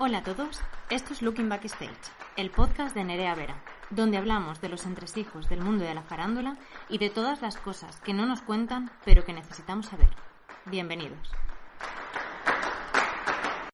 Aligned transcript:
Hola 0.00 0.18
a 0.18 0.22
todos, 0.22 0.60
esto 0.90 1.12
es 1.12 1.22
Looking 1.22 1.48
Backstage, 1.48 1.90
el 2.36 2.52
podcast 2.52 2.94
de 2.94 3.02
Nerea 3.02 3.34
Vera, 3.34 3.60
donde 3.90 4.16
hablamos 4.16 4.60
de 4.60 4.68
los 4.68 4.86
entresijos 4.86 5.48
del 5.48 5.60
mundo 5.60 5.84
de 5.84 5.92
la 5.92 6.04
farándula 6.04 6.56
y 6.88 6.98
de 6.98 7.10
todas 7.10 7.42
las 7.42 7.56
cosas 7.56 8.00
que 8.02 8.14
no 8.14 8.24
nos 8.24 8.40
cuentan 8.40 8.92
pero 9.04 9.24
que 9.24 9.32
necesitamos 9.32 9.86
saber. 9.86 10.10
Bienvenidos. 10.66 11.32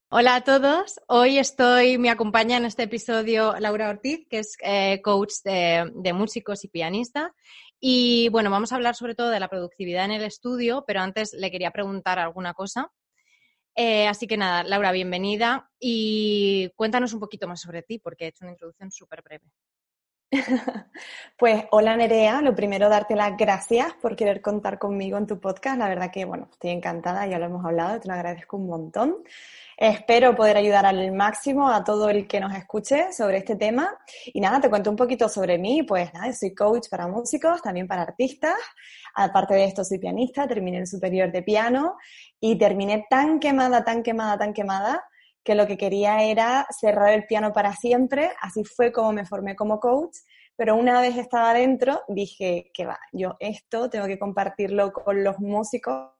Hola 0.08 0.36
a 0.36 0.40
todos, 0.40 0.98
hoy 1.08 1.36
estoy, 1.36 1.98
me 1.98 2.08
acompaña 2.08 2.56
en 2.56 2.64
este 2.64 2.84
episodio 2.84 3.56
Laura 3.60 3.90
Ortiz, 3.90 4.26
que 4.30 4.38
es 4.38 4.56
eh, 4.62 5.02
coach 5.02 5.34
de, 5.44 5.92
de 5.94 6.12
músicos 6.14 6.64
y 6.64 6.68
pianista. 6.68 7.34
Y 7.78 8.30
bueno, 8.30 8.48
vamos 8.48 8.72
a 8.72 8.76
hablar 8.76 8.94
sobre 8.94 9.14
todo 9.14 9.28
de 9.28 9.40
la 9.40 9.48
productividad 9.48 10.06
en 10.06 10.12
el 10.12 10.22
estudio, 10.22 10.84
pero 10.86 11.02
antes 11.02 11.34
le 11.34 11.50
quería 11.50 11.70
preguntar 11.70 12.18
alguna 12.18 12.54
cosa. 12.54 12.90
Eh, 13.76 14.06
así 14.06 14.26
que 14.26 14.36
nada, 14.36 14.62
Laura, 14.62 14.92
bienvenida 14.92 15.70
y 15.80 16.70
cuéntanos 16.76 17.12
un 17.12 17.20
poquito 17.20 17.48
más 17.48 17.60
sobre 17.60 17.82
ti, 17.82 17.98
porque 17.98 18.24
he 18.24 18.28
hecho 18.28 18.44
una 18.44 18.52
introducción 18.52 18.90
súper 18.92 19.22
breve. 19.22 19.46
Pues 21.36 21.64
hola 21.70 21.96
Nerea, 21.96 22.40
lo 22.40 22.54
primero 22.54 22.88
darte 22.88 23.16
las 23.16 23.36
gracias 23.36 23.92
por 23.94 24.16
querer 24.16 24.40
contar 24.40 24.78
conmigo 24.78 25.18
en 25.18 25.26
tu 25.26 25.40
podcast. 25.40 25.78
La 25.78 25.88
verdad 25.88 26.10
que, 26.12 26.24
bueno, 26.24 26.48
estoy 26.50 26.70
encantada, 26.70 27.26
ya 27.26 27.38
lo 27.38 27.46
hemos 27.46 27.64
hablado, 27.64 28.00
te 28.00 28.08
lo 28.08 28.14
agradezco 28.14 28.56
un 28.56 28.66
montón. 28.66 29.16
Espero 29.76 30.36
poder 30.36 30.56
ayudar 30.56 30.86
al 30.86 31.10
máximo 31.12 31.68
a 31.68 31.82
todo 31.82 32.08
el 32.08 32.28
que 32.28 32.38
nos 32.38 32.54
escuche 32.54 33.12
sobre 33.12 33.38
este 33.38 33.56
tema. 33.56 33.92
Y 34.26 34.40
nada, 34.40 34.60
te 34.60 34.70
cuento 34.70 34.90
un 34.90 34.96
poquito 34.96 35.28
sobre 35.28 35.58
mí. 35.58 35.82
Pues 35.82 36.12
nada, 36.14 36.32
soy 36.32 36.54
coach 36.54 36.88
para 36.88 37.08
músicos, 37.08 37.60
también 37.60 37.88
para 37.88 38.02
artistas. 38.02 38.54
Aparte 39.16 39.54
de 39.54 39.64
esto, 39.64 39.84
soy 39.84 39.98
pianista, 39.98 40.46
terminé 40.46 40.78
el 40.78 40.86
superior 40.86 41.32
de 41.32 41.42
piano 41.42 41.96
y 42.38 42.56
terminé 42.56 43.06
tan 43.10 43.40
quemada, 43.40 43.84
tan 43.84 44.02
quemada, 44.02 44.38
tan 44.38 44.52
quemada 44.52 45.04
que 45.42 45.54
lo 45.54 45.66
que 45.66 45.76
quería 45.76 46.22
era 46.22 46.66
cerrar 46.70 47.12
el 47.12 47.26
piano 47.26 47.52
para 47.52 47.74
siempre. 47.74 48.30
Así 48.40 48.64
fue 48.64 48.92
como 48.92 49.12
me 49.12 49.26
formé 49.26 49.56
como 49.56 49.80
coach. 49.80 50.16
Pero 50.56 50.76
una 50.76 51.00
vez 51.00 51.16
estaba 51.16 51.52
dentro, 51.52 52.02
dije 52.06 52.70
que 52.72 52.86
va, 52.86 52.98
yo 53.12 53.34
esto 53.40 53.90
tengo 53.90 54.06
que 54.06 54.20
compartirlo 54.20 54.92
con 54.92 55.24
los 55.24 55.40
músicos 55.40 56.13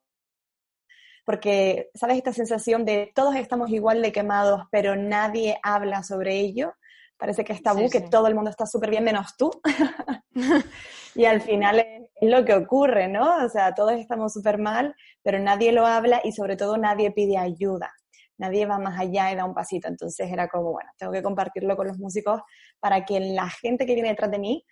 porque, 1.25 1.91
¿sabes? 1.95 2.19
Esta 2.19 2.33
sensación 2.33 2.85
de 2.85 3.11
todos 3.15 3.35
estamos 3.37 3.71
igual 3.71 4.03
de 4.03 4.13
quemados, 4.13 4.63
pero 4.71 4.95
nadie 4.95 5.59
habla 5.63 6.03
sobre 6.03 6.39
ello. 6.39 6.75
Parece 7.17 7.45
que 7.45 7.53
es 7.53 7.63
tabú, 7.63 7.89
que 7.89 8.01
todo 8.01 8.27
el 8.27 8.35
mundo 8.35 8.51
está 8.51 8.67
súper 8.67 8.91
bien 8.91 9.05
menos 9.05 9.37
tú. 9.37 9.51
y 11.15 11.25
al 11.25 11.41
final 11.41 11.79
es, 11.81 12.03
lo 12.21 12.45
que 12.45 12.55
ocurre, 12.55 13.09
¿no? 13.09 13.45
O 13.45 13.49
sea, 13.49 13.75
todos 13.75 13.93
estamos 13.93 14.33
súper 14.33 14.59
mal, 14.59 14.95
pero 15.23 15.39
nadie 15.39 15.73
lo 15.73 15.87
habla 15.87 16.21
y 16.25 16.33
sobre 16.33 16.57
todo 16.57 16.77
nadie 16.77 17.13
pide 17.13 17.39
ayuda. 17.39 17.93
Nadie 18.37 18.67
va 18.67 18.79
más 18.79 18.99
allá 18.99 19.31
y 19.33 19.37
da 19.37 19.45
un 19.45 19.55
pasito. 19.55 19.89
Entonces 19.89 20.31
era 20.31 20.49
como, 20.49 20.73
bueno, 20.73 20.91
tengo 20.99 21.13
que 21.13 21.23
compartirlo 21.23 21.77
con 21.77 21.87
los 21.87 21.99
músicos 21.99 22.41
para 22.81 23.05
que 23.05 23.21
la 23.21 23.49
gente 23.49 23.87
que 23.87 23.95
viene 23.95 24.11
detrás 24.11 24.31
de 24.31 24.39
mí 24.39 24.65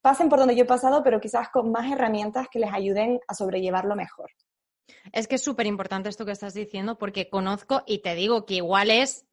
pasen 0.00 0.28
por 0.28 0.38
donde 0.38 0.56
yo 0.56 0.62
he 0.62 0.66
pasado, 0.66 1.02
pero 1.02 1.20
quizás 1.20 1.48
con 1.50 1.70
más 1.70 1.90
herramientas 1.90 2.46
que 2.50 2.60
les 2.60 2.72
ayuden 2.72 3.20
a 3.28 3.34
sobrellevarlo 3.34 3.96
mejor. 3.96 4.30
Es 5.12 5.28
que 5.28 5.36
es 5.36 5.42
súper 5.42 5.66
importante 5.66 6.08
esto 6.08 6.26
que 6.26 6.32
estás 6.32 6.54
diciendo 6.54 6.98
porque 6.98 7.28
conozco 7.28 7.82
y 7.86 7.98
te 7.98 8.14
digo 8.14 8.46
que 8.46 8.54
igual 8.54 8.90
es, 8.90 9.26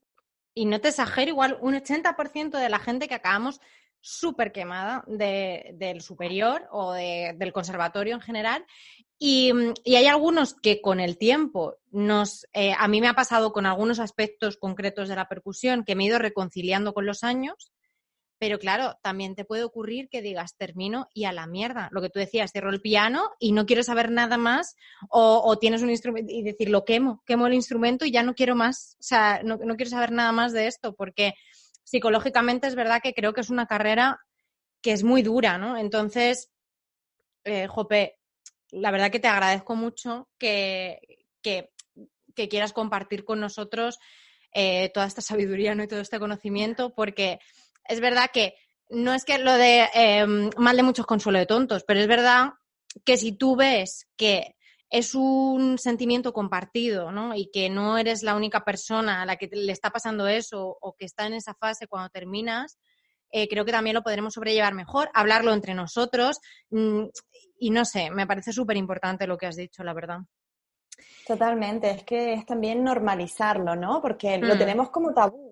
y 0.53 0.65
no 0.65 0.81
te 0.81 0.89
exagero, 0.89 1.29
igual 1.29 1.57
un 1.61 1.75
80% 1.75 2.59
de 2.59 2.69
la 2.69 2.79
gente 2.79 3.07
que 3.07 3.15
acabamos 3.15 3.61
súper 4.01 4.51
quemada 4.51 5.03
del 5.07 6.01
superior 6.01 6.67
o 6.71 6.93
del 6.93 7.53
conservatorio 7.53 8.15
en 8.15 8.21
general. 8.21 8.65
Y, 9.19 9.51
hay 9.85 10.05
algunos 10.05 10.53
que 10.53 10.79
con 10.79 10.99
el 10.99 11.17
tiempo 11.17 11.77
nos, 11.89 12.47
eh, 12.53 12.73
a 12.77 12.87
mí 12.87 13.01
me 13.01 13.07
ha 13.07 13.15
pasado 13.15 13.51
con 13.51 13.65
algunos 13.65 13.99
aspectos 13.99 14.57
concretos 14.57 15.09
de 15.09 15.15
la 15.15 15.27
percusión 15.27 15.83
que 15.83 15.95
me 15.95 16.03
he 16.03 16.07
ido 16.07 16.19
reconciliando 16.19 16.93
con 16.93 17.05
los 17.05 17.23
años 17.23 17.71
pero 18.39 18.59
claro, 18.59 18.97
también 19.01 19.35
te 19.35 19.45
puede 19.45 19.63
ocurrir 19.63 20.09
que 20.09 20.21
digas, 20.21 20.55
termino 20.55 21.07
y 21.13 21.25
a 21.25 21.31
la 21.31 21.47
mierda. 21.47 21.89
Lo 21.91 22.01
que 22.01 22.09
tú 22.09 22.19
decías, 22.19 22.51
cierro 22.51 22.69
el 22.69 22.81
piano 22.81 23.31
y 23.39 23.51
no 23.51 23.65
quiero 23.65 23.83
saber 23.83 24.11
nada 24.11 24.37
más, 24.37 24.75
o, 25.09 25.57
tienes 25.59 25.81
un 25.81 25.89
instrumento 25.89 26.31
y 26.31 26.43
decir, 26.43 26.69
lo 26.69 26.85
quemo, 26.85 27.23
quemo 27.25 27.47
el 27.47 27.53
instrumento 27.53 28.05
y 28.05 28.11
ya 28.11 28.23
no 28.23 28.35
quiero 28.35 28.55
más, 28.55 28.95
o 28.99 29.03
sea, 29.03 29.41
no, 29.43 29.57
quiero 29.57 29.89
saber 29.89 30.11
nada 30.11 30.31
más 30.31 30.53
de 30.53 30.67
esto, 30.67 30.93
porque 30.93 31.33
psicológicamente 31.83 32.67
es 32.67 32.75
verdad 32.75 33.01
que 33.01 33.13
creo 33.13 33.33
que 33.33 33.41
es 33.41 33.49
una 33.49 33.65
carrera 33.65 34.19
que 34.81 34.91
es 34.91 35.03
muy 35.03 35.23
dura, 35.23 35.57
¿no? 35.57 35.77
Entonces, 35.77 36.51
eh, 37.43 37.67
Jope, 37.67 38.19
la 38.71 38.91
verdad 38.91 39.11
que 39.11 39.19
te 39.19 39.27
agradezco 39.27 39.75
mucho 39.75 40.29
que, 40.37 40.99
que, 41.41 41.69
quieras 42.49 42.71
compartir 42.71 43.25
con 43.25 43.39
nosotros 43.39 43.97
eh, 44.53 44.91
toda 44.93 45.07
esta 45.07 45.21
sabiduría 45.21 45.73
¿no? 45.73 45.81
y 45.83 45.87
todo 45.87 46.01
este 46.01 46.19
conocimiento, 46.19 46.93
porque 46.93 47.39
es 47.87 47.99
verdad 47.99 48.29
que 48.33 48.55
no 48.89 49.13
es 49.13 49.25
que 49.25 49.37
lo 49.37 49.53
de 49.53 49.89
em, 49.93 50.49
mal 50.57 50.77
de 50.77 50.83
muchos 50.83 51.05
consuelo 51.05 51.39
de 51.39 51.45
tontos, 51.45 51.83
pero 51.85 51.99
es 51.99 52.07
verdad 52.07 52.53
que 53.05 53.17
si 53.17 53.33
tú 53.33 53.55
ves 53.55 54.07
que 54.15 54.55
es 54.89 55.15
un 55.15 55.77
sentimiento 55.77 56.31
compartido, 56.31 57.11
¿no? 57.11 57.35
Y 57.35 57.49
que 57.51 57.69
no 57.69 57.97
eres 57.97 58.23
la 58.23 58.35
única 58.35 58.63
persona 58.63 59.21
a 59.21 59.25
la 59.25 59.35
que 59.35 59.49
le 59.51 59.71
está 59.71 59.89
pasando 59.89 60.27
eso 60.27 60.77
o 60.79 60.95
que 60.95 61.05
está 61.05 61.27
en 61.27 61.33
esa 61.33 61.53
fase 61.55 61.87
cuando 61.87 62.09
terminas, 62.09 62.79
eh, 63.29 63.49
creo 63.49 63.65
que 63.65 63.73
también 63.73 63.95
lo 63.95 64.03
podremos 64.03 64.33
sobrellevar 64.33 64.73
mejor, 64.73 65.09
hablarlo 65.13 65.53
entre 65.53 65.73
nosotros 65.73 66.39
mm, 66.69 67.03
y 67.59 67.71
no 67.71 67.83
sé, 67.83 68.09
me 68.11 68.25
parece 68.25 68.53
súper 68.53 68.77
importante 68.77 69.27
lo 69.27 69.37
que 69.37 69.47
has 69.47 69.57
dicho, 69.57 69.83
la 69.83 69.93
verdad. 69.93 70.19
Totalmente, 71.27 71.91
es 71.91 72.03
que 72.03 72.33
es 72.33 72.45
también 72.45 72.83
normalizarlo, 72.83 73.75
¿no? 73.75 74.01
Porque 74.01 74.37
lo 74.37 74.55
mm. 74.55 74.57
tenemos 74.57 74.89
como 74.89 75.13
tabú 75.13 75.46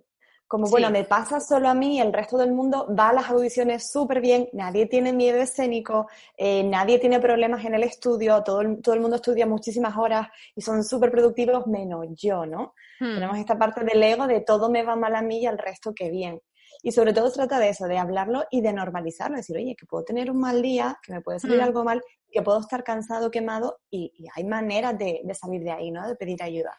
como, 0.48 0.68
bueno, 0.70 0.92
me 0.92 1.04
pasa 1.04 1.40
solo 1.40 1.70
a 1.70 1.74
mí, 1.74 2.00
el 2.00 2.14
resto 2.14 2.38
del 2.38 2.52
mundo 2.52 2.88
va 2.98 3.10
a 3.10 3.14
las 3.14 3.30
audiciones 3.30 3.92
súper 3.92 4.22
bien, 4.22 4.48
nadie 4.54 4.86
tiene 4.86 5.12
miedo 5.12 5.40
escénico, 5.40 6.08
eh, 6.38 6.64
nadie 6.64 7.00
tiene 7.00 7.20
problemas 7.20 7.66
en 7.66 7.74
el 7.74 7.84
estudio, 7.84 8.44
todo 8.44 8.62
el, 8.62 8.82
todo 8.82 8.94
el 8.94 9.02
mundo 9.02 9.16
estudia 9.16 9.48
muchísimas 9.48 9.98
horas 9.98 10.28
y 10.56 10.62
son 10.62 10.84
súper 10.84 11.12
productivos, 11.12 11.66
menos 11.66 12.06
yo, 12.16 12.46
¿no? 12.46 12.76
Hmm. 13.00 13.16
Tenemos 13.16 13.38
esta 13.40 13.58
parte 13.58 13.84
del 13.84 14.02
ego 14.04 14.28
de 14.28 14.42
todo 14.42 14.70
me 14.70 14.84
va 14.84 14.96
mal 14.96 15.16
a 15.16 15.22
mí 15.22 15.40
y 15.40 15.46
al 15.48 15.58
resto 15.58 15.94
que 15.96 16.12
bien. 16.12 16.40
Y 16.84 16.92
sobre 16.92 17.14
todo 17.14 17.32
trata 17.32 17.58
de 17.58 17.70
eso, 17.70 17.88
de 17.88 17.98
hablarlo 17.98 18.44
y 18.52 18.62
de 18.62 18.72
normalizarlo, 18.72 19.38
decir, 19.38 19.58
oye, 19.58 19.76
que 19.76 19.88
puedo 19.88 20.04
tener 20.04 20.30
un 20.30 20.40
mal 20.40 20.62
día, 20.62 21.00
que 21.02 21.12
me 21.12 21.22
puede 21.22 21.40
salir 21.40 21.60
hmm. 21.60 21.64
algo 21.64 21.84
mal, 21.84 22.04
que 22.32 22.44
puedo 22.44 22.60
estar 22.60 22.84
cansado, 22.84 23.32
quemado, 23.32 23.80
y, 23.90 24.14
hay 24.36 24.44
maneras 24.44 24.96
de, 24.98 25.22
de 25.24 25.34
salir 25.34 25.64
de 25.64 25.72
ahí, 25.72 25.90
¿no? 25.90 26.08
De 26.08 26.16
pedir 26.16 26.44
ayuda. 26.44 26.78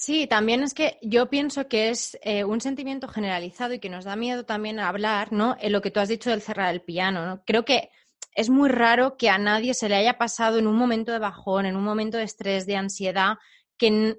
Sí, 0.00 0.28
también 0.28 0.62
es 0.62 0.74
que 0.74 0.96
yo 1.02 1.28
pienso 1.28 1.66
que 1.66 1.88
es 1.88 2.16
eh, 2.22 2.44
un 2.44 2.60
sentimiento 2.60 3.08
generalizado 3.08 3.74
y 3.74 3.80
que 3.80 3.90
nos 3.90 4.04
da 4.04 4.14
miedo 4.14 4.44
también 4.44 4.78
hablar, 4.78 5.32
¿no? 5.32 5.56
En 5.58 5.72
lo 5.72 5.82
que 5.82 5.90
tú 5.90 5.98
has 5.98 6.08
dicho 6.08 6.30
del 6.30 6.40
cerrar 6.40 6.72
el 6.72 6.82
piano, 6.82 7.26
¿no? 7.26 7.42
Creo 7.44 7.64
que 7.64 7.90
es 8.32 8.48
muy 8.48 8.68
raro 8.68 9.16
que 9.16 9.28
a 9.28 9.38
nadie 9.38 9.74
se 9.74 9.88
le 9.88 9.96
haya 9.96 10.16
pasado 10.16 10.58
en 10.58 10.68
un 10.68 10.76
momento 10.76 11.10
de 11.10 11.18
bajón, 11.18 11.66
en 11.66 11.74
un 11.74 11.82
momento 11.82 12.16
de 12.16 12.22
estrés, 12.22 12.64
de 12.64 12.76
ansiedad, 12.76 13.38
que 13.76 14.16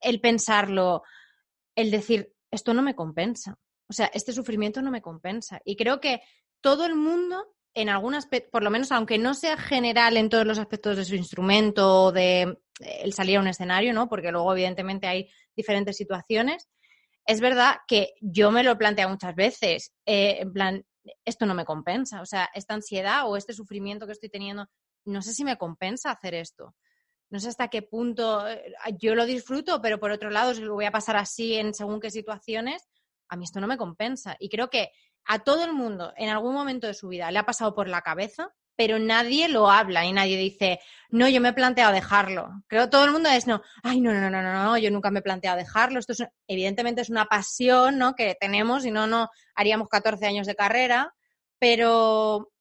el 0.00 0.20
pensarlo, 0.20 1.04
el 1.76 1.92
decir, 1.92 2.34
esto 2.50 2.74
no 2.74 2.82
me 2.82 2.96
compensa. 2.96 3.56
O 3.88 3.92
sea, 3.92 4.10
este 4.12 4.32
sufrimiento 4.32 4.82
no 4.82 4.90
me 4.90 5.00
compensa. 5.00 5.60
Y 5.64 5.76
creo 5.76 6.00
que 6.00 6.22
todo 6.60 6.86
el 6.86 6.96
mundo 6.96 7.46
en 7.74 7.88
algún 7.88 8.16
aspecto, 8.16 8.50
por 8.50 8.64
lo 8.64 8.70
menos 8.70 8.90
aunque 8.90 9.16
no 9.16 9.34
sea 9.34 9.56
general 9.56 10.16
en 10.16 10.28
todos 10.28 10.44
los 10.44 10.58
aspectos 10.58 10.96
de 10.96 11.04
su 11.04 11.14
instrumento 11.14 12.06
o 12.06 12.12
de 12.12 12.42
eh, 12.42 12.56
el 12.80 13.12
salir 13.12 13.36
a 13.36 13.40
un 13.40 13.48
escenario, 13.48 13.92
¿no? 13.92 14.08
Porque 14.08 14.32
luego 14.32 14.52
evidentemente 14.52 15.06
hay 15.06 15.30
diferentes 15.54 15.96
situaciones. 15.96 16.68
Es 17.26 17.40
verdad 17.40 17.76
que 17.86 18.14
yo 18.20 18.50
me 18.50 18.62
lo 18.62 18.76
he 18.80 19.06
muchas 19.06 19.34
veces, 19.34 19.92
eh, 20.06 20.38
en 20.40 20.52
plan, 20.52 20.84
esto 21.24 21.46
no 21.46 21.54
me 21.54 21.64
compensa, 21.64 22.20
o 22.20 22.26
sea, 22.26 22.50
esta 22.54 22.74
ansiedad 22.74 23.28
o 23.28 23.36
este 23.36 23.52
sufrimiento 23.52 24.06
que 24.06 24.12
estoy 24.12 24.30
teniendo, 24.30 24.66
no 25.04 25.22
sé 25.22 25.32
si 25.32 25.44
me 25.44 25.56
compensa 25.56 26.10
hacer 26.10 26.34
esto. 26.34 26.74
No 27.30 27.38
sé 27.38 27.48
hasta 27.48 27.68
qué 27.68 27.82
punto 27.82 28.46
eh, 28.48 28.74
yo 28.98 29.14
lo 29.14 29.24
disfruto, 29.24 29.80
pero 29.80 30.00
por 30.00 30.10
otro 30.10 30.30
lado, 30.30 30.52
si 30.54 30.62
lo 30.62 30.74
voy 30.74 30.86
a 30.86 30.90
pasar 30.90 31.16
así 31.16 31.54
en 31.54 31.74
según 31.74 32.00
qué 32.00 32.10
situaciones, 32.10 32.88
a 33.28 33.36
mí 33.36 33.44
esto 33.44 33.60
no 33.60 33.68
me 33.68 33.76
compensa. 33.76 34.36
Y 34.40 34.48
creo 34.48 34.68
que 34.68 34.90
a 35.26 35.38
todo 35.38 35.64
el 35.64 35.72
mundo 35.72 36.12
en 36.16 36.28
algún 36.28 36.54
momento 36.54 36.86
de 36.86 36.94
su 36.94 37.08
vida 37.08 37.30
le 37.30 37.38
ha 37.38 37.46
pasado 37.46 37.74
por 37.74 37.88
la 37.88 38.02
cabeza, 38.02 38.52
pero 38.80 38.98
nadie 38.98 39.46
lo 39.46 39.70
habla 39.70 40.06
y 40.06 40.12
nadie 40.14 40.38
dice, 40.38 40.80
no, 41.10 41.28
yo 41.28 41.42
me 41.42 41.50
he 41.50 41.52
planteado 41.52 41.92
dejarlo. 41.92 42.48
Creo 42.66 42.84
que 42.84 42.88
todo 42.88 43.04
el 43.04 43.10
mundo 43.10 43.28
es, 43.28 43.46
no, 43.46 43.60
ay, 43.82 44.00
no, 44.00 44.14
no, 44.14 44.30
no, 44.30 44.42
no, 44.42 44.54
no, 44.54 44.78
yo 44.78 44.90
nunca 44.90 45.10
me 45.10 45.18
he 45.18 45.22
planteado 45.22 45.58
dejarlo. 45.58 45.98
Esto 45.98 46.14
es, 46.14 46.24
evidentemente 46.46 47.02
es 47.02 47.10
una 47.10 47.26
pasión, 47.26 47.98
¿no? 47.98 48.14
Que 48.14 48.38
tenemos, 48.40 48.86
y 48.86 48.90
no, 48.90 49.06
no 49.06 49.28
haríamos 49.54 49.88
14 49.88 50.24
años 50.24 50.46
de 50.46 50.54
carrera, 50.54 51.12
pero 51.58 52.52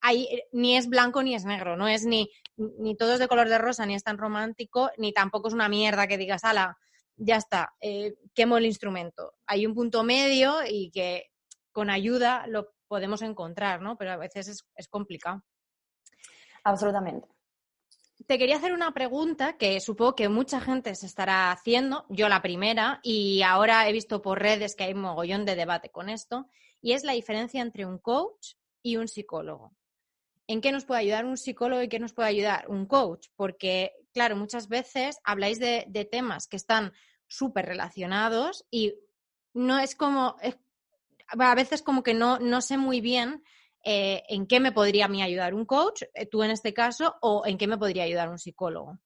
ahí 0.00 0.26
ni 0.50 0.76
es 0.76 0.88
blanco 0.88 1.22
ni 1.22 1.36
es 1.36 1.44
negro, 1.44 1.76
no 1.76 1.86
es 1.86 2.04
ni, 2.04 2.28
ni 2.56 2.96
todo 2.96 3.12
es 3.12 3.20
de 3.20 3.28
color 3.28 3.48
de 3.48 3.58
rosa, 3.58 3.86
ni 3.86 3.94
es 3.94 4.02
tan 4.02 4.18
romántico, 4.18 4.90
ni 4.98 5.12
tampoco 5.12 5.46
es 5.46 5.54
una 5.54 5.68
mierda 5.68 6.08
que 6.08 6.18
digas, 6.18 6.42
ala, 6.42 6.76
ya 7.14 7.36
está, 7.36 7.72
eh, 7.80 8.14
quemo 8.34 8.58
el 8.58 8.66
instrumento. 8.66 9.34
Hay 9.46 9.64
un 9.64 9.76
punto 9.76 10.02
medio 10.02 10.56
y 10.68 10.90
que 10.90 11.26
con 11.70 11.88
ayuda 11.88 12.48
lo 12.48 12.72
podemos 12.90 13.22
encontrar, 13.22 13.80
¿no? 13.80 13.96
Pero 13.96 14.10
a 14.10 14.16
veces 14.16 14.64
es, 14.74 14.88
complicado. 14.88 15.44
Absolutamente. 16.64 17.28
te 18.26 18.36
quería 18.36 18.56
hacer 18.56 18.72
una 18.72 18.92
pregunta 18.92 19.56
que 19.56 19.80
supongo 19.80 20.16
que 20.16 20.28
mucha 20.28 20.60
gente 20.60 20.96
se 20.96 21.06
estará 21.06 21.52
haciendo, 21.52 22.04
yo 22.08 22.28
la 22.28 22.42
primera, 22.42 22.98
y 23.04 23.42
ahora 23.42 23.88
he 23.88 23.92
visto 23.92 24.20
por 24.20 24.40
redes 24.40 24.74
que 24.74 24.84
hay 24.84 24.92
un 24.92 25.02
mogollón 25.02 25.44
de 25.44 25.54
debate 25.54 25.90
con 25.90 26.08
esto, 26.08 26.48
y 26.82 26.92
es 26.94 27.04
la 27.04 27.12
diferencia 27.12 27.62
entre 27.62 27.86
un 27.86 27.98
coach 27.98 28.54
y 28.82 28.96
un 28.96 29.06
psicólogo. 29.06 29.72
¿En 30.48 30.60
qué 30.60 30.72
nos 30.72 30.84
puede 30.84 31.02
ayudar 31.02 31.26
un 31.26 31.36
psicólogo 31.36 31.82
y 31.82 31.88
qué 31.88 32.00
nos 32.00 32.12
puede 32.12 32.30
ayudar 32.30 32.68
un 32.68 32.86
coach? 32.86 33.28
Porque, 33.36 33.92
claro, 34.12 34.34
muchas 34.34 34.66
veces 34.66 35.16
habláis 35.22 35.60
de, 35.60 36.08
temas 36.10 36.48
que 36.48 36.56
están 36.56 36.92
súper 37.28 37.66
relacionados 37.66 38.66
y 38.68 38.94
no 39.54 39.78
es 39.78 39.94
como, 39.94 40.34
a 41.38 41.54
veces 41.54 41.82
como 41.82 42.02
que 42.02 42.14
no, 42.14 42.38
no 42.38 42.60
sé 42.60 42.76
muy 42.76 43.00
bien 43.00 43.42
eh, 43.82 44.22
en 44.28 44.46
qué 44.46 44.60
me 44.60 44.72
podría 44.72 45.08
mí 45.08 45.22
ayudar 45.22 45.54
un 45.54 45.64
coach, 45.64 46.02
eh, 46.14 46.26
tú 46.26 46.42
en 46.42 46.50
este 46.50 46.74
caso, 46.74 47.16
o 47.22 47.42
en 47.46 47.56
qué 47.56 47.66
me 47.66 47.78
podría 47.78 48.04
ayudar 48.04 48.28
un 48.28 48.38
psicólogo. 48.38 48.98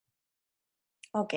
Ok. 1.12 1.34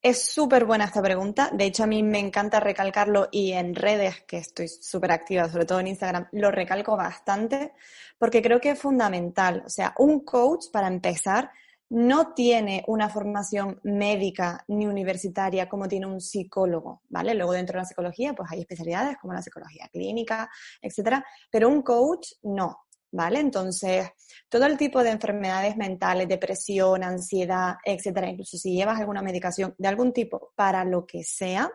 Es 0.00 0.22
súper 0.26 0.64
buena 0.64 0.84
esta 0.84 1.02
pregunta. 1.02 1.50
De 1.52 1.64
hecho, 1.64 1.82
a 1.82 1.86
mí 1.88 2.02
me 2.04 2.20
encanta 2.20 2.60
recalcarlo 2.60 3.28
y 3.32 3.52
en 3.52 3.74
redes, 3.74 4.22
que 4.22 4.36
estoy 4.36 4.68
súper 4.68 5.10
activa, 5.10 5.48
sobre 5.48 5.64
todo 5.64 5.80
en 5.80 5.88
Instagram, 5.88 6.28
lo 6.32 6.52
recalco 6.52 6.96
bastante 6.96 7.72
porque 8.16 8.40
creo 8.42 8.60
que 8.60 8.70
es 8.70 8.78
fundamental. 8.78 9.64
O 9.66 9.70
sea, 9.70 9.94
un 9.98 10.20
coach, 10.20 10.66
para 10.72 10.86
empezar, 10.86 11.50
no 11.90 12.34
tiene 12.34 12.84
una 12.86 13.08
formación 13.08 13.80
médica 13.82 14.64
ni 14.68 14.86
universitaria 14.86 15.68
como 15.68 15.88
tiene 15.88 16.06
un 16.06 16.20
psicólogo, 16.20 17.02
¿vale? 17.08 17.34
Luego 17.34 17.52
dentro 17.52 17.74
de 17.74 17.82
la 17.82 17.88
psicología, 17.88 18.34
pues 18.34 18.50
hay 18.52 18.60
especialidades 18.60 19.16
como 19.18 19.32
la 19.32 19.42
psicología 19.42 19.88
clínica, 19.90 20.50
etcétera, 20.82 21.24
pero 21.50 21.68
un 21.68 21.82
coach 21.82 22.32
no, 22.42 22.86
¿vale? 23.10 23.40
Entonces, 23.40 24.10
todo 24.48 24.66
el 24.66 24.76
tipo 24.76 25.02
de 25.02 25.10
enfermedades 25.10 25.76
mentales, 25.76 26.28
depresión, 26.28 27.02
ansiedad, 27.02 27.76
etcétera, 27.84 28.28
incluso 28.28 28.58
si 28.58 28.74
llevas 28.74 29.00
alguna 29.00 29.22
medicación 29.22 29.74
de 29.78 29.88
algún 29.88 30.12
tipo 30.12 30.52
para 30.54 30.84
lo 30.84 31.06
que 31.06 31.24
sea, 31.24 31.70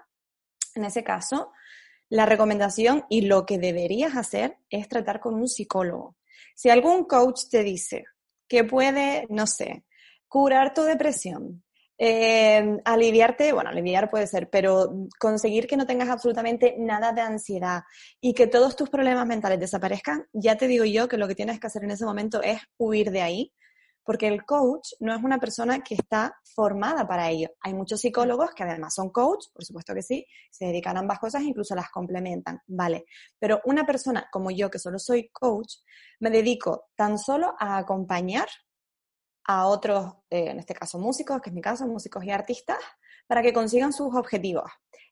en 0.75 0.85
ese 0.85 1.03
caso, 1.03 1.51
la 2.09 2.25
recomendación 2.25 3.05
y 3.09 3.21
lo 3.21 3.45
que 3.45 3.57
deberías 3.57 4.15
hacer 4.15 4.57
es 4.69 4.87
tratar 4.87 5.19
con 5.19 5.33
un 5.33 5.47
psicólogo. 5.47 6.17
Si 6.55 6.69
algún 6.69 7.05
coach 7.05 7.45
te 7.49 7.63
dice 7.63 8.05
que 8.47 8.63
puede, 8.63 9.25
no 9.29 9.47
sé, 9.47 9.83
curar 10.33 10.73
tu 10.73 10.81
depresión, 10.81 11.63
eh, 11.95 12.79
aliviarte, 12.85 13.53
bueno, 13.53 13.69
aliviar 13.69 14.09
puede 14.09 14.25
ser, 14.25 14.49
pero 14.49 14.91
conseguir 15.19 15.67
que 15.67 15.77
no 15.77 15.85
tengas 15.85 16.09
absolutamente 16.09 16.73
nada 16.79 17.11
de 17.11 17.21
ansiedad 17.21 17.83
y 18.19 18.33
que 18.33 18.47
todos 18.47 18.75
tus 18.75 18.89
problemas 18.89 19.27
mentales 19.27 19.59
desaparezcan, 19.59 20.25
ya 20.33 20.57
te 20.57 20.67
digo 20.67 20.85
yo 20.85 21.07
que 21.07 21.17
lo 21.17 21.27
que 21.27 21.35
tienes 21.35 21.59
que 21.59 21.67
hacer 21.67 21.83
en 21.83 21.91
ese 21.91 22.03
momento 22.03 22.41
es 22.41 22.59
huir 22.79 23.11
de 23.11 23.21
ahí, 23.21 23.53
porque 24.03 24.27
el 24.27 24.43
coach 24.43 24.93
no 24.99 25.13
es 25.13 25.23
una 25.23 25.37
persona 25.37 25.81
que 25.81 25.93
está 25.93 26.35
formada 26.55 27.07
para 27.07 27.29
ello. 27.29 27.49
Hay 27.61 27.75
muchos 27.75 28.01
psicólogos 28.01 28.55
que 28.55 28.63
además 28.63 28.95
son 28.95 29.11
coach, 29.11 29.45
por 29.53 29.63
supuesto 29.63 29.93
que 29.93 30.01
sí, 30.01 30.25
se 30.49 30.65
dedican 30.65 30.97
a 30.97 31.01
ambas 31.01 31.19
cosas, 31.19 31.43
incluso 31.43 31.75
las 31.75 31.91
complementan, 31.91 32.59
¿vale? 32.65 33.05
Pero 33.37 33.61
una 33.65 33.85
persona 33.85 34.27
como 34.31 34.49
yo, 34.49 34.71
que 34.71 34.79
solo 34.79 34.97
soy 34.97 35.29
coach, 35.29 35.75
me 36.21 36.31
dedico 36.31 36.87
tan 36.95 37.19
solo 37.19 37.53
a 37.59 37.77
acompañar 37.77 38.47
a 39.45 39.67
otros, 39.67 40.13
eh, 40.29 40.49
en 40.49 40.59
este 40.59 40.73
caso 40.73 40.99
músicos, 40.99 41.41
que 41.41 41.49
es 41.49 41.53
mi 41.53 41.61
caso, 41.61 41.85
músicos 41.87 42.23
y 42.23 42.31
artistas, 42.31 42.77
para 43.27 43.41
que 43.41 43.53
consigan 43.53 43.93
sus 43.93 44.13
objetivos. 44.15 44.69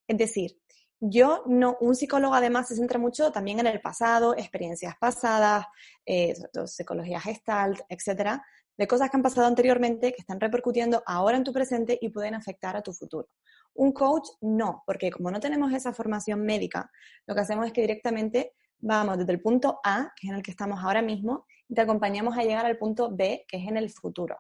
Es 0.07 0.17
decir, 0.17 0.57
yo 0.99 1.43
no, 1.47 1.77
un 1.81 1.95
psicólogo 1.95 2.35
además 2.35 2.67
se 2.67 2.75
centra 2.75 2.99
mucho 2.99 3.31
también 3.31 3.59
en 3.59 3.67
el 3.67 3.81
pasado, 3.81 4.35
experiencias 4.37 4.95
pasadas, 4.99 5.65
eh, 6.05 6.35
psicología 6.65 7.19
gestalt, 7.19 7.81
etcétera, 7.89 8.45
de 8.77 8.87
cosas 8.87 9.09
que 9.09 9.17
han 9.17 9.23
pasado 9.23 9.47
anteriormente, 9.47 10.13
que 10.13 10.21
están 10.21 10.39
repercutiendo 10.39 11.01
ahora 11.05 11.37
en 11.37 11.43
tu 11.43 11.51
presente 11.51 11.97
y 11.99 12.09
pueden 12.09 12.35
afectar 12.35 12.75
a 12.75 12.81
tu 12.81 12.93
futuro. 12.93 13.27
Un 13.73 13.93
coach 13.93 14.27
no, 14.41 14.83
porque 14.85 15.11
como 15.11 15.31
no 15.31 15.39
tenemos 15.39 15.73
esa 15.73 15.93
formación 15.93 16.43
médica, 16.43 16.91
lo 17.25 17.33
que 17.33 17.41
hacemos 17.41 17.65
es 17.65 17.73
que 17.73 17.81
directamente 17.81 18.53
vamos 18.79 19.17
desde 19.17 19.31
el 19.31 19.41
punto 19.41 19.79
A, 19.83 20.13
que 20.15 20.27
es 20.27 20.31
en 20.31 20.37
el 20.37 20.43
que 20.43 20.51
estamos 20.51 20.79
ahora 20.83 21.01
mismo, 21.01 21.45
te 21.73 21.81
acompañamos 21.81 22.37
a 22.37 22.43
llegar 22.43 22.65
al 22.65 22.77
punto 22.77 23.09
B, 23.11 23.45
que 23.47 23.57
es 23.57 23.67
en 23.67 23.77
el 23.77 23.89
futuro. 23.89 24.37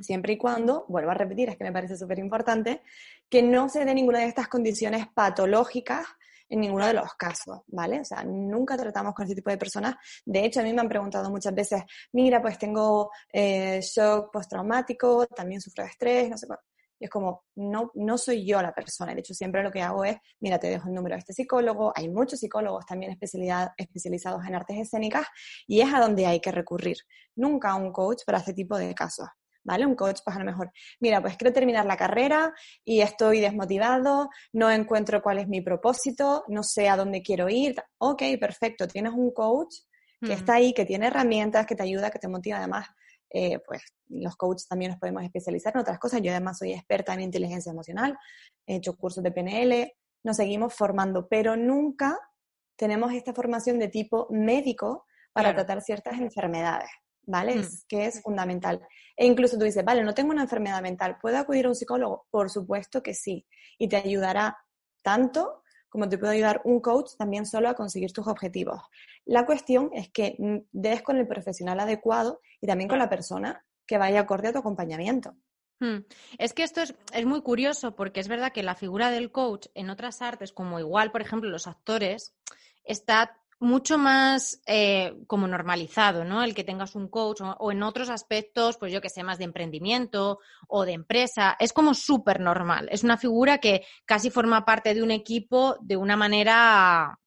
Siempre 0.00 0.32
y 0.32 0.38
cuando, 0.38 0.86
vuelvo 0.88 1.10
a 1.10 1.14
repetir, 1.14 1.50
es 1.50 1.58
que 1.58 1.64
me 1.64 1.72
parece 1.72 1.98
súper 1.98 2.18
importante, 2.18 2.80
que 3.28 3.42
no 3.42 3.68
se 3.68 3.84
dé 3.84 3.94
ninguna 3.94 4.20
de 4.20 4.26
estas 4.26 4.48
condiciones 4.48 5.06
patológicas 5.12 6.06
en 6.48 6.60
ninguno 6.60 6.86
de 6.86 6.94
los 6.94 7.12
casos, 7.14 7.60
¿vale? 7.66 8.00
O 8.00 8.04
sea, 8.04 8.24
nunca 8.24 8.76
tratamos 8.76 9.14
con 9.14 9.26
ese 9.26 9.34
tipo 9.34 9.50
de 9.50 9.58
personas. 9.58 9.96
De 10.24 10.44
hecho, 10.44 10.60
a 10.60 10.62
mí 10.62 10.72
me 10.72 10.80
han 10.80 10.88
preguntado 10.88 11.28
muchas 11.30 11.54
veces, 11.54 11.82
mira, 12.12 12.40
pues 12.40 12.58
tengo 12.58 13.10
eh, 13.30 13.80
shock 13.82 14.32
postraumático, 14.32 15.26
también 15.26 15.60
sufro 15.60 15.84
de 15.84 15.90
estrés, 15.90 16.30
no 16.30 16.38
sé 16.38 16.46
cuál. 16.46 16.60
Y 16.98 17.04
es 17.04 17.10
como, 17.10 17.44
no, 17.56 17.90
no 17.94 18.18
soy 18.18 18.46
yo 18.46 18.60
la 18.62 18.72
persona. 18.72 19.14
De 19.14 19.20
hecho, 19.20 19.34
siempre 19.34 19.62
lo 19.62 19.70
que 19.70 19.82
hago 19.82 20.04
es, 20.04 20.16
mira, 20.40 20.58
te 20.58 20.68
dejo 20.68 20.88
el 20.88 20.94
número 20.94 21.14
de 21.14 21.20
este 21.20 21.32
psicólogo. 21.32 21.92
Hay 21.94 22.08
muchos 22.08 22.40
psicólogos 22.40 22.86
también 22.86 23.12
especialidad, 23.12 23.72
especializados 23.76 24.44
en 24.46 24.54
artes 24.54 24.78
escénicas 24.78 25.26
y 25.66 25.80
es 25.80 25.92
a 25.92 26.00
donde 26.00 26.26
hay 26.26 26.40
que 26.40 26.52
recurrir. 26.52 26.96
Nunca 27.34 27.70
a 27.70 27.76
un 27.76 27.92
coach 27.92 28.22
para 28.24 28.38
este 28.38 28.54
tipo 28.54 28.78
de 28.78 28.94
casos. 28.94 29.28
¿Vale? 29.62 29.84
Un 29.84 29.96
coach, 29.96 30.20
pues 30.24 30.36
a 30.36 30.38
lo 30.38 30.44
mejor, 30.44 30.70
mira, 31.00 31.20
pues 31.20 31.36
quiero 31.36 31.52
terminar 31.52 31.86
la 31.86 31.96
carrera 31.96 32.54
y 32.84 33.00
estoy 33.00 33.40
desmotivado, 33.40 34.28
no 34.52 34.70
encuentro 34.70 35.20
cuál 35.20 35.38
es 35.38 35.48
mi 35.48 35.60
propósito, 35.60 36.44
no 36.46 36.62
sé 36.62 36.88
a 36.88 36.96
dónde 36.96 37.20
quiero 37.20 37.48
ir. 37.48 37.74
Ok, 37.98 38.22
perfecto, 38.38 38.86
tienes 38.86 39.12
un 39.12 39.32
coach 39.32 39.74
que 40.20 40.28
mm. 40.28 40.38
está 40.38 40.54
ahí, 40.54 40.72
que 40.72 40.84
tiene 40.84 41.08
herramientas, 41.08 41.66
que 41.66 41.74
te 41.74 41.82
ayuda, 41.82 42.12
que 42.12 42.20
te 42.20 42.28
motiva. 42.28 42.58
Además, 42.58 42.86
eh, 43.30 43.58
pues 43.66 43.82
los 44.08 44.36
coaches 44.36 44.68
también 44.68 44.92
nos 44.92 45.00
podemos 45.00 45.22
especializar 45.22 45.74
en 45.74 45.80
otras 45.80 45.98
cosas. 45.98 46.22
Yo 46.22 46.30
además 46.30 46.58
soy 46.58 46.72
experta 46.72 47.14
en 47.14 47.20
inteligencia 47.20 47.70
emocional, 47.70 48.16
he 48.66 48.76
hecho 48.76 48.96
cursos 48.96 49.22
de 49.22 49.32
PNL, 49.32 49.92
nos 50.24 50.36
seguimos 50.36 50.74
formando, 50.74 51.28
pero 51.28 51.56
nunca 51.56 52.18
tenemos 52.76 53.12
esta 53.12 53.32
formación 53.32 53.78
de 53.78 53.88
tipo 53.88 54.26
médico 54.30 55.04
para 55.32 55.54
tratar 55.54 55.82
ciertas 55.82 56.18
enfermedades, 56.18 56.88
¿vale? 57.22 57.56
Mm. 57.56 57.60
Es 57.60 57.84
que 57.86 58.06
es 58.06 58.22
fundamental. 58.22 58.80
E 59.16 59.26
incluso 59.26 59.58
tú 59.58 59.64
dices, 59.64 59.84
vale, 59.84 60.02
no 60.02 60.14
tengo 60.14 60.30
una 60.30 60.42
enfermedad 60.42 60.80
mental, 60.82 61.18
¿puedo 61.20 61.38
acudir 61.38 61.66
a 61.66 61.68
un 61.68 61.74
psicólogo? 61.74 62.26
Por 62.30 62.50
supuesto 62.50 63.02
que 63.02 63.14
sí, 63.14 63.46
y 63.78 63.88
te 63.88 63.96
ayudará 63.96 64.56
tanto 65.02 65.62
como 65.88 66.08
te 66.08 66.18
puede 66.18 66.34
ayudar 66.34 66.60
un 66.64 66.80
coach 66.80 67.12
también 67.16 67.46
solo 67.46 67.68
a 67.68 67.74
conseguir 67.74 68.12
tus 68.12 68.26
objetivos. 68.26 68.82
La 69.24 69.46
cuestión 69.46 69.90
es 69.92 70.10
que 70.10 70.36
des 70.72 71.02
con 71.02 71.16
el 71.16 71.26
profesional 71.26 71.80
adecuado 71.80 72.40
y 72.60 72.66
también 72.66 72.88
con 72.88 72.98
la 72.98 73.08
persona 73.08 73.64
que 73.86 73.98
vaya 73.98 74.20
acorde 74.20 74.48
a 74.48 74.52
tu 74.52 74.58
acompañamiento. 74.58 75.34
Hmm. 75.78 75.98
Es 76.38 76.54
que 76.54 76.62
esto 76.62 76.80
es, 76.80 76.94
es, 77.12 77.26
muy 77.26 77.42
curioso 77.42 77.94
porque 77.94 78.20
es 78.20 78.28
verdad 78.28 78.52
que 78.52 78.62
la 78.62 78.74
figura 78.74 79.10
del 79.10 79.30
coach 79.30 79.66
en 79.74 79.90
otras 79.90 80.22
artes, 80.22 80.52
como 80.52 80.80
igual, 80.80 81.12
por 81.12 81.20
ejemplo, 81.20 81.50
los 81.50 81.66
actores, 81.66 82.34
está 82.84 83.38
mucho 83.58 83.96
más 83.96 84.60
eh, 84.66 85.14
como 85.26 85.48
normalizado, 85.48 86.24
¿no? 86.24 86.42
El 86.42 86.54
que 86.54 86.64
tengas 86.64 86.94
un 86.94 87.08
coach 87.08 87.40
o, 87.40 87.72
en 87.72 87.82
otros 87.82 88.10
aspectos, 88.10 88.76
pues 88.76 88.92
yo 88.92 89.00
que 89.00 89.08
sé, 89.08 89.22
más 89.22 89.38
de 89.38 89.44
emprendimiento 89.44 90.40
o 90.68 90.84
de 90.84 90.92
empresa, 90.92 91.56
es 91.58 91.72
como 91.72 91.94
súper 91.94 92.40
normal. 92.40 92.88
Es 92.90 93.02
una 93.02 93.16
figura 93.16 93.58
que 93.58 93.86
casi 94.04 94.30
forma 94.30 94.64
parte 94.64 94.94
de 94.94 95.02
un 95.02 95.10
equipo 95.10 95.76
de 95.80 95.96
una 95.96 96.16
manera, 96.16 97.18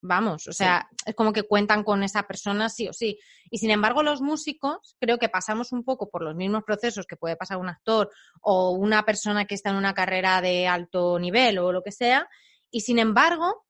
vamos, 0.00 0.46
o 0.46 0.52
sea, 0.52 0.88
es 1.04 1.14
como 1.16 1.32
que 1.32 1.42
cuentan 1.42 1.82
con 1.82 2.04
esa 2.04 2.22
persona 2.22 2.68
sí 2.68 2.88
o 2.88 2.92
sí. 2.92 3.18
Y 3.50 3.58
sin 3.58 3.70
embargo, 3.72 4.04
los 4.04 4.20
músicos 4.20 4.96
creo 5.00 5.18
que 5.18 5.28
pasamos 5.28 5.72
un 5.72 5.82
poco 5.82 6.08
por 6.08 6.22
los 6.22 6.36
mismos 6.36 6.62
procesos 6.64 7.06
que 7.06 7.16
puede 7.16 7.36
pasar 7.36 7.56
un 7.56 7.68
actor 7.68 8.10
o 8.40 8.70
una 8.70 9.04
persona 9.04 9.44
que 9.46 9.56
está 9.56 9.70
en 9.70 9.76
una 9.76 9.94
carrera 9.94 10.40
de 10.40 10.68
alto 10.68 11.18
nivel 11.18 11.58
o 11.58 11.72
lo 11.72 11.82
que 11.82 11.90
sea. 11.90 12.28
Y 12.70 12.82
sin 12.82 13.00
embargo, 13.00 13.64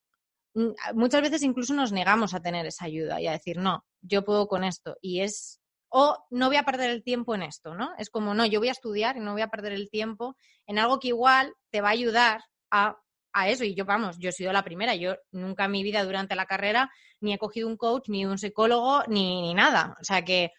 muchas 0.95 1.23
veces 1.23 1.43
incluso 1.43 1.75
nos 1.75 1.93
negamos 1.93 2.35
a 2.35 2.41
tener 2.41 2.67
esa 2.67 2.85
ayuda 2.85 3.21
y 3.21 3.27
a 3.27 3.33
decir, 3.33 3.59
no, 3.59 3.85
yo 4.01 4.25
puedo 4.25 4.47
con 4.47 4.65
esto. 4.65 4.97
Y 5.01 5.21
es, 5.21 5.61
o 5.89 6.17
no 6.31 6.47
voy 6.47 6.57
a 6.57 6.65
perder 6.65 6.91
el 6.91 7.03
tiempo 7.03 7.35
en 7.35 7.43
esto, 7.43 7.75
¿no? 7.75 7.93
Es 7.99 8.11
como, 8.11 8.35
no, 8.35 8.47
yo 8.47 8.61
voy 8.61 8.69
a 8.69 8.73
estudiar 8.73 9.17
y 9.17 9.21
no 9.21 9.33
voy 9.33 9.43
a 9.43 9.49
perder 9.49 9.73
el 9.73 9.91
tiempo 9.91 10.37
en 10.67 10.79
algo 10.79 11.01
que 11.01 11.09
igual 11.09 11.55
te 11.71 11.81
va 11.81 11.89
a 11.89 11.93
ayudar 11.93 12.45
a, 12.71 12.99
a 13.33 13.49
eso. 13.49 13.65
Y 13.65 13.75
yo, 13.75 13.85
vamos, 13.85 14.19
yo 14.19 14.31
he 14.31 14.33
sido 14.33 14.53
la 14.53 14.65
primera. 14.65 14.95
Yo 14.95 15.17
nunca 15.33 15.67
en 15.67 15.73
mi 15.73 15.83
vida 15.83 16.05
durante 16.05 16.37
la 16.37 16.47
carrera 16.47 16.91
ni 17.21 17.35
he 17.35 17.39
cogido 17.39 17.69
un 17.69 17.77
coach, 17.77 18.09
ni 18.09 18.25
un 18.25 18.39
psicólogo, 18.39 19.03
ni, 19.09 19.53
nada. 19.55 19.97
O 20.01 20.05
sea 20.05 20.25
que, 20.25 20.53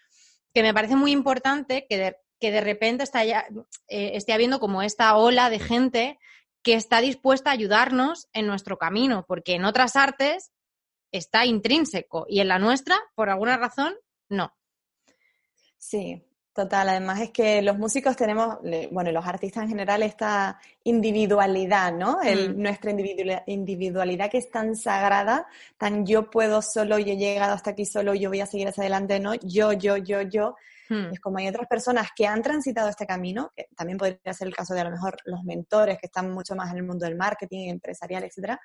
que 0.54 0.62
me 0.62 0.74
parece 0.74 0.96
muy 0.96 1.12
importante 1.12 1.86
que 1.90 1.98
de, 1.98 2.18
que 2.40 2.52
de 2.52 2.62
repente 2.62 3.04
está 3.04 3.24
ya, 3.24 3.48
eh, 3.88 4.12
esté 4.16 4.34
habiendo 4.34 4.60
como 4.60 4.82
esta 4.82 5.16
ola 5.16 5.50
de 5.50 5.60
gente 5.60 6.20
que 6.66 6.74
está 6.74 7.00
dispuesta 7.00 7.52
a 7.52 7.54
ayudarnos 7.54 8.28
en 8.34 8.48
nuestro 8.48 8.80
camino, 8.80 9.24
porque 9.28 9.54
en 9.54 9.66
otras 9.66 9.96
artes 9.96 10.52
está 11.12 11.46
intrínseco 11.46 12.26
y 12.28 12.40
en 12.40 12.48
la 12.48 12.58
nuestra, 12.58 12.98
por 13.14 13.30
alguna 13.30 13.56
razón, 13.56 13.94
no. 14.30 14.52
Sí, 15.78 16.24
total. 16.54 16.90
Además 16.90 17.22
es 17.22 17.30
que 17.30 17.62
los 17.62 17.78
músicos 17.78 18.16
tenemos, 18.16 18.58
bueno, 18.90 19.12
los 19.12 19.28
artistas 19.28 19.66
en 19.66 19.70
general, 19.70 20.02
esta 20.02 20.60
individualidad, 20.84 21.94
¿no? 21.94 22.18
Mm. 22.24 22.60
Nuestra 22.60 22.90
individualidad 23.46 24.32
que 24.32 24.40
es 24.40 24.50
tan 24.50 24.76
sagrada, 24.76 25.46
tan 25.78 26.04
yo 26.04 26.32
puedo 26.32 26.64
solo, 26.64 26.98
yo 26.98 27.14
he 27.14 27.18
llegado 27.18 27.54
hasta 27.54 27.70
aquí 27.70 27.86
solo, 27.86 28.16
yo 28.16 28.30
voy 28.30 28.42
a 28.42 28.48
seguir 28.48 28.70
hacia 28.70 28.82
adelante, 28.82 29.20
¿no? 29.20 29.36
Yo, 29.36 29.72
yo, 29.72 29.98
yo, 29.98 30.24
yo 30.24 30.56
Hmm. 30.90 31.12
Es 31.12 31.20
como 31.20 31.38
hay 31.38 31.48
otras 31.48 31.68
personas 31.68 32.10
que 32.16 32.28
han 32.28 32.42
transitado 32.42 32.90
este 32.90 33.06
camino, 33.06 33.52
que 33.56 33.68
también 33.76 33.98
podría 33.98 34.34
ser 34.34 34.48
el 34.48 34.56
caso 34.56 34.74
de 34.74 34.82
a 34.82 34.84
lo 34.84 34.92
mejor 34.92 35.18
los 35.26 35.44
mentores 35.44 35.98
que 35.98 36.08
están 36.08 36.32
mucho 36.32 36.56
más 36.56 36.72
en 36.72 36.78
el 36.78 36.84
mundo 36.84 37.06
del 37.06 37.16
marketing 37.16 37.70
empresarial, 37.70 38.24
etcétera. 38.24 38.60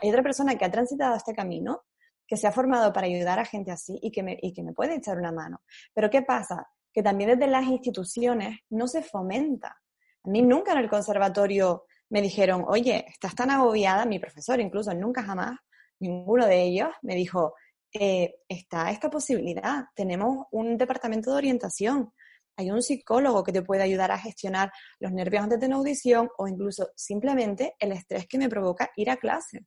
Hay 0.00 0.08
otra 0.10 0.22
persona 0.22 0.56
que 0.56 0.64
ha 0.64 0.70
transitado 0.70 1.16
este 1.16 1.34
camino, 1.34 1.82
que 2.26 2.36
se 2.36 2.46
ha 2.46 2.52
formado 2.52 2.92
para 2.92 3.06
ayudar 3.06 3.38
a 3.38 3.44
gente 3.44 3.70
así 3.70 3.98
y 4.02 4.10
que 4.10 4.22
me, 4.22 4.38
y 4.40 4.52
que 4.52 4.62
me 4.62 4.72
puede 4.72 4.94
echar 4.94 5.18
una 5.18 5.32
mano. 5.32 5.62
Pero 5.94 6.10
¿qué 6.10 6.22
pasa? 6.22 6.68
Que 6.92 7.02
también 7.02 7.30
desde 7.30 7.50
las 7.50 7.64
instituciones 7.64 8.60
no 8.70 8.86
se 8.86 9.02
fomenta. 9.02 9.76
A 10.24 10.28
mí 10.30 10.42
nunca 10.42 10.72
en 10.72 10.78
el 10.78 10.90
conservatorio 10.90 11.84
me 12.10 12.22
dijeron, 12.22 12.64
oye, 12.66 13.04
estás 13.08 13.34
tan 13.34 13.50
agobiada, 13.50 14.06
mi 14.06 14.18
profesor 14.18 14.60
incluso 14.60 14.92
nunca 14.94 15.22
jamás, 15.22 15.58
ninguno 16.00 16.46
de 16.46 16.62
ellos 16.62 16.88
me 17.02 17.14
dijo, 17.14 17.54
eh, 17.92 18.36
está 18.48 18.90
esta 18.90 19.10
posibilidad, 19.10 19.86
tenemos 19.94 20.46
un 20.50 20.76
departamento 20.76 21.30
de 21.30 21.36
orientación, 21.38 22.12
hay 22.56 22.70
un 22.70 22.82
psicólogo 22.82 23.44
que 23.44 23.52
te 23.52 23.62
puede 23.62 23.82
ayudar 23.82 24.10
a 24.10 24.18
gestionar 24.18 24.72
los 24.98 25.12
nervios 25.12 25.44
antes 25.44 25.60
de 25.60 25.66
una 25.66 25.76
audición 25.76 26.28
o 26.38 26.48
incluso 26.48 26.90
simplemente 26.96 27.76
el 27.78 27.92
estrés 27.92 28.26
que 28.26 28.36
me 28.36 28.48
provoca 28.48 28.90
ir 28.96 29.10
a 29.10 29.16
clase. 29.16 29.64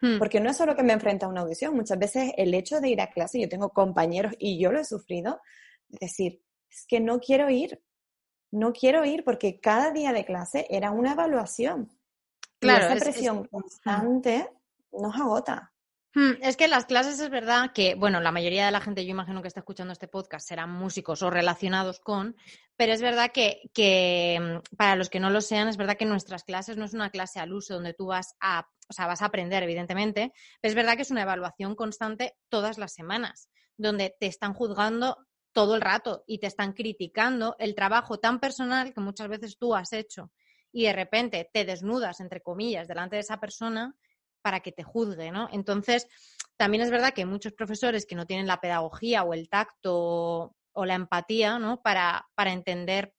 Hmm. 0.00 0.18
Porque 0.18 0.40
no 0.40 0.50
es 0.50 0.56
solo 0.56 0.74
que 0.74 0.82
me 0.82 0.92
enfrenta 0.92 1.26
a 1.26 1.28
una 1.28 1.42
audición, 1.42 1.76
muchas 1.76 1.98
veces 1.98 2.32
el 2.36 2.52
hecho 2.54 2.80
de 2.80 2.88
ir 2.88 3.00
a 3.00 3.10
clase, 3.10 3.40
yo 3.40 3.48
tengo 3.48 3.70
compañeros 3.70 4.34
y 4.38 4.60
yo 4.60 4.72
lo 4.72 4.80
he 4.80 4.84
sufrido, 4.84 5.40
decir, 5.88 6.42
es 6.68 6.84
que 6.88 6.98
no 6.98 7.20
quiero 7.20 7.48
ir, 7.48 7.80
no 8.50 8.72
quiero 8.72 9.04
ir 9.04 9.24
porque 9.24 9.60
cada 9.60 9.92
día 9.92 10.12
de 10.12 10.24
clase 10.24 10.66
era 10.68 10.90
una 10.90 11.12
evaluación. 11.12 11.96
Claro, 12.58 12.86
esa 12.86 13.04
presión 13.04 13.44
constante 13.46 14.48
nos 14.92 15.14
agota. 15.16 15.71
Hmm, 16.14 16.32
es 16.42 16.58
que 16.58 16.68
las 16.68 16.84
clases 16.84 17.18
es 17.20 17.30
verdad 17.30 17.72
que, 17.72 17.94
bueno, 17.94 18.20
la 18.20 18.32
mayoría 18.32 18.66
de 18.66 18.72
la 18.72 18.82
gente, 18.82 19.06
yo 19.06 19.12
imagino 19.12 19.40
que 19.40 19.48
está 19.48 19.60
escuchando 19.60 19.94
este 19.94 20.08
podcast, 20.08 20.46
serán 20.46 20.70
músicos 20.70 21.22
o 21.22 21.30
relacionados 21.30 22.00
con, 22.00 22.36
pero 22.76 22.92
es 22.92 23.00
verdad 23.00 23.32
que, 23.32 23.70
que, 23.72 24.38
mm, 24.40 24.76
para 24.76 24.94
los 24.96 25.08
que 25.08 25.20
no 25.20 25.30
lo 25.30 25.40
sean, 25.40 25.68
es 25.68 25.78
verdad 25.78 25.96
que 25.96 26.04
nuestras 26.04 26.44
clases 26.44 26.76
no 26.76 26.84
es 26.84 26.92
una 26.92 27.08
clase 27.08 27.40
al 27.40 27.54
uso 27.54 27.74
donde 27.74 27.94
tú 27.94 28.06
vas 28.06 28.36
a, 28.40 28.68
o 28.90 28.92
sea, 28.92 29.06
vas 29.06 29.22
a 29.22 29.26
aprender, 29.26 29.62
evidentemente, 29.62 30.32
pero 30.60 30.70
es 30.70 30.74
verdad 30.74 30.96
que 30.96 31.02
es 31.02 31.10
una 31.10 31.22
evaluación 31.22 31.74
constante 31.74 32.36
todas 32.50 32.76
las 32.76 32.92
semanas, 32.92 33.48
donde 33.78 34.14
te 34.20 34.26
están 34.26 34.52
juzgando 34.52 35.16
todo 35.52 35.76
el 35.76 35.80
rato 35.80 36.24
y 36.26 36.40
te 36.40 36.46
están 36.46 36.74
criticando 36.74 37.56
el 37.58 37.74
trabajo 37.74 38.18
tan 38.18 38.38
personal 38.38 38.92
que 38.92 39.00
muchas 39.00 39.28
veces 39.28 39.56
tú 39.56 39.74
has 39.74 39.94
hecho 39.94 40.30
y 40.72 40.84
de 40.84 40.92
repente 40.92 41.48
te 41.50 41.64
desnudas, 41.64 42.20
entre 42.20 42.42
comillas, 42.42 42.86
delante 42.86 43.16
de 43.16 43.20
esa 43.20 43.40
persona 43.40 43.94
para 44.42 44.60
que 44.60 44.72
te 44.72 44.82
juzgue, 44.82 45.30
¿no? 45.30 45.48
Entonces, 45.52 46.08
también 46.56 46.82
es 46.82 46.90
verdad 46.90 47.14
que 47.14 47.24
muchos 47.24 47.52
profesores 47.52 48.06
que 48.06 48.14
no 48.14 48.26
tienen 48.26 48.46
la 48.46 48.60
pedagogía 48.60 49.24
o 49.24 49.32
el 49.34 49.48
tacto 49.48 50.54
o 50.72 50.84
la 50.84 50.94
empatía, 50.94 51.58
¿no? 51.58 51.82
Para, 51.82 52.28
para 52.34 52.52
entender. 52.52 53.14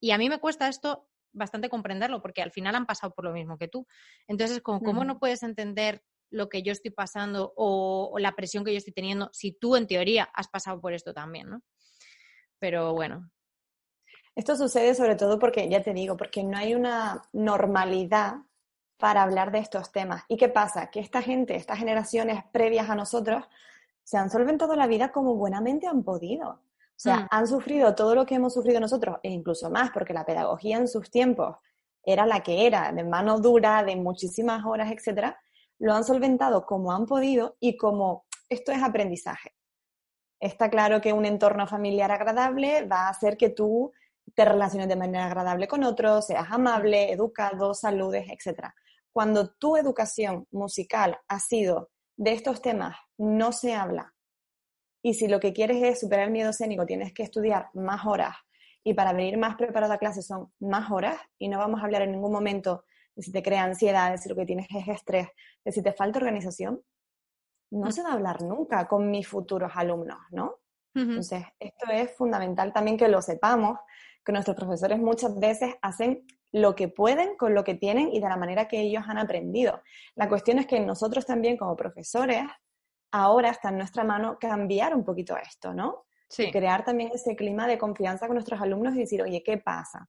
Y 0.00 0.10
a 0.10 0.18
mí 0.18 0.28
me 0.28 0.38
cuesta 0.38 0.68
esto 0.68 1.08
bastante 1.32 1.68
comprenderlo, 1.68 2.22
porque 2.22 2.42
al 2.42 2.50
final 2.50 2.74
han 2.74 2.86
pasado 2.86 3.12
por 3.12 3.24
lo 3.24 3.32
mismo 3.32 3.58
que 3.58 3.68
tú. 3.68 3.86
Entonces, 4.26 4.60
como, 4.62 4.80
¿cómo 4.80 5.04
no 5.04 5.18
puedes 5.18 5.42
entender 5.42 6.02
lo 6.30 6.48
que 6.48 6.62
yo 6.62 6.72
estoy 6.72 6.90
pasando 6.90 7.52
o, 7.56 8.10
o, 8.12 8.18
la 8.18 8.34
presión 8.34 8.64
que 8.64 8.72
yo 8.72 8.78
estoy 8.78 8.92
teniendo 8.92 9.30
si 9.32 9.52
tú, 9.52 9.76
en 9.76 9.86
teoría, 9.86 10.28
has 10.34 10.48
pasado 10.48 10.80
por 10.80 10.92
esto 10.92 11.14
también, 11.14 11.50
¿no? 11.50 11.62
Pero 12.58 12.94
bueno. 12.94 13.30
Esto 14.34 14.56
sucede 14.56 14.94
sobre 14.94 15.14
todo 15.14 15.38
porque, 15.38 15.68
ya 15.68 15.82
te 15.82 15.94
digo, 15.94 16.16
porque 16.16 16.42
no 16.42 16.58
hay 16.58 16.74
una 16.74 17.22
normalidad 17.32 18.36
para 18.98 19.22
hablar 19.22 19.52
de 19.52 19.58
estos 19.58 19.92
temas. 19.92 20.24
¿Y 20.28 20.36
qué 20.36 20.48
pasa? 20.48 20.90
Que 20.90 21.00
esta 21.00 21.22
gente, 21.22 21.54
estas 21.54 21.78
generaciones 21.78 22.42
previas 22.52 22.88
a 22.88 22.94
nosotros, 22.94 23.44
se 24.02 24.16
han 24.16 24.30
solventado 24.30 24.76
la 24.76 24.86
vida 24.86 25.12
como 25.12 25.34
buenamente 25.34 25.86
han 25.86 26.02
podido. 26.02 26.48
O 26.48 26.98
sea, 26.98 27.20
mm. 27.20 27.26
han 27.30 27.46
sufrido 27.46 27.94
todo 27.94 28.14
lo 28.14 28.24
que 28.24 28.36
hemos 28.36 28.54
sufrido 28.54 28.80
nosotros, 28.80 29.18
e 29.22 29.30
incluso 29.30 29.70
más, 29.70 29.90
porque 29.90 30.14
la 30.14 30.24
pedagogía 30.24 30.78
en 30.78 30.88
sus 30.88 31.10
tiempos 31.10 31.56
era 32.02 32.24
la 32.24 32.42
que 32.42 32.66
era, 32.66 32.92
de 32.92 33.04
mano 33.04 33.40
dura, 33.40 33.82
de 33.82 33.96
muchísimas 33.96 34.64
horas, 34.64 34.90
etcétera, 34.90 35.38
lo 35.78 35.92
han 35.92 36.04
solventado 36.04 36.64
como 36.64 36.92
han 36.92 37.04
podido 37.04 37.56
y 37.60 37.76
como 37.76 38.24
esto 38.48 38.72
es 38.72 38.82
aprendizaje. 38.82 39.54
Está 40.40 40.70
claro 40.70 41.00
que 41.00 41.12
un 41.12 41.26
entorno 41.26 41.66
familiar 41.66 42.12
agradable 42.12 42.86
va 42.86 43.06
a 43.06 43.08
hacer 43.10 43.36
que 43.36 43.50
tú 43.50 43.92
te 44.34 44.44
relaciones 44.44 44.88
de 44.88 44.96
manera 44.96 45.26
agradable 45.26 45.66
con 45.66 45.82
otros, 45.82 46.26
seas 46.26 46.46
amable, 46.50 47.10
educado, 47.10 47.74
saludes, 47.74 48.26
etcétera 48.30 48.74
cuando 49.16 49.48
tu 49.48 49.78
educación 49.78 50.46
musical 50.50 51.18
ha 51.26 51.38
sido 51.38 51.88
de 52.18 52.34
estos 52.34 52.60
temas, 52.60 52.98
no 53.16 53.50
se 53.50 53.72
habla. 53.72 54.12
Y 55.02 55.14
si 55.14 55.26
lo 55.26 55.40
que 55.40 55.54
quieres 55.54 55.82
es 55.82 56.00
superar 56.00 56.26
el 56.26 56.32
miedo 56.32 56.50
escénico, 56.50 56.84
tienes 56.84 57.14
que 57.14 57.22
estudiar 57.22 57.70
más 57.72 58.04
horas. 58.04 58.36
Y 58.84 58.92
para 58.92 59.14
venir 59.14 59.38
más 59.38 59.56
preparado 59.56 59.94
a 59.94 59.96
clase 59.96 60.20
son 60.20 60.52
más 60.60 60.90
horas. 60.90 61.16
Y 61.38 61.48
no 61.48 61.56
vamos 61.56 61.80
a 61.80 61.84
hablar 61.84 62.02
en 62.02 62.12
ningún 62.12 62.30
momento 62.30 62.84
de 63.14 63.22
si 63.22 63.32
te 63.32 63.42
crea 63.42 63.64
ansiedad, 63.64 64.10
de 64.10 64.18
si 64.18 64.28
lo 64.28 64.36
que 64.36 64.44
tienes 64.44 64.66
es 64.68 64.86
estrés, 64.86 65.28
de 65.64 65.72
si 65.72 65.82
te 65.82 65.94
falta 65.94 66.18
organización. 66.18 66.82
No 67.70 67.92
se 67.92 68.02
va 68.02 68.10
a 68.10 68.12
hablar 68.12 68.42
nunca 68.42 68.86
con 68.86 69.10
mis 69.10 69.26
futuros 69.26 69.72
alumnos, 69.76 70.18
¿no? 70.30 70.58
Entonces, 70.94 71.42
esto 71.58 71.86
es 71.90 72.14
fundamental 72.14 72.74
también 72.74 72.98
que 72.98 73.08
lo 73.08 73.22
sepamos, 73.22 73.78
que 74.22 74.32
nuestros 74.32 74.58
profesores 74.58 74.98
muchas 74.98 75.40
veces 75.40 75.74
hacen 75.80 76.26
lo 76.56 76.74
que 76.74 76.88
pueden 76.88 77.36
con 77.36 77.54
lo 77.54 77.64
que 77.64 77.74
tienen 77.74 78.08
y 78.14 78.18
de 78.18 78.30
la 78.30 78.38
manera 78.38 78.66
que 78.66 78.80
ellos 78.80 79.04
han 79.06 79.18
aprendido. 79.18 79.82
La 80.14 80.26
cuestión 80.26 80.58
es 80.58 80.66
que 80.66 80.80
nosotros 80.80 81.26
también 81.26 81.58
como 81.58 81.76
profesores, 81.76 82.44
ahora 83.12 83.50
está 83.50 83.68
en 83.68 83.76
nuestra 83.76 84.04
mano 84.04 84.38
cambiar 84.40 84.94
un 84.94 85.04
poquito 85.04 85.36
esto, 85.36 85.74
¿no? 85.74 86.06
Sí. 86.28 86.50
crear 86.50 86.82
también 86.82 87.10
ese 87.14 87.36
clima 87.36 87.68
de 87.68 87.78
confianza 87.78 88.26
con 88.26 88.34
nuestros 88.34 88.60
alumnos 88.60 88.96
y 88.96 89.00
decir, 89.00 89.22
oye, 89.22 89.42
¿qué 89.44 89.58
pasa? 89.58 90.08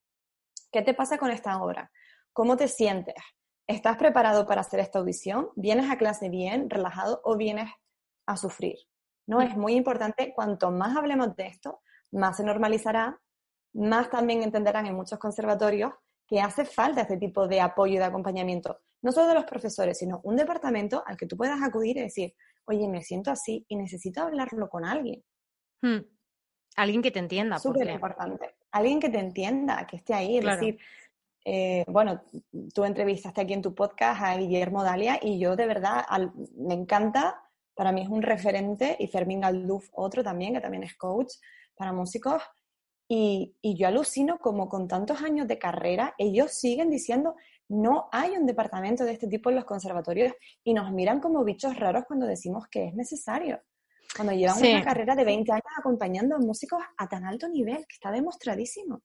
¿Qué 0.72 0.82
te 0.82 0.94
pasa 0.94 1.18
con 1.18 1.30
esta 1.32 1.62
obra? 1.62 1.92
¿Cómo 2.32 2.56
te 2.56 2.70
sientes? 2.70 3.22
¿Estás 3.68 3.98
preparado 3.98 4.48
para 4.48 4.62
hacer 4.62 4.80
esta 4.80 5.00
audición? 5.00 5.50
¿Vienes 5.56 5.92
a 5.92 5.98
clase 5.98 6.30
bien, 6.30 6.70
relajado 6.70 7.22
o 7.26 7.36
vienes 7.36 7.70
a 8.26 8.38
sufrir? 8.38 8.78
¿No? 9.28 9.40
Mm. 9.40 9.42
Es 9.42 9.58
muy 9.58 9.74
importante, 9.74 10.34
cuanto 10.34 10.72
más 10.72 10.96
hablemos 10.96 11.36
de 11.36 11.48
esto, 11.48 11.82
más 12.12 12.38
se 12.38 12.44
normalizará, 12.44 13.20
más 13.74 14.10
también 14.10 14.42
entenderán 14.44 14.88
en 14.88 14.96
muchos 14.96 15.20
conservatorios 15.20 15.92
que 16.28 16.42
hace 16.42 16.66
falta 16.66 17.02
este 17.02 17.18
tipo 17.18 17.48
de 17.48 17.62
apoyo 17.62 17.96
y 17.96 17.98
de 17.98 18.04
acompañamiento, 18.04 18.80
no 19.02 19.12
solo 19.12 19.28
de 19.28 19.36
los 19.36 19.46
profesores, 19.46 19.98
sino 19.98 20.20
un 20.24 20.36
departamento 20.36 21.04
al 21.06 21.16
que 21.16 21.26
tú 21.26 21.38
puedas 21.38 21.62
acudir 21.62 21.98
y 21.98 22.02
decir, 22.02 22.34
oye, 22.66 22.88
me 22.88 23.02
siento 23.02 23.32
así 23.32 23.66
y 23.70 23.76
necesito 23.76 24.22
hablarlo 24.22 24.70
con 24.70 24.84
alguien. 24.84 25.24
Hmm. 25.82 26.00
Alguien 26.76 27.02
que 27.02 27.12
te 27.12 27.20
entienda. 27.20 27.58
Súper 27.58 27.90
importante. 27.90 28.56
Alguien 28.72 29.00
que 29.00 29.10
te 29.10 29.20
entienda, 29.20 29.88
que 29.88 29.96
esté 29.98 30.14
ahí. 30.14 30.38
Es 30.38 30.46
decir, 30.46 30.78
eh, 31.46 31.86
bueno, 31.88 32.22
tú 32.74 32.84
entrevistaste 32.84 33.42
aquí 33.42 33.54
en 33.54 33.62
tu 33.62 33.74
podcast 33.74 34.22
a 34.22 34.38
Guillermo 34.38 34.84
Dalia 34.84 35.18
y 35.22 35.40
yo 35.40 35.56
de 35.56 35.66
verdad 35.66 36.06
me 36.58 36.74
encanta, 36.74 37.42
para 37.74 37.92
mí 37.92 38.02
es 38.02 38.10
un 38.10 38.22
referente, 38.22 38.96
y 39.00 39.08
Fermín 39.08 39.42
Galduf 39.42 39.88
otro 39.94 40.24
también, 40.24 40.54
que 40.54 40.62
también 40.62 40.84
es 40.84 40.96
coach 40.96 41.36
para 41.76 41.94
músicos, 41.94 42.44
y, 43.08 43.56
yo 43.64 43.88
alucino 43.88 44.38
como 44.40 44.68
con 44.68 44.88
tantos 44.88 45.22
años 45.22 45.48
de 45.48 45.58
carrera, 45.58 46.14
ellos 46.18 46.52
siguen 46.52 46.90
diciendo, 46.90 47.36
no 47.70 48.10
hay 48.12 48.32
un 48.32 48.46
departamento 48.46 49.06
de 49.06 49.14
este 49.14 49.28
tipo 49.28 49.50
en 49.50 49.56
los 49.56 49.66
conservatorios 49.66 50.34
y 50.64 50.74
nos 50.74 50.92
miran 50.92 51.20
como 51.20 51.44
bichos 51.44 51.78
raros 51.78 52.04
cuando 52.08 52.26
decimos 52.26 52.68
que 52.70 52.88
es 52.88 52.94
necesario. 52.94 53.62
Cuando 54.16 54.34
llevan 54.34 54.58
una 54.58 54.84
carrera 54.84 55.16
de 55.16 55.26
20 55.26 55.52
años 55.52 55.74
acompañando 55.78 56.36
a 56.36 56.40
músicos 56.40 56.82
a 56.98 57.08
tan 57.08 57.26
alto 57.26 57.48
nivel, 57.50 57.86
que 57.88 57.94
está 57.94 58.12
demostradísimo. 58.12 59.02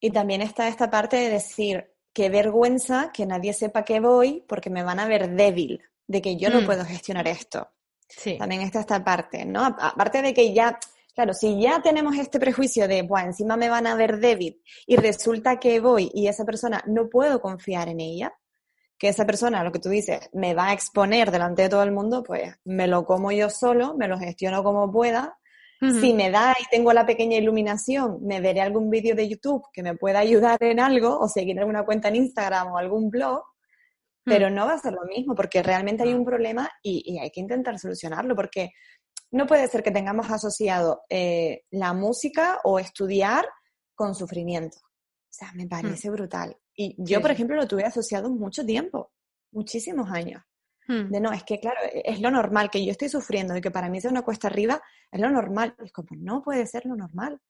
Y 0.00 0.10
también 0.10 0.42
está 0.42 0.68
esta 0.68 0.90
parte 0.90 1.16
de 1.16 1.28
decir, 1.28 1.92
qué 2.12 2.30
vergüenza 2.30 3.10
que 3.12 3.26
nadie 3.26 3.52
sepa 3.52 3.84
que 3.84 4.00
voy 4.00 4.44
porque 4.48 4.70
me 4.70 4.82
van 4.82 5.00
a 5.00 5.06
ver 5.06 5.34
débil, 5.34 5.82
de 6.06 6.22
que 6.22 6.36
yo 6.36 6.50
no 6.50 6.62
mm. 6.62 6.66
puedo 6.66 6.84
gestionar 6.84 7.26
esto. 7.28 7.68
También 8.38 8.62
está 8.62 8.80
esta 8.80 9.04
parte, 9.04 9.44
¿no? 9.44 9.64
Aparte 9.64 10.22
de 10.22 10.32
que 10.32 10.54
ya 10.54 10.78
Claro, 11.18 11.34
si 11.34 11.60
ya 11.60 11.82
tenemos 11.82 12.16
este 12.16 12.38
prejuicio 12.38 12.86
de, 12.86 13.02
bueno, 13.02 13.26
encima 13.26 13.56
me 13.56 13.68
van 13.68 13.88
a 13.88 13.96
ver 13.96 14.20
débil 14.20 14.62
y 14.86 14.94
resulta 14.94 15.58
que 15.58 15.80
voy 15.80 16.12
y 16.14 16.28
esa 16.28 16.44
persona 16.44 16.80
no 16.86 17.08
puedo 17.08 17.40
confiar 17.40 17.88
en 17.88 17.98
ella, 17.98 18.32
que 18.96 19.08
esa 19.08 19.26
persona, 19.26 19.64
lo 19.64 19.72
que 19.72 19.80
tú 19.80 19.88
dices, 19.88 20.30
me 20.32 20.54
va 20.54 20.68
a 20.68 20.72
exponer 20.72 21.32
delante 21.32 21.62
de 21.62 21.70
todo 21.70 21.82
el 21.82 21.90
mundo, 21.90 22.22
pues 22.22 22.54
me 22.62 22.86
lo 22.86 23.04
como 23.04 23.32
yo 23.32 23.50
solo, 23.50 23.96
me 23.96 24.06
lo 24.06 24.16
gestiono 24.16 24.62
como 24.62 24.92
pueda. 24.92 25.36
Si 25.80 26.12
me 26.14 26.30
da 26.30 26.54
y 26.56 26.64
tengo 26.70 26.92
la 26.92 27.04
pequeña 27.04 27.36
iluminación, 27.36 28.18
me 28.24 28.40
veré 28.40 28.60
algún 28.60 28.88
vídeo 28.88 29.16
de 29.16 29.28
YouTube 29.28 29.64
que 29.72 29.82
me 29.82 29.96
pueda 29.96 30.20
ayudar 30.20 30.58
en 30.60 30.78
algo 30.78 31.18
o 31.18 31.26
seguir 31.26 31.58
alguna 31.58 31.84
cuenta 31.84 32.06
en 32.06 32.14
Instagram 32.14 32.68
o 32.68 32.78
algún 32.78 33.10
blog, 33.10 33.42
pero 34.22 34.50
no 34.50 34.66
va 34.66 34.74
a 34.74 34.78
ser 34.78 34.92
lo 34.92 35.04
mismo 35.04 35.34
porque 35.34 35.64
realmente 35.64 36.04
hay 36.04 36.14
un 36.14 36.24
problema 36.24 36.70
y, 36.80 37.02
y 37.12 37.18
hay 37.18 37.30
que 37.30 37.40
intentar 37.40 37.76
solucionarlo 37.76 38.36
porque 38.36 38.70
no 39.30 39.46
puede 39.46 39.68
ser 39.68 39.82
que 39.82 39.90
tengamos 39.90 40.30
asociado 40.30 41.02
eh, 41.08 41.64
la 41.70 41.92
música 41.92 42.60
o 42.64 42.78
estudiar 42.78 43.46
con 43.94 44.14
sufrimiento. 44.14 44.78
O 44.78 45.30
sea, 45.30 45.52
me 45.52 45.66
hmm. 45.66 45.68
parece 45.68 46.10
brutal. 46.10 46.56
Y 46.74 46.94
yo, 46.98 47.20
por 47.20 47.30
ejemplo, 47.30 47.56
lo 47.56 47.66
tuve 47.66 47.84
asociado 47.84 48.30
mucho 48.30 48.64
tiempo, 48.64 49.12
muchísimos 49.52 50.10
años. 50.10 50.42
Hmm. 50.86 51.10
De 51.10 51.20
no, 51.20 51.32
es 51.32 51.44
que 51.44 51.60
claro, 51.60 51.78
e-, 51.92 52.02
es 52.04 52.20
lo 52.20 52.30
normal 52.30 52.70
que 52.70 52.84
yo 52.84 52.92
estoy 52.92 53.08
sufriendo 53.08 53.56
y 53.56 53.60
que 53.60 53.70
para 53.70 53.90
mí 53.90 54.00
sea 54.00 54.10
una 54.10 54.22
cuesta 54.22 54.48
arriba, 54.48 54.80
es 55.10 55.20
lo 55.20 55.30
normal. 55.30 55.74
es 55.84 55.92
como, 55.92 56.08
no 56.12 56.42
puede 56.42 56.66
ser 56.66 56.86
lo 56.86 56.96
normal. 56.96 57.40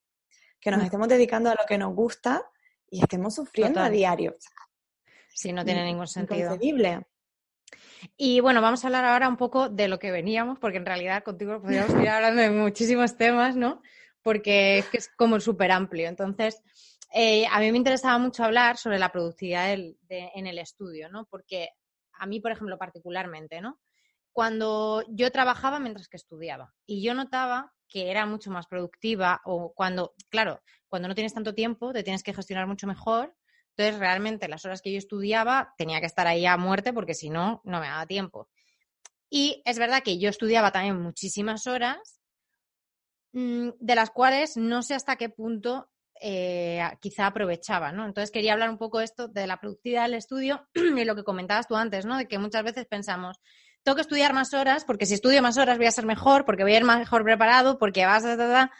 que 0.59 0.71
nos 0.71 0.81
mm. 0.81 0.85
estemos 0.85 1.07
dedicando 1.07 1.49
a 1.49 1.53
lo 1.53 1.65
que 1.67 1.77
nos 1.77 1.95
gusta 1.95 2.43
y 2.89 3.01
estemos 3.01 3.35
sufriendo 3.35 3.79
a 3.79 3.89
diario. 3.89 4.35
sí, 5.33 5.53
no 5.53 5.63
tiene 5.63 5.85
ningún 5.85 6.07
sentido. 6.07 6.57
Y 8.17 8.39
bueno, 8.39 8.61
vamos 8.61 8.83
a 8.83 8.87
hablar 8.87 9.05
ahora 9.05 9.27
un 9.27 9.37
poco 9.37 9.69
de 9.69 9.87
lo 9.87 9.99
que 9.99 10.11
veníamos, 10.11 10.59
porque 10.59 10.77
en 10.77 10.85
realidad 10.85 11.23
contigo 11.23 11.61
podríamos 11.61 12.01
ir 12.01 12.09
hablando 12.09 12.41
de 12.41 12.49
muchísimos 12.51 13.17
temas, 13.17 13.55
¿no? 13.55 13.81
Porque 14.21 14.79
es 14.79 14.89
que 14.89 14.97
es 14.97 15.09
como 15.15 15.39
súper 15.39 15.71
amplio. 15.71 16.07
Entonces, 16.07 16.61
eh, 17.13 17.45
a 17.47 17.59
mí 17.59 17.71
me 17.71 17.77
interesaba 17.77 18.17
mucho 18.17 18.43
hablar 18.43 18.77
sobre 18.77 18.99
la 18.99 19.11
productividad 19.11 19.73
en 19.73 20.47
el 20.47 20.59
estudio, 20.59 21.09
¿no? 21.09 21.25
Porque 21.25 21.69
a 22.13 22.25
mí, 22.25 22.39
por 22.39 22.51
ejemplo, 22.51 22.77
particularmente, 22.77 23.61
¿no? 23.61 23.79
Cuando 24.31 25.03
yo 25.09 25.31
trabajaba 25.31 25.79
mientras 25.79 26.07
que 26.07 26.17
estudiaba 26.17 26.73
y 26.85 27.01
yo 27.03 27.13
notaba 27.13 27.73
que 27.87 28.11
era 28.11 28.25
mucho 28.25 28.51
más 28.51 28.67
productiva 28.67 29.41
o 29.43 29.73
cuando, 29.73 30.13
claro, 30.29 30.61
cuando 30.87 31.07
no 31.07 31.15
tienes 31.15 31.33
tanto 31.33 31.55
tiempo, 31.55 31.91
te 31.91 32.03
tienes 32.03 32.23
que 32.23 32.33
gestionar 32.33 32.67
mucho 32.67 32.87
mejor 32.87 33.35
entonces, 33.79 33.97
realmente 33.97 34.49
las 34.49 34.65
horas 34.65 34.81
que 34.81 34.91
yo 34.91 34.97
estudiaba 34.97 35.73
tenía 35.77 36.01
que 36.01 36.05
estar 36.05 36.27
ahí 36.27 36.45
a 36.45 36.57
muerte 36.57 36.91
porque 36.91 37.13
si 37.13 37.29
no, 37.29 37.61
no 37.63 37.79
me 37.79 37.87
daba 37.87 38.05
tiempo. 38.05 38.49
Y 39.29 39.61
es 39.63 39.79
verdad 39.79 40.03
que 40.03 40.19
yo 40.19 40.29
estudiaba 40.29 40.73
también 40.73 41.01
muchísimas 41.01 41.65
horas, 41.65 42.19
mm, 43.31 43.69
de 43.79 43.95
las 43.95 44.09
cuales 44.09 44.57
no 44.57 44.83
sé 44.83 44.95
hasta 44.95 45.15
qué 45.15 45.29
punto 45.29 45.89
eh, 46.19 46.83
quizá 46.99 47.27
aprovechaba, 47.27 47.93
¿no? 47.93 48.05
Entonces 48.05 48.31
quería 48.31 48.51
hablar 48.51 48.69
un 48.69 48.77
poco 48.77 48.99
esto 48.99 49.29
de 49.29 49.47
la 49.47 49.61
productividad 49.61 50.03
del 50.03 50.15
estudio 50.15 50.67
y 50.73 51.05
lo 51.05 51.15
que 51.15 51.23
comentabas 51.23 51.65
tú 51.65 51.77
antes, 51.77 52.05
¿no? 52.05 52.17
De 52.17 52.27
que 52.27 52.37
muchas 52.37 52.65
veces 52.65 52.85
pensamos, 52.85 53.37
tengo 53.83 53.95
que 53.95 54.01
estudiar 54.01 54.33
más 54.33 54.53
horas 54.53 54.83
porque 54.83 55.05
si 55.05 55.13
estudio 55.13 55.41
más 55.41 55.57
horas 55.57 55.77
voy 55.77 55.87
a 55.87 55.91
ser 55.91 56.05
mejor, 56.05 56.43
porque 56.43 56.63
voy 56.63 56.73
a 56.73 56.77
ir 56.79 56.83
mejor 56.83 57.23
preparado, 57.23 57.79
porque 57.79 58.05
vas 58.05 58.25
a... 58.25 58.71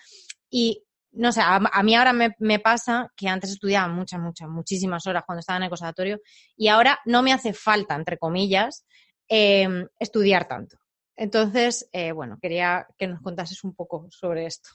Y 0.50 0.84
no 1.12 1.32
sé, 1.32 1.42
a, 1.44 1.84
mí 1.84 1.96
ahora 1.96 2.14
me, 2.14 2.60
pasa 2.60 3.12
que 3.16 3.28
antes 3.28 3.52
estudiaba 3.52 3.88
muchas, 3.88 4.20
muchas, 4.20 4.48
muchísimas 4.48 5.06
horas 5.08 5.24
cuando 5.26 5.40
estaba 5.40 5.58
en 5.58 5.64
el 5.64 5.70
conservatorio 5.70 6.20
y 6.56 6.68
ahora 6.68 7.00
no 7.06 7.24
me 7.24 7.34
hace 7.34 7.54
falta, 7.54 7.96
entre 7.96 8.18
comillas, 8.18 8.86
em, 9.28 9.88
estudiar 10.00 10.48
tanto. 10.48 10.78
Entonces, 11.16 11.90
eh, 11.92 12.12
bueno, 12.12 12.38
quería 12.42 12.88
que 12.98 13.08
nos 13.08 13.22
contases 13.22 13.64
un 13.64 13.76
poco 13.76 14.08
sobre 14.10 14.46
esto. 14.46 14.70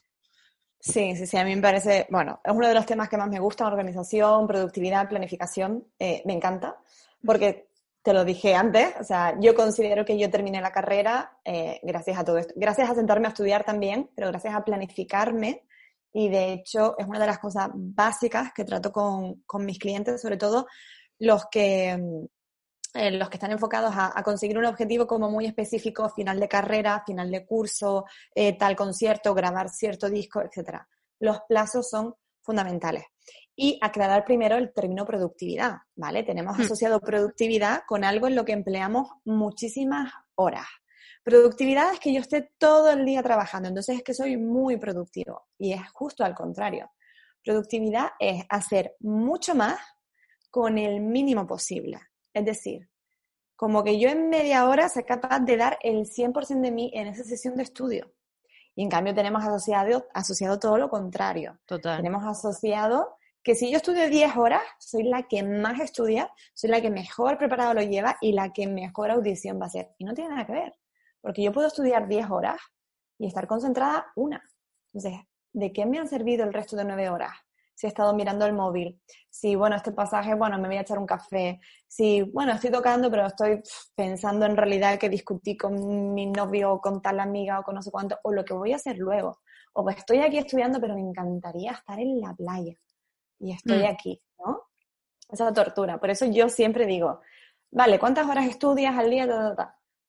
Sí, 0.79 1.17
sí, 1.17 1.26
sí, 1.26 1.38
a 1.38 1.45
mí 1.45 1.57
me 1.57 1.62
parece, 1.62 2.07
bueno, 2.11 2.41
es 2.45 2.53
uno 2.53 2.69
de 2.69 2.75
los 2.75 2.85
temas 2.85 3.09
que 3.09 3.17
más 3.17 3.31
me 3.31 3.41
gusta, 3.41 3.67
organización, 3.67 4.47
productividad, 4.47 5.09
planificación, 5.09 5.87
eh, 5.99 6.23
me 6.26 6.35
encanta, 6.35 6.76
porque 7.25 7.69
te 8.03 8.12
lo 8.12 8.23
dije 8.26 8.55
antes, 8.55 8.93
o 9.00 9.05
sea, 9.05 9.35
yo 9.41 9.55
considero 9.55 10.05
que 10.05 10.19
yo 10.19 10.31
terminé 10.31 10.61
la 10.61 10.73
carrera 10.73 11.38
eh, 11.43 11.81
gracias 11.83 12.19
a 12.19 12.25
todo 12.25 12.37
esto, 12.37 12.53
gracias 12.55 12.91
a 12.91 12.95
sentarme 12.95 13.29
a 13.29 13.31
estudiar 13.31 13.64
también, 13.64 14.11
pero 14.14 14.29
gracias 14.29 14.55
a 14.55 14.62
planificarme 14.62 15.64
y 16.14 16.28
de 16.28 16.52
hecho 16.52 16.94
es 16.97 17.06
una 17.06 17.18
de 17.18 17.26
las 17.26 17.40
cosas 17.40 17.68
básicas 17.75 18.52
que 18.54 18.64
trato 18.64 18.92
con, 18.92 19.42
con 19.42 19.66
mis 19.66 19.80
clientes, 19.80 20.23
sobre 20.23 20.37
todo 20.37 20.66
los 21.18 21.47
que, 21.50 21.97
mm, 21.97 22.25
eh, 22.94 23.11
los 23.11 23.28
que 23.28 23.37
están 23.37 23.50
enfocados 23.50 23.92
a, 23.97 24.23
conseguir 24.23 24.56
un 24.56 24.64
objetivo 24.64 25.09
como 25.09 25.28
muy 25.28 25.44
específico, 25.44 26.09
final 26.09 26.38
de 26.38 26.49
carrera, 26.49 27.02
final 27.04 27.30
de 27.33 27.44
curso, 27.44 28.04
eh, 28.33 28.56
tal 28.56 28.76
concierto, 28.76 29.35
grabar 29.35 29.68
cierto 29.68 30.09
disco, 30.09 30.40
etc. 30.40 30.78
Los 31.18 31.40
plazos 31.49 31.90
son 31.90 32.14
fundamentales. 32.42 33.04
Y 33.56 33.78
aclarar 33.83 34.25
primero 34.25 34.56
el 34.56 34.73
término 34.73 35.04
productividad, 35.04 35.78
¿vale? 35.97 36.23
Tenemos 36.23 36.56
hmm. 36.56 36.62
asociado 36.62 37.00
productividad 37.00 37.83
con 37.88 38.04
algo 38.04 38.28
en 38.28 38.37
lo 38.37 38.44
que 38.44 38.52
empleamos 38.52 39.09
muchísimas 39.25 40.12
horas. 40.37 40.66
Productividad 41.25 41.95
es 41.95 42.00
que 42.00 42.12
yo 42.12 42.21
esté 42.21 42.52
todo 42.59 42.90
el 42.90 43.07
día 43.07 43.23
trabajando, 43.23 43.69
entonces 43.69 43.97
es 43.97 44.02
que 44.02 44.12
soy 44.12 44.37
muy 44.37 44.76
productivo 44.76 45.47
y 45.57 45.73
es 45.73 45.81
justo 45.93 46.23
al 46.23 46.35
contrario. 46.35 46.90
Productividad 47.43 48.11
es 48.19 48.45
hacer 48.50 48.95
mucho 49.00 49.54
más 49.54 49.78
con 50.50 50.76
el 50.76 51.00
mínimo 51.00 51.47
posible. 51.47 51.99
Es 52.35 52.45
decir, 52.45 52.90
como 53.57 53.83
que 53.83 53.99
yo 53.99 54.11
en 54.11 54.28
media 54.28 54.69
hora 54.69 54.90
sea 54.90 55.04
capaz 55.04 55.40
de 55.40 55.57
dar 55.57 55.78
el 55.83 56.04
100% 56.04 56.61
de 56.61 56.71
mí 56.71 56.90
en 56.95 57.07
esa 57.07 57.25
sesión 57.25 57.57
de 57.57 57.62
estudio. 57.62 58.12
Y 58.75 58.83
en 58.83 58.90
cambio 58.90 59.14
tenemos 59.14 59.42
asociado, 59.42 60.07
asociado 60.12 60.59
todo 60.59 60.77
lo 60.77 60.90
contrario. 60.90 61.59
Total. 61.64 61.96
Tenemos 61.96 62.25
asociado 62.27 63.16
que 63.42 63.55
si 63.55 63.70
yo 63.70 63.79
estudio 63.79 64.11
10 64.11 64.37
horas, 64.37 64.62
soy 64.79 65.05
la 65.05 65.22
que 65.22 65.42
más 65.42 65.81
estudia, 65.81 66.31
soy 66.53 66.70
la 66.70 66.83
que 66.83 66.90
mejor 66.90 67.38
preparado 67.38 67.72
lo 67.72 67.83
lleva 67.83 68.18
y 68.20 68.33
la 68.33 68.53
que 68.53 68.66
mejor 68.66 69.11
audición 69.11 69.61
va 69.61 69.66
a 69.66 69.70
ser. 69.70 69.94
Y 69.99 70.05
no 70.05 70.12
tiene 70.12 70.31
nada 70.31 70.46
que 70.46 70.53
ver. 70.53 70.75
Porque 71.25 71.43
yo 71.43 71.53
puedo 71.53 71.69
estudiar 71.69 72.07
10 72.07 72.31
horas 72.31 72.61
y 73.19 73.27
estar 73.27 73.47
concentrada 73.47 74.13
una. 74.15 74.45
Entonces, 74.93 75.23
¿de 75.55 75.73
qué 75.73 75.87
me 75.87 75.99
han 75.99 76.07
servido 76.07 76.45
el 76.45 76.53
resto 76.53 76.77
de 76.77 76.85
9 76.85 77.09
horas? 77.09 77.33
Si 77.75 77.87
he 77.87 77.89
estado 77.89 78.13
mirando 78.13 78.45
el 78.45 78.53
móvil, 78.53 79.01
si, 79.31 79.57
bueno, 79.57 79.75
este 79.75 79.91
pasaje, 79.91 80.35
bueno, 80.35 80.59
me 80.59 80.69
voy 80.69 80.77
a 80.77 80.83
echar 80.83 80.99
un 80.99 81.07
café, 81.07 81.61
si, 81.89 82.21
bueno, 82.21 82.53
estoy 82.53 82.71
tocando, 82.71 83.11
pero 83.11 83.25
estoy 83.25 83.63
pensando 83.95 84.45
en 84.45 84.55
realidad 84.55 84.99
que 84.99 85.09
discutí 85.09 85.57
con 85.57 86.13
mi 86.13 86.27
novio 86.27 86.75
o 86.75 86.81
con 86.83 87.01
tal 87.01 87.19
amiga 87.19 87.59
o 87.59 87.63
con 87.63 87.75
no 87.75 87.81
sé 87.81 87.91
cuánto, 87.91 88.19
o 88.23 88.31
lo 88.31 88.45
que 88.45 88.53
voy 88.53 88.75
a 88.75 88.77
hacer 88.77 88.99
luego. 88.99 89.41
O 89.73 89.83
pues 89.83 89.97
estoy 89.97 90.19
aquí 90.19 90.37
estudiando, 90.37 90.79
pero 90.79 90.95
me 90.95 91.01
encantaría 91.01 91.73
estar 91.73 91.99
en 91.99 92.21
la 92.21 92.35
playa 92.35 92.75
y 93.41 93.53
estoy 93.53 93.83
mm. 93.83 93.87
aquí, 93.87 94.23
¿no? 94.39 94.65
Esa 95.31 95.45
es 95.45 95.51
la 95.51 95.65
tortura. 95.65 95.99
Por 95.99 96.11
eso 96.11 96.27
yo 96.27 96.51
siempre 96.51 96.85
digo, 96.85 97.23
vale, 97.71 97.99
¿cuántas 97.99 98.29
horas 98.29 98.47
estudias 98.47 98.95
al 98.97 99.09
día? 99.09 99.27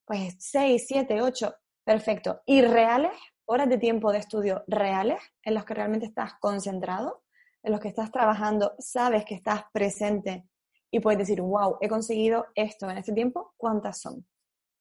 Pues 0.05 0.35
6, 0.39 0.85
7, 0.87 1.21
8, 1.21 1.55
perfecto. 1.83 2.41
¿Y 2.45 2.61
reales? 2.61 3.11
Horas 3.45 3.69
de 3.69 3.77
tiempo 3.77 4.11
de 4.11 4.19
estudio 4.19 4.63
reales 4.67 5.21
en 5.43 5.53
los 5.53 5.65
que 5.65 5.73
realmente 5.73 6.07
estás 6.07 6.33
concentrado, 6.39 7.23
en 7.61 7.71
los 7.71 7.81
que 7.81 7.89
estás 7.89 8.11
trabajando, 8.11 8.73
sabes 8.79 9.25
que 9.25 9.35
estás 9.35 9.63
presente 9.71 10.47
y 10.91 10.99
puedes 10.99 11.19
decir, 11.19 11.41
wow, 11.41 11.77
he 11.81 11.89
conseguido 11.89 12.47
esto 12.55 12.89
en 12.89 12.97
este 12.97 13.13
tiempo, 13.13 13.53
¿cuántas 13.57 13.99
son? 13.99 14.25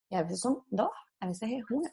Y 0.09 0.15
a 0.15 0.23
veces 0.23 0.39
son 0.39 0.63
dos, 0.67 0.91
a 1.19 1.27
veces 1.27 1.49
es 1.51 1.63
una. 1.69 1.91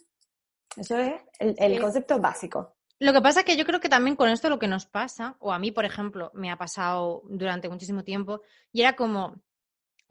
Eso 0.76 0.98
es 0.98 1.14
el, 1.38 1.54
el 1.58 1.80
concepto 1.80 2.18
básico. 2.18 2.76
Lo 2.98 3.12
que 3.12 3.20
pasa 3.20 3.40
es 3.40 3.46
que 3.46 3.56
yo 3.56 3.64
creo 3.64 3.80
que 3.80 3.88
también 3.88 4.14
con 4.14 4.28
esto 4.28 4.48
lo 4.48 4.58
que 4.58 4.68
nos 4.68 4.86
pasa, 4.86 5.36
o 5.40 5.52
a 5.52 5.58
mí, 5.58 5.72
por 5.72 5.84
ejemplo, 5.84 6.30
me 6.34 6.50
ha 6.50 6.56
pasado 6.56 7.22
durante 7.28 7.68
muchísimo 7.68 8.04
tiempo, 8.04 8.42
y 8.70 8.82
era 8.82 8.94
como, 8.94 9.42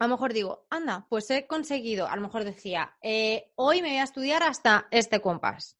a 0.02 0.08
lo 0.08 0.14
mejor 0.14 0.32
digo, 0.32 0.66
anda, 0.68 1.06
pues 1.08 1.30
he 1.30 1.46
conseguido, 1.46 2.08
a 2.08 2.16
lo 2.16 2.22
mejor 2.22 2.42
decía, 2.42 2.96
eh, 3.02 3.52
hoy 3.54 3.82
me 3.82 3.90
voy 3.90 3.98
a 3.98 4.02
estudiar 4.02 4.42
hasta 4.42 4.88
este 4.90 5.20
compás. 5.20 5.78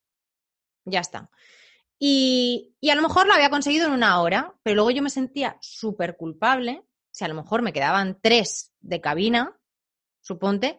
Ya 0.85 1.01
está. 1.01 1.29
Y, 1.99 2.77
y, 2.81 2.91
a 2.91 2.95
lo 2.95 3.03
mejor 3.03 3.27
lo 3.27 3.35
había 3.35 3.51
conseguido 3.51 3.89
en 3.89 3.95
una 3.95 4.21
hora, 4.21 4.55
pero 4.63 4.77
luego 4.77 4.93
yo 4.93 5.03
me 5.03 5.11
sentía 5.11 5.57
súper 5.61 6.17
culpable, 6.17 6.85
si 7.11 7.25
a 7.25 7.29
lo 7.29 7.35
mejor 7.35 7.63
me 7.63 7.73
quedaban 7.73 8.21
tres 8.23 8.73
de 8.81 9.01
cabina, 9.01 9.59
suponte, 10.21 10.79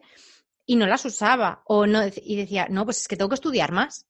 y 0.64 0.76
no 0.76 0.86
las 0.86 1.04
usaba, 1.04 1.62
o 1.66 1.86
no, 1.86 2.00
y 2.06 2.36
decía, 2.36 2.68
no, 2.70 2.86
pues 2.86 3.02
es 3.02 3.08
que 3.08 3.16
tengo 3.16 3.28
que 3.28 3.34
estudiar 3.34 3.72
más, 3.72 4.06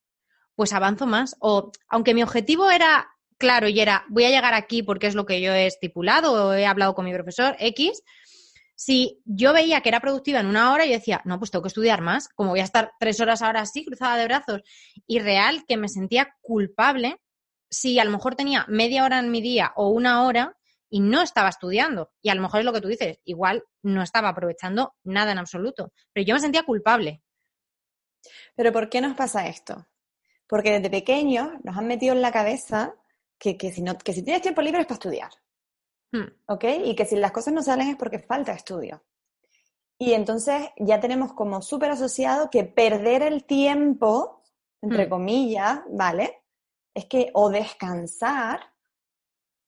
pues 0.55 0.73
avanzo 0.73 1.07
más, 1.07 1.35
o 1.41 1.73
aunque 1.89 2.15
mi 2.15 2.23
objetivo 2.23 2.71
era 2.71 3.11
claro 3.37 3.69
y 3.69 3.81
era, 3.81 4.05
voy 4.09 4.27
a 4.27 4.31
llegar 4.31 4.55
aquí 4.55 4.85
porque 4.85 5.09
es 5.09 5.17
lo 5.17 5.27
que 5.27 5.41
yo 5.41 5.53
he 5.53 5.67
estipulado, 5.67 6.33
o 6.33 6.53
he 6.55 6.67
hablado 6.67 6.95
con 6.95 7.05
mi 7.05 7.13
profesor 7.13 7.57
X, 7.59 8.03
si 8.77 9.23
yo 9.25 9.53
veía 9.53 9.81
que 9.81 9.89
era 9.89 10.01
productiva 10.01 10.41
en 10.41 10.47
una 10.47 10.73
hora, 10.73 10.85
yo 10.85 10.93
decía, 10.93 11.23
no, 11.25 11.39
pues 11.39 11.51
tengo 11.51 11.63
que 11.63 11.69
estudiar 11.69 12.01
más, 12.01 12.29
como 12.29 12.51
voy 12.51 12.61
a 12.61 12.65
estar 12.65 12.93
tres 12.99 13.21
horas 13.21 13.43
ahora 13.43 13.61
así, 13.61 13.85
cruzada 13.85 14.17
de 14.17 14.25
brazos, 14.25 14.63
y 15.07 15.21
real 15.21 15.65
que 15.67 15.77
me 15.77 15.89
sentía 15.89 16.35
culpable 16.41 17.21
si 17.71 17.99
a 17.99 18.05
lo 18.05 18.11
mejor 18.11 18.35
tenía 18.35 18.65
media 18.69 19.05
hora 19.05 19.19
en 19.19 19.31
mi 19.31 19.41
día 19.41 19.73
o 19.77 19.89
una 19.89 20.25
hora 20.25 20.57
y 20.89 21.01
no 21.01 21.23
estaba 21.23 21.49
estudiando. 21.49 22.13
Y 22.23 22.31
a 22.31 22.35
lo 22.35 22.43
mejor 22.43 22.61
es 22.61 22.67
lo 22.67 22.73
que 22.73 22.81
tú 22.81 22.89
dices, 22.89 23.19
igual 23.25 23.65
no 23.83 24.03
estaba 24.03 24.29
aprovechando 24.29 24.95
nada 25.05 25.33
en 25.33 25.39
absoluto, 25.39 25.93
pero 26.13 26.27
yo 26.27 26.35
me 26.35 26.41
sentía 26.41 26.63
culpable. 26.63 27.23
Pero 28.55 28.73
¿por 28.73 28.89
qué 28.89 29.01
nos 29.01 29.17
pasa 29.17 29.47
esto? 29.49 29.87
Porque 30.47 30.73
desde 30.73 30.91
pequeños 30.91 31.49
nos 31.63 31.77
han 31.77 31.87
metido 31.87 32.15
en 32.15 32.23
la 32.23 32.33
cabeza 32.33 32.95
que, 33.39 33.57
que, 33.57 33.73
si, 33.73 33.83
no, 33.83 33.99
que 33.99 34.13
si 34.13 34.23
tienes 34.23 34.43
tiempo 34.43 34.63
libre 34.63 34.81
es 34.81 34.87
para 34.87 34.97
estudiar. 34.97 35.31
Hmm. 36.15 36.31
¿Ok? 36.47 36.65
Y 36.85 36.95
que 36.95 37.07
si 37.07 37.17
las 37.17 37.33
cosas 37.33 37.53
no 37.53 37.63
salen 37.63 37.89
es 37.89 37.97
porque 37.97 38.21
falta 38.21 38.53
estudio. 38.53 39.03
Y 39.99 40.13
entonces 40.13 40.71
ya 40.77 41.01
tenemos 41.01 41.33
como 41.33 41.61
súper 41.61 41.91
asociado 41.91 42.51
que 42.51 42.63
perder 42.63 43.23
el 43.23 43.45
tiempo, 43.45 44.43
entre 44.81 45.07
hmm. 45.07 45.11
comillas, 45.11 45.81
¿vale? 45.91 46.45
Es 46.95 47.07
que, 47.07 47.31
o 47.35 47.51
descansar, 47.51 48.61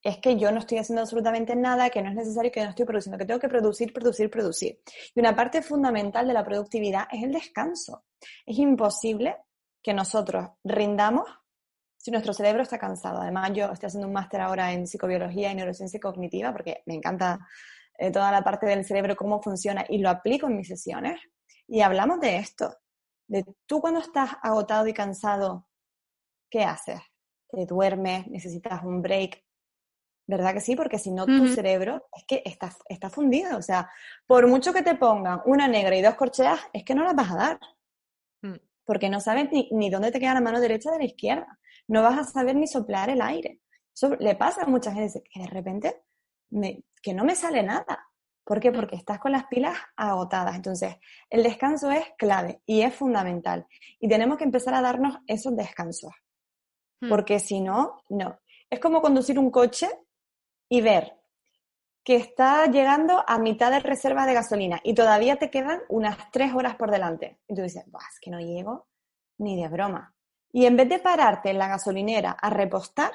es 0.02 0.18
que 0.18 0.36
yo 0.36 0.52
no 0.52 0.60
estoy 0.60 0.78
haciendo 0.78 1.02
absolutamente 1.02 1.56
nada, 1.56 1.90
que 1.90 2.00
no 2.00 2.10
es 2.10 2.14
necesario, 2.14 2.52
que 2.52 2.62
no 2.62 2.70
estoy 2.70 2.84
produciendo, 2.84 3.18
que 3.18 3.24
tengo 3.24 3.40
que 3.40 3.48
producir, 3.48 3.92
producir, 3.92 4.30
producir. 4.30 4.80
Y 5.16 5.18
una 5.18 5.34
parte 5.34 5.62
fundamental 5.62 6.28
de 6.28 6.32
la 6.32 6.44
productividad 6.44 7.08
es 7.10 7.24
el 7.24 7.32
descanso. 7.32 8.04
Es 8.44 8.56
imposible 8.56 9.36
que 9.82 9.94
nosotros 9.94 10.48
rindamos 10.62 11.28
si 12.06 12.12
nuestro 12.12 12.32
cerebro 12.32 12.62
está 12.62 12.78
cansado. 12.78 13.20
Además, 13.20 13.50
yo 13.52 13.64
estoy 13.64 13.88
haciendo 13.88 14.06
un 14.06 14.12
máster 14.12 14.40
ahora 14.40 14.72
en 14.72 14.86
psicobiología 14.86 15.50
y 15.50 15.56
neurociencia 15.56 15.98
cognitiva 15.98 16.52
porque 16.52 16.84
me 16.86 16.94
encanta 16.94 17.40
eh, 17.98 18.12
toda 18.12 18.30
la 18.30 18.44
parte 18.44 18.64
del 18.64 18.84
cerebro, 18.84 19.16
cómo 19.16 19.42
funciona 19.42 19.84
y 19.88 19.98
lo 19.98 20.08
aplico 20.08 20.46
en 20.46 20.56
mis 20.56 20.68
sesiones. 20.68 21.20
Y 21.66 21.80
hablamos 21.80 22.20
de 22.20 22.36
esto, 22.36 22.76
de 23.26 23.44
tú 23.66 23.80
cuando 23.80 23.98
estás 23.98 24.30
agotado 24.40 24.86
y 24.86 24.94
cansado, 24.94 25.66
¿qué 26.48 26.62
haces? 26.62 27.00
¿Te 27.48 27.66
duermes? 27.66 28.28
¿Necesitas 28.28 28.84
un 28.84 29.02
break? 29.02 29.42
¿Verdad 30.28 30.54
que 30.54 30.60
sí? 30.60 30.76
Porque 30.76 31.00
si 31.00 31.10
no, 31.10 31.26
tu 31.26 31.48
cerebro 31.48 32.06
es 32.16 32.24
que 32.24 32.40
está, 32.44 32.70
está 32.88 33.10
fundido. 33.10 33.58
O 33.58 33.62
sea, 33.62 33.90
por 34.28 34.46
mucho 34.46 34.72
que 34.72 34.82
te 34.82 34.94
pongan 34.94 35.40
una 35.44 35.66
negra 35.66 35.96
y 35.96 36.02
dos 36.02 36.14
corcheas, 36.14 36.60
es 36.72 36.84
que 36.84 36.94
no 36.94 37.02
las 37.02 37.16
vas 37.16 37.32
a 37.32 37.36
dar. 37.36 37.60
Mm. 38.42 38.60
Porque 38.84 39.10
no 39.10 39.18
sabes 39.18 39.50
ni, 39.50 39.68
ni, 39.72 39.90
dónde 39.90 40.12
te 40.12 40.20
queda 40.20 40.34
la 40.34 40.40
mano 40.40 40.60
derecha 40.60 40.92
de 40.92 40.98
la 40.98 41.04
izquierda. 41.04 41.58
No 41.88 42.02
vas 42.02 42.18
a 42.18 42.24
saber 42.24 42.56
ni 42.56 42.66
soplar 42.66 43.10
el 43.10 43.20
aire. 43.20 43.60
Eso 43.94 44.14
le 44.16 44.34
pasa 44.34 44.62
a 44.62 44.66
mucha 44.66 44.92
gente 44.92 45.22
que 45.32 45.40
de 45.40 45.46
repente 45.46 46.02
me, 46.50 46.84
que 47.02 47.14
no 47.14 47.24
me 47.24 47.34
sale 47.34 47.62
nada. 47.62 48.06
¿Por 48.44 48.60
qué? 48.60 48.70
Porque 48.70 48.96
estás 48.96 49.18
con 49.18 49.32
las 49.32 49.46
pilas 49.46 49.76
agotadas. 49.96 50.54
Entonces, 50.54 50.96
el 51.30 51.42
descanso 51.42 51.90
es 51.90 52.04
clave 52.16 52.62
y 52.66 52.82
es 52.82 52.94
fundamental. 52.94 53.66
Y 53.98 54.08
tenemos 54.08 54.38
que 54.38 54.44
empezar 54.44 54.74
a 54.74 54.82
darnos 54.82 55.18
esos 55.26 55.56
descansos. 55.56 56.12
Hmm. 57.00 57.08
Porque 57.08 57.40
si 57.40 57.60
no, 57.60 58.02
no. 58.08 58.38
Es 58.70 58.78
como 58.80 59.00
conducir 59.00 59.38
un 59.38 59.50
coche 59.50 59.88
y 60.68 60.80
ver 60.80 61.16
que 62.04 62.16
está 62.16 62.66
llegando 62.66 63.24
a 63.26 63.38
mitad 63.38 63.72
de 63.72 63.80
reserva 63.80 64.26
de 64.26 64.34
gasolina 64.34 64.80
y 64.84 64.94
todavía 64.94 65.36
te 65.36 65.50
quedan 65.50 65.80
unas 65.88 66.30
tres 66.30 66.54
horas 66.54 66.76
por 66.76 66.90
delante. 66.90 67.40
Y 67.48 67.54
tú 67.56 67.62
dices, 67.62 67.84
es 67.84 68.20
que 68.20 68.30
no 68.30 68.38
llego 68.38 68.86
ni 69.38 69.60
de 69.60 69.68
broma. 69.68 70.15
Y 70.56 70.64
en 70.64 70.74
vez 70.74 70.88
de 70.88 71.00
pararte 71.00 71.50
en 71.50 71.58
la 71.58 71.68
gasolinera 71.68 72.30
a 72.30 72.48
repostar, 72.48 73.12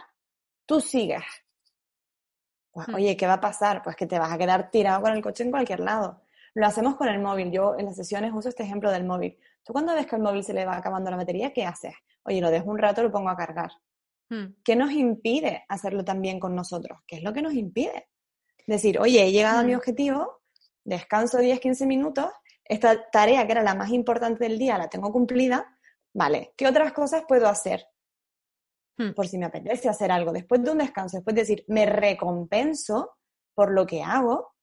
tú 0.67 0.79
sigues. 0.79 1.23
Pues, 2.69 2.87
hmm. 2.87 2.93
oye, 2.93 3.17
¿qué 3.17 3.25
va 3.25 3.33
a 3.33 3.41
pasar? 3.41 3.81
Pues 3.81 3.95
que 3.95 4.05
te 4.05 4.19
vas 4.19 4.31
a 4.31 4.37
quedar 4.37 4.69
tirado 4.69 5.01
con 5.01 5.13
el 5.13 5.23
coche 5.23 5.43
en 5.43 5.49
cualquier 5.49 5.79
lado. 5.79 6.21
Lo 6.53 6.67
hacemos 6.67 6.97
con 6.97 7.07
el 7.07 7.19
móvil. 7.19 7.51
Yo 7.51 7.75
en 7.79 7.87
las 7.87 7.95
sesiones 7.95 8.31
uso 8.31 8.49
este 8.49 8.61
ejemplo 8.61 8.91
del 8.91 9.05
móvil. 9.05 9.39
Tú 9.63 9.73
cuando 9.73 9.95
ves 9.95 10.05
que 10.05 10.17
el 10.17 10.21
móvil 10.21 10.43
se 10.43 10.53
le 10.53 10.65
va 10.65 10.77
acabando 10.77 11.09
la 11.09 11.17
batería, 11.17 11.51
¿qué 11.51 11.65
haces? 11.65 11.95
Oye, 12.25 12.41
lo 12.41 12.51
dejo 12.51 12.69
un 12.69 12.77
rato, 12.77 13.01
lo 13.01 13.11
pongo 13.11 13.29
a 13.29 13.35
cargar. 13.35 13.71
Hmm. 14.29 14.53
¿Qué 14.63 14.75
nos 14.75 14.91
impide 14.91 15.65
hacerlo 15.67 16.05
también 16.05 16.39
con 16.39 16.53
nosotros? 16.53 16.99
¿Qué 17.07 17.15
es 17.15 17.23
lo 17.23 17.33
que 17.33 17.41
nos 17.41 17.55
impide? 17.55 18.09
Decir, 18.67 18.99
oye, 18.99 19.23
he 19.23 19.31
llegado 19.31 19.61
a 19.61 19.63
mi 19.63 19.73
hmm. 19.73 19.77
objetivo, 19.77 20.41
descanso 20.83 21.39
10, 21.39 21.59
15 21.59 21.87
minutos, 21.87 22.27
esta 22.65 23.09
tarea 23.09 23.47
que 23.47 23.53
era 23.53 23.63
la 23.63 23.73
más 23.73 23.89
importante 23.89 24.43
del 24.43 24.59
día 24.59 24.77
la 24.77 24.89
tengo 24.89 25.11
cumplida, 25.11 25.75
vale, 26.13 26.53
¿qué 26.57 26.67
otras 26.67 26.93
cosas 26.93 27.23
puedo 27.27 27.47
hacer? 27.47 27.85
Hmm. 28.97 29.13
Por 29.13 29.27
si 29.27 29.37
me 29.37 29.45
apetece 29.45 29.89
hacer 29.89 30.11
algo 30.11 30.31
después 30.31 30.63
de 30.63 30.71
un 30.71 30.77
descanso, 30.79 31.17
después 31.17 31.35
de 31.35 31.41
decir, 31.41 31.65
me 31.67 31.85
recompenso 31.85 33.17
por 33.53 33.71
lo 33.71 33.85
que 33.85 34.03
hago 34.03 34.55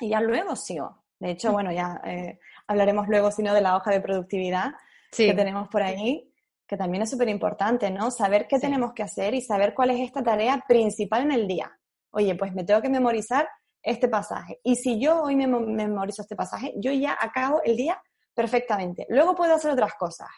y 0.00 0.10
ya 0.10 0.20
luego 0.20 0.56
sigo. 0.56 1.04
De 1.18 1.30
hecho, 1.30 1.52
bueno, 1.52 1.70
ya 1.70 2.00
eh, 2.04 2.40
hablaremos 2.66 3.06
luego, 3.06 3.30
si 3.30 3.42
no, 3.42 3.54
de 3.54 3.60
la 3.60 3.76
hoja 3.76 3.92
de 3.92 4.00
productividad 4.00 4.72
que 5.16 5.34
tenemos 5.34 5.68
por 5.68 5.82
ahí, 5.82 6.32
que 6.66 6.76
también 6.76 7.02
es 7.02 7.10
súper 7.10 7.28
importante, 7.28 7.90
¿no? 7.90 8.10
Saber 8.10 8.46
qué 8.48 8.58
tenemos 8.58 8.92
que 8.94 9.02
hacer 9.02 9.34
y 9.34 9.42
saber 9.42 9.74
cuál 9.74 9.90
es 9.90 10.00
esta 10.00 10.22
tarea 10.22 10.64
principal 10.66 11.22
en 11.22 11.32
el 11.32 11.46
día. 11.46 11.70
Oye, 12.10 12.34
pues 12.34 12.54
me 12.54 12.64
tengo 12.64 12.80
que 12.80 12.88
memorizar 12.88 13.48
este 13.82 14.08
pasaje. 14.08 14.60
Y 14.64 14.76
si 14.76 14.98
yo 14.98 15.22
hoy 15.22 15.36
me 15.36 15.46
memorizo 15.46 16.22
este 16.22 16.34
pasaje, 16.34 16.72
yo 16.76 16.90
ya 16.92 17.16
acabo 17.20 17.62
el 17.62 17.76
día 17.76 18.00
perfectamente. 18.34 19.06
Luego 19.10 19.34
puedo 19.34 19.54
hacer 19.54 19.70
otras 19.70 19.94
cosas, 19.94 20.28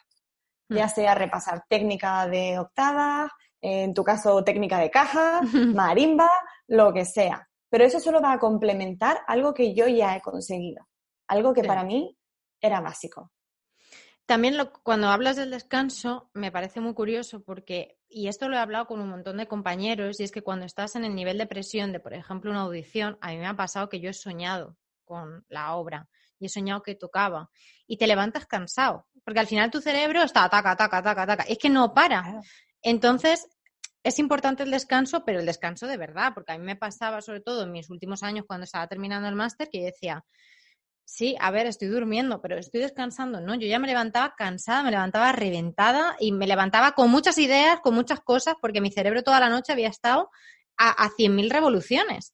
ya 0.69 0.87
hmm. 0.87 0.91
sea 0.91 1.15
repasar 1.15 1.65
técnica 1.69 2.27
de 2.27 2.59
octavas, 2.59 3.31
en 3.61 3.95
tu 3.95 4.05
caso 4.05 4.43
técnica 4.45 4.79
de 4.79 4.91
caja, 4.91 5.41
marimba, 5.75 6.31
lo 6.67 6.93
que 6.93 7.05
sea. 7.05 7.49
Pero 7.71 7.85
eso 7.85 7.99
solo 7.99 8.21
va 8.21 8.33
a 8.33 8.39
complementar 8.39 9.21
algo 9.27 9.55
que 9.55 9.75
yo 9.75 9.89
ya 9.89 10.17
he 10.17 10.21
conseguido, 10.21 10.87
algo 11.27 11.53
que 11.53 11.65
para 11.65 11.83
mí 11.83 12.17
era 12.61 12.81
básico. 12.81 13.33
También 14.27 14.57
cuando 14.83 15.09
hablas 15.09 15.37
del 15.37 15.51
descanso 15.51 16.31
me 16.33 16.51
parece 16.51 16.81
muy 16.81 16.95
curioso 16.95 17.43
porque, 17.43 17.99
y 18.09 18.29
esto 18.29 18.49
lo 18.49 18.57
he 18.57 18.61
hablado 18.61 18.87
con 18.87 19.01
un 19.01 19.11
montón 19.11 19.37
de 19.37 19.47
compañeros, 19.47 20.19
y 20.19 20.25
es 20.25 20.33
que 20.33 20.43
cuando 20.43 20.65
estás 20.65 20.97
en 20.97 21.05
el 21.05 21.15
nivel 21.15 21.37
de 21.37 21.47
presión 21.47 21.93
de, 21.93 22.01
por 22.01 22.15
ejemplo, 22.15 22.51
una 22.51 22.63
audición, 22.63 23.19
a 23.21 23.31
mí 23.31 23.37
me 23.37 23.47
ha 23.47 23.57
pasado 23.57 23.89
que 23.89 24.01
yo 24.01 24.11
he 24.11 24.15
soñado 24.15 24.77
con 25.05 25.45
la 25.49 25.75
obra 25.75 26.09
y 26.45 26.47
he 26.47 26.51
soñado 26.51 26.83
que 26.83 26.95
tocaba 26.95 27.51
y 27.87 27.97
te 27.97 28.07
levantas 28.07 28.47
cansado, 28.47 29.07
porque 29.25 29.41
al 29.41 29.47
final 29.47 29.71
tu 29.71 29.81
cerebro 29.81 30.23
está 30.23 30.45
ataca, 30.45 30.73
ataca, 30.73 30.99
ataca, 30.99 31.23
ataca, 31.23 31.43
es 31.45 31.59
que 31.59 31.71
no 31.71 31.93
para. 31.95 32.41
Entonces, 32.83 33.49
es 34.03 34.19
importante 34.19 34.63
el 34.63 34.71
descanso, 34.71 35.25
pero 35.25 35.41
el 35.41 35.47
descanso 35.47 35.87
de 35.87 35.97
verdad, 35.97 36.33
porque 36.35 36.53
a 36.53 36.59
mí 36.59 36.65
me 36.65 36.77
pasaba 36.77 37.23
sobre 37.23 37.41
todo 37.41 37.65
en 37.65 37.73
mis 37.73 37.91
últimos 37.91 38.23
años 38.23 38.45
cuando 38.47 38.65
estaba 38.65 38.87
terminando 38.87 39.29
el 39.29 39.35
máster 39.35 39.69
que 39.71 39.81
yo 39.81 39.87
decía, 39.87 40.25
Sí, 41.07 41.37
a 41.39 41.51
ver, 41.51 41.67
estoy 41.67 41.89
durmiendo, 41.89 42.41
pero 42.41 42.57
estoy 42.57 42.81
descansando. 42.81 43.41
No, 43.41 43.55
yo 43.55 43.69
ya 43.69 43.79
me 43.79 43.87
levantaba 43.87 44.35
cansada, 44.37 44.83
me 44.83 44.91
levantaba 44.91 45.33
reventada 45.33 46.17
y 46.19 46.33
me 46.33 46.47
levantaba 46.47 46.93
con 46.93 47.11
muchas 47.11 47.37
ideas, 47.37 47.81
con 47.81 47.95
muchas 47.95 48.21
cosas, 48.21 48.55
porque 48.61 48.81
mi 48.81 48.91
cerebro 48.91 49.23
toda 49.23 49.39
la 49.39 49.51
noche 49.51 49.73
había 49.73 49.89
estado 49.89 50.31
a, 50.79 50.91
a 50.91 51.11
100.000 51.11 51.51
revoluciones. 51.51 52.33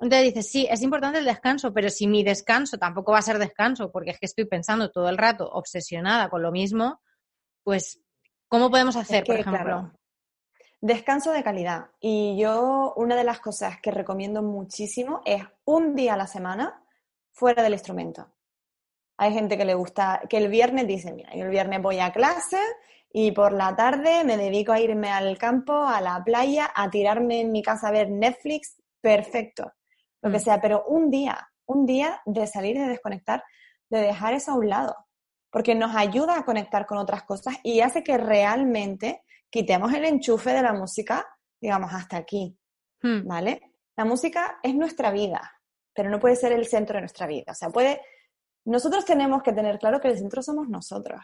Entonces 0.00 0.34
dices, 0.34 0.50
sí, 0.50 0.66
es 0.70 0.82
importante 0.82 1.18
el 1.18 1.24
descanso, 1.24 1.72
pero 1.72 1.88
si 1.88 2.06
mi 2.06 2.24
descanso 2.24 2.78
tampoco 2.78 3.12
va 3.12 3.18
a 3.18 3.22
ser 3.22 3.38
descanso, 3.38 3.90
porque 3.92 4.10
es 4.10 4.18
que 4.18 4.26
estoy 4.26 4.44
pensando 4.44 4.90
todo 4.90 5.08
el 5.08 5.18
rato 5.18 5.48
obsesionada 5.48 6.28
con 6.28 6.42
lo 6.42 6.50
mismo, 6.50 7.00
pues, 7.62 8.00
¿cómo 8.48 8.70
podemos 8.70 8.96
hacer, 8.96 9.24
por 9.24 9.36
ejemplo? 9.36 9.92
Descanso 10.80 11.32
de 11.32 11.42
calidad. 11.42 11.86
Y 12.00 12.36
yo, 12.38 12.92
una 12.96 13.16
de 13.16 13.24
las 13.24 13.40
cosas 13.40 13.80
que 13.80 13.90
recomiendo 13.90 14.42
muchísimo 14.42 15.22
es 15.24 15.42
un 15.64 15.94
día 15.94 16.14
a 16.14 16.18
la 16.18 16.26
semana 16.26 16.82
fuera 17.32 17.62
del 17.62 17.72
instrumento. 17.72 18.28
Hay 19.16 19.32
gente 19.32 19.56
que 19.56 19.64
le 19.64 19.74
gusta, 19.74 20.22
que 20.28 20.36
el 20.36 20.48
viernes 20.48 20.86
dice, 20.86 21.12
mira, 21.12 21.34
yo 21.34 21.44
el 21.44 21.50
viernes 21.50 21.80
voy 21.80 22.00
a 22.00 22.12
clase 22.12 22.58
y 23.12 23.30
por 23.30 23.52
la 23.52 23.76
tarde 23.76 24.24
me 24.24 24.36
dedico 24.36 24.72
a 24.72 24.80
irme 24.80 25.10
al 25.10 25.38
campo, 25.38 25.72
a 25.72 26.00
la 26.00 26.22
playa, 26.24 26.70
a 26.74 26.90
tirarme 26.90 27.40
en 27.40 27.52
mi 27.52 27.62
casa 27.62 27.88
a 27.88 27.92
ver 27.92 28.10
Netflix, 28.10 28.82
perfecto, 29.00 29.72
lo 30.24 30.30
que 30.30 30.38
mm. 30.38 30.40
sea, 30.40 30.60
pero 30.60 30.84
un 30.86 31.10
día, 31.10 31.50
un 31.66 31.84
día 31.84 32.20
de 32.24 32.46
salir, 32.46 32.78
de 32.78 32.88
desconectar, 32.88 33.44
de 33.90 34.00
dejar 34.00 34.32
eso 34.32 34.52
a 34.52 34.54
un 34.54 34.70
lado, 34.70 34.96
porque 35.50 35.74
nos 35.74 35.94
ayuda 35.94 36.38
a 36.38 36.44
conectar 36.44 36.86
con 36.86 36.96
otras 36.96 37.24
cosas 37.24 37.56
y 37.62 37.80
hace 37.80 38.02
que 38.02 38.16
realmente 38.16 39.22
quitemos 39.50 39.92
el 39.92 40.06
enchufe 40.06 40.50
de 40.52 40.62
la 40.62 40.72
música, 40.72 41.26
digamos, 41.60 41.92
hasta 41.92 42.16
aquí, 42.16 42.58
hmm. 43.02 43.28
¿vale? 43.28 43.74
La 43.96 44.06
música 44.06 44.58
es 44.62 44.74
nuestra 44.74 45.12
vida, 45.12 45.52
pero 45.94 46.08
no 46.08 46.18
puede 46.18 46.36
ser 46.36 46.52
el 46.52 46.66
centro 46.66 46.94
de 46.94 47.02
nuestra 47.02 47.26
vida. 47.26 47.52
O 47.52 47.54
sea, 47.54 47.68
puede... 47.68 48.00
Nosotros 48.64 49.04
tenemos 49.04 49.42
que 49.42 49.52
tener 49.52 49.78
claro 49.78 50.00
que 50.00 50.08
el 50.08 50.16
centro 50.16 50.42
somos 50.42 50.68
nosotros. 50.68 51.20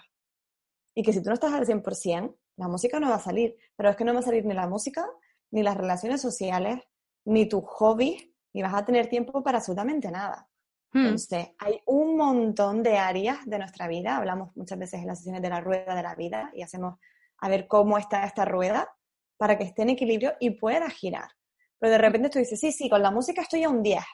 Y 0.94 1.02
que 1.02 1.12
si 1.12 1.22
tú 1.22 1.30
no 1.30 1.34
estás 1.34 1.54
al 1.54 1.66
100%, 1.66 2.36
la 2.56 2.68
música 2.68 3.00
no 3.00 3.08
va 3.08 3.16
a 3.16 3.20
salir. 3.20 3.56
Pero 3.76 3.88
es 3.88 3.96
que 3.96 4.04
no 4.04 4.12
va 4.12 4.20
a 4.20 4.22
salir 4.22 4.44
ni 4.44 4.54
la 4.54 4.68
música, 4.68 5.08
ni 5.50 5.62
las 5.62 5.76
relaciones 5.76 6.20
sociales, 6.20 6.78
ni 7.24 7.48
tu 7.48 7.62
hobby, 7.62 8.29
ni 8.52 8.62
vas 8.62 8.74
a 8.74 8.84
tener 8.84 9.08
tiempo 9.08 9.42
para 9.42 9.58
absolutamente 9.58 10.10
nada. 10.10 10.48
Hmm. 10.92 11.04
Entonces, 11.04 11.48
hay 11.58 11.80
un 11.86 12.16
montón 12.16 12.82
de 12.82 12.98
áreas 12.98 13.44
de 13.46 13.58
nuestra 13.58 13.86
vida. 13.86 14.16
Hablamos 14.16 14.56
muchas 14.56 14.78
veces 14.78 15.00
en 15.00 15.06
las 15.06 15.18
sesiones 15.18 15.42
de 15.42 15.50
la 15.50 15.60
rueda 15.60 15.94
de 15.94 16.02
la 16.02 16.14
vida 16.14 16.50
y 16.54 16.62
hacemos 16.62 16.98
a 17.38 17.48
ver 17.48 17.66
cómo 17.68 17.96
está 17.98 18.24
esta 18.24 18.44
rueda 18.44 18.88
para 19.36 19.56
que 19.56 19.64
esté 19.64 19.82
en 19.82 19.90
equilibrio 19.90 20.34
y 20.40 20.50
pueda 20.50 20.90
girar. 20.90 21.30
Pero 21.78 21.92
de 21.92 21.98
repente 21.98 22.28
tú 22.28 22.38
dices, 22.38 22.60
sí, 22.60 22.72
sí, 22.72 22.90
con 22.90 23.02
la 23.02 23.10
música 23.10 23.40
estoy 23.40 23.64
a 23.64 23.70
un 23.70 23.82
10, 23.82 24.04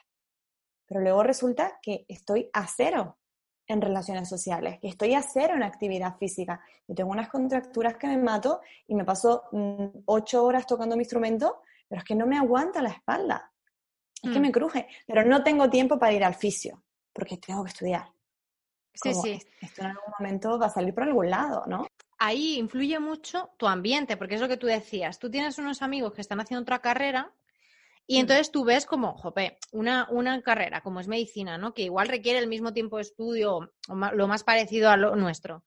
pero 0.87 1.01
luego 1.01 1.23
resulta 1.23 1.79
que 1.83 2.05
estoy 2.09 2.49
a 2.53 2.67
cero 2.67 3.19
en 3.67 3.81
relaciones 3.81 4.29
sociales, 4.29 4.79
que 4.81 4.89
estoy 4.89 5.15
a 5.15 5.23
cero 5.23 5.55
en 5.57 5.65
actividad 5.65 6.17
física. 6.19 6.61
Yo 6.87 6.95
tengo 6.95 7.11
unas 7.11 7.29
contracturas 7.29 7.97
que 7.97 8.07
me 8.07 8.19
mato 8.19 8.61
y 8.87 8.95
me 8.95 9.05
paso 9.05 9.45
mm, 9.51 9.87
ocho 10.07 10.45
horas 10.45 10.67
tocando 10.67 10.95
mi 10.95 11.03
instrumento, 11.03 11.63
pero 11.89 12.01
es 12.01 12.05
que 12.05 12.15
no 12.15 12.27
me 12.27 12.39
aguanta 12.39 12.81
la 12.81 12.91
espalda. 12.91 13.53
Es 14.23 14.31
que 14.31 14.41
me 14.41 14.49
mm. 14.49 14.53
cruje, 14.53 14.89
pero 15.07 15.25
no 15.25 15.43
tengo 15.43 15.69
tiempo 15.69 15.99
para 15.99 16.13
ir 16.13 16.25
al 16.25 16.35
fisio, 16.35 16.83
porque 17.13 17.37
tengo 17.37 17.65
que 17.65 17.71
estudiar. 17.71 18.11
Sí, 18.95 19.13
sí. 19.15 19.39
Esto 19.61 19.83
en 19.83 19.89
algún 19.89 20.13
momento 20.19 20.59
va 20.59 20.67
a 20.67 20.71
salir 20.71 20.95
por 20.95 21.05
algún 21.05 21.31
lado, 21.31 21.65
¿no? 21.67 21.87
Ahí 22.19 22.57
influye 22.57 22.99
mucho 22.99 23.51
tu 23.59 23.67
ambiente, 23.67 24.17
porque 24.17 24.37
es 24.37 24.41
lo 24.41 24.49
que 24.49 24.57
tú 24.57 24.67
decías. 24.67 25.19
Tú 25.19 25.31
tienes 25.31 25.59
unos 25.59 25.83
amigos 25.83 26.15
que 26.15 26.23
están 26.23 26.41
haciendo 26.41 26.63
otra 26.63 26.81
carrera 26.81 27.33
y 28.07 28.17
mm. 28.17 28.21
entonces 28.21 28.51
tú 28.51 28.65
ves 28.65 28.87
como, 28.87 29.15
jope, 29.17 29.59
una, 29.73 30.09
una 30.11 30.41
carrera 30.43 30.81
como 30.81 31.01
es 31.01 31.09
medicina, 31.09 31.59
¿no? 31.59 31.75
Que 31.75 31.83
igual 31.83 32.09
requiere 32.09 32.39
el 32.39 32.47
mismo 32.47 32.73
tiempo 32.73 32.97
de 32.97 33.03
estudio, 33.03 33.57
o 33.57 33.95
lo 33.95 34.29
más 34.29 34.45
parecido 34.45 34.91
a 34.91 34.97
lo 34.97 35.15
nuestro. 35.15 35.65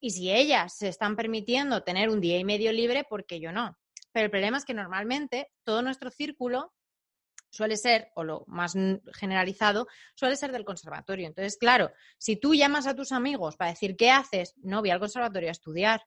Y 0.00 0.10
si 0.10 0.30
ellas 0.30 0.76
se 0.76 0.88
están 0.88 1.16
permitiendo 1.16 1.82
tener 1.82 2.08
un 2.08 2.20
día 2.20 2.38
y 2.38 2.44
medio 2.44 2.72
libre, 2.72 3.04
¿por 3.04 3.24
qué 3.24 3.40
yo 3.40 3.52
no? 3.52 3.76
Pero 4.12 4.26
el 4.26 4.30
problema 4.30 4.56
es 4.56 4.64
que 4.64 4.74
normalmente 4.74 5.50
todo 5.64 5.82
nuestro 5.82 6.10
círculo 6.10 6.72
suele 7.50 7.76
ser, 7.76 8.10
o 8.14 8.24
lo 8.24 8.44
más 8.46 8.74
generalizado, 9.14 9.86
suele 10.14 10.36
ser 10.36 10.52
del 10.52 10.64
conservatorio. 10.64 11.26
Entonces, 11.26 11.56
claro, 11.56 11.92
si 12.18 12.36
tú 12.36 12.54
llamas 12.54 12.86
a 12.86 12.94
tus 12.94 13.12
amigos 13.12 13.56
para 13.56 13.70
decir, 13.70 13.96
¿qué 13.96 14.10
haces? 14.10 14.54
No, 14.58 14.80
voy 14.80 14.90
al 14.90 15.00
conservatorio 15.00 15.48
a 15.48 15.52
estudiar. 15.52 16.02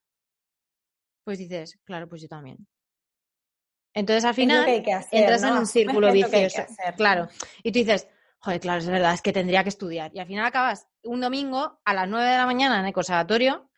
Pues 1.23 1.37
dices, 1.37 1.79
claro, 1.83 2.07
pues 2.07 2.21
yo 2.21 2.27
también. 2.27 2.67
Entonces 3.93 4.23
al 4.23 4.33
final 4.33 4.67
entras 5.11 5.43
en 5.43 5.53
un 5.53 5.65
círculo 5.67 6.11
vicioso. 6.11 6.63
Claro. 6.95 7.27
Y 7.63 7.71
tú 7.71 7.79
dices, 7.79 8.07
joder, 8.39 8.59
claro, 8.59 8.79
es 8.79 8.87
verdad, 8.87 9.13
es 9.13 9.21
que 9.21 9.33
tendría 9.33 9.63
que 9.63 9.69
estudiar. 9.69 10.11
Y 10.13 10.19
al 10.19 10.27
final 10.27 10.45
acabas 10.45 10.87
un 11.03 11.21
domingo 11.21 11.79
a 11.83 11.93
las 11.93 12.07
9 12.07 12.29
de 12.29 12.37
la 12.37 12.45
mañana 12.45 12.79
en 12.79 12.85
el 12.85 12.93
conservatorio 12.93 13.69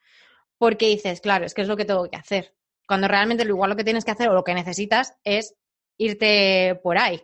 porque 0.57 0.87
dices, 0.87 1.19
claro, 1.19 1.45
es 1.45 1.53
que 1.53 1.63
es 1.63 1.67
lo 1.67 1.75
que 1.75 1.85
tengo 1.85 2.09
que 2.09 2.17
hacer. 2.17 2.55
Cuando 2.87 3.07
realmente 3.07 3.43
lo 3.43 3.51
igual 3.51 3.71
lo 3.71 3.75
que 3.75 3.83
tienes 3.83 4.05
que 4.05 4.11
hacer 4.11 4.29
o 4.29 4.33
lo 4.33 4.43
que 4.43 4.53
necesitas 4.53 5.15
es 5.23 5.55
irte 5.97 6.79
por 6.83 6.97
ahí. 6.97 7.21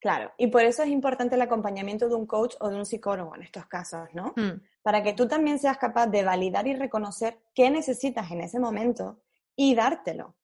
Claro, 0.00 0.32
y 0.36 0.46
por 0.46 0.62
eso 0.62 0.84
es 0.84 0.90
importante 0.90 1.34
el 1.34 1.42
acompañamiento 1.42 2.08
de 2.08 2.14
un 2.14 2.26
coach 2.26 2.54
o 2.60 2.68
de 2.68 2.76
un 2.76 2.86
psicólogo 2.86 3.34
en 3.34 3.42
estos 3.42 3.66
casos, 3.66 4.08
¿no? 4.14 4.32
Hmm. 4.36 4.62
Para 4.80 5.02
que 5.02 5.12
tú 5.12 5.26
también 5.26 5.58
seas 5.58 5.76
capaz 5.76 6.06
de 6.06 6.22
validar 6.22 6.68
y 6.68 6.76
reconocer 6.76 7.40
qué 7.52 7.68
necesitas 7.68 8.30
en 8.30 8.40
ese 8.40 8.60
momento 8.60 9.18
y 9.56 9.74
dártelo, 9.74 10.36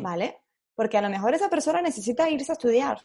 ¿vale? 0.00 0.42
Porque 0.76 0.96
a 0.96 1.02
lo 1.02 1.10
mejor 1.10 1.34
esa 1.34 1.50
persona 1.50 1.82
necesita 1.82 2.30
irse 2.30 2.52
a 2.52 2.54
estudiar, 2.54 3.02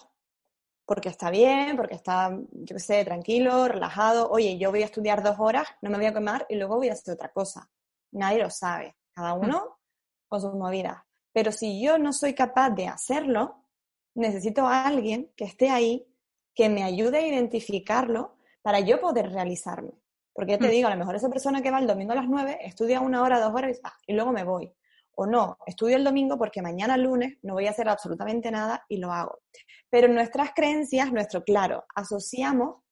porque 0.86 1.10
está 1.10 1.32
bien, 1.32 1.75
porque 1.75 1.95
está, 1.95 2.38
yo 2.52 2.75
qué 2.75 2.80
sé, 2.80 3.04
tranquilo, 3.04 3.67
relajado. 3.67 4.30
Oye, 4.30 4.60
yo 4.60 4.69
voy 4.69 4.84
a 4.84 4.86
estudiar 4.86 5.23
dos 5.23 5.38
horas, 5.39 5.67
no 5.82 5.89
me 5.89 5.97
voy 5.97 6.06
a 6.06 6.13
quemar 6.13 6.45
y 6.49 6.56
luego 6.56 6.75
voy 6.75 6.89
a 6.89 6.93
hacer 6.93 7.15
otra 7.15 7.30
cosa. 7.30 7.67
Nadie 8.12 8.43
lo 8.43 8.52
sabe, 8.52 8.95
cada 9.12 9.36
hmm. 9.36 9.43
uno 9.43 9.80
con 10.28 10.39
sus 10.39 10.54
movidas. 10.54 10.99
Pero 11.32 11.52
si 11.52 11.82
yo 11.82 11.97
no 11.97 12.13
soy 12.13 12.36
capaz 12.36 12.69
de 12.69 12.88
hacerlo, 12.88 13.65
necesito 14.15 14.65
a 14.67 14.86
alguien 14.86 15.32
que 15.36 15.45
esté 15.45 15.69
ahí, 15.69 16.08
que 16.54 16.69
me 16.69 16.84
ayude 16.84 17.19
a 17.19 17.28
identificarlo 17.28 18.36
para 18.62 18.80
yo 18.80 19.00
poder 19.00 19.32
realizarme. 19.32 19.91
Porque 20.34 20.54
yo 20.54 20.60
te 20.60 20.67
hmm. 20.67 20.72
digo, 20.72 20.88
a 20.88 20.91
lo 20.91 20.98
mejor 20.98 21.15
esa 21.15 21.30
persona 21.30 21.62
que 21.62 21.72
va 21.72 21.80
el 21.80 21.88
domingo 21.88 22.12
a 22.12 22.15
las 22.15 22.28
9 22.28 22.60
estudia 22.62 23.02
una 23.02 23.22
hora, 23.22 23.39
dos 23.39 23.54
horas 23.54 23.78
y, 23.78 23.80
ah, 23.84 23.93
y 24.08 24.13
luego 24.13 24.32
me 24.32 24.43
voy. 24.43 24.74
O 25.15 25.26
no, 25.26 25.58
estudio 25.65 25.98
el 25.98 26.04
domingo 26.04 26.38
porque 26.38 26.62
mañana 26.62 26.95
lunes 26.95 27.38
no 27.41 27.54
voy 27.54 27.67
a 27.67 27.72
hacer 27.72 27.89
absolutamente 27.89 28.52
nada 28.52 28.86
y 28.88 28.98
lo 28.98 29.12
hago. 29.12 29.39
Pero 29.89 30.08
nuestras 30.08 30.52
creencias, 30.54 31.12
nuestro 31.12 31.43
claro, 31.43 31.86
asociamos 31.93 32.84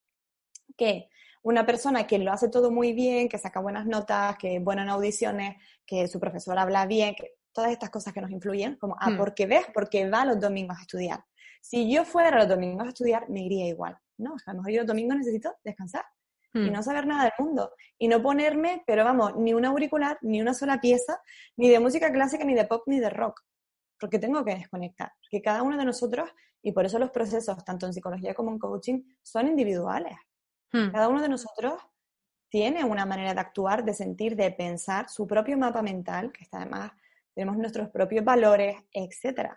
que 0.76 1.10
una 1.44 1.66
persona 1.66 2.06
que 2.06 2.20
lo 2.20 2.34
hace 2.34 2.50
todo 2.50 2.72
muy 2.72 2.92
bien, 2.92 3.30
que 3.30 3.38
saca 3.38 3.62
buenas 3.62 3.86
notas, 3.86 4.38
que 4.38 4.58
es 4.58 4.64
buena 4.64 4.84
en 4.84 4.90
audiciones, 4.90 5.56
que 5.86 6.10
su 6.10 6.20
profesor 6.20 6.60
habla 6.60 6.86
bien, 6.86 7.16
que 7.16 7.36
todas 7.58 7.72
estas 7.72 7.90
cosas 7.90 8.14
que 8.14 8.22
nos 8.22 8.30
influyen, 8.30 8.76
como, 8.76 8.96
ah, 9.00 9.10
hmm. 9.10 9.18
porque 9.18 9.48
ves, 9.48 9.66
porque 9.74 10.08
va 10.08 10.24
los 10.26 10.40
domingos 10.40 10.78
a 10.78 10.82
estudiar. 10.82 11.26
Si 11.60 11.92
yo 11.92 12.06
fuera 12.06 12.38
los 12.38 12.48
domingos 12.48 12.86
a 12.86 12.90
estudiar, 12.90 13.28
me 13.32 13.42
iría 13.42 13.66
igual. 13.66 13.98
No, 14.20 14.36
a 14.46 14.54
lo 14.54 14.60
mejor 14.60 14.72
yo 14.72 14.78
los 14.82 14.88
domingos 14.88 15.18
necesito 15.18 15.56
descansar 15.64 16.06
y 16.54 16.60
hmm. 16.60 16.72
no 16.72 16.84
saber 16.84 17.08
nada 17.08 17.24
del 17.24 17.34
mundo. 17.40 17.72
Y 17.98 18.10
no 18.10 18.22
ponerme, 18.22 18.84
pero 18.86 19.04
vamos, 19.04 19.36
ni 19.38 19.56
un 19.56 19.66
auricular, 19.66 20.20
ni 20.22 20.40
una 20.40 20.54
sola 20.54 20.80
pieza, 20.80 21.20
ni 21.56 21.68
de 21.68 21.80
música 21.80 22.12
clásica, 22.12 22.46
ni 22.46 22.54
de 22.54 22.66
pop, 22.66 22.84
ni 22.86 23.00
de 23.00 23.10
rock. 23.10 23.42
Porque 24.00 24.20
tengo 24.20 24.46
que 24.46 24.54
desconectar. 24.54 25.12
Que 25.32 25.42
cada 25.42 25.64
uno 25.64 25.78
de 25.78 25.86
nosotros, 25.86 26.30
y 26.62 26.74
por 26.74 26.86
eso 26.86 27.00
los 27.00 27.10
procesos, 27.10 27.66
tanto 27.66 27.88
en 27.88 27.94
psicología 27.94 28.36
como 28.36 28.52
en 28.52 28.60
coaching, 28.60 29.02
son 29.24 29.48
individuales. 29.48 30.16
Hmm. 30.72 30.92
Cada 30.92 31.08
uno 31.08 31.24
de 31.24 31.30
nosotros 31.30 31.74
tiene 32.50 32.84
una 32.84 33.08
manera 33.08 33.34
de 33.34 33.40
actuar, 33.40 33.84
de 33.84 33.96
sentir, 33.96 34.36
de 34.36 34.52
pensar, 34.52 35.10
su 35.10 35.26
propio 35.26 35.58
mapa 35.58 35.82
mental, 35.82 36.32
que 36.32 36.44
está 36.44 36.58
además 36.58 36.92
tenemos 37.38 37.58
nuestros 37.58 37.90
propios 37.90 38.26
valores, 38.26 38.78
etc. 38.92 39.52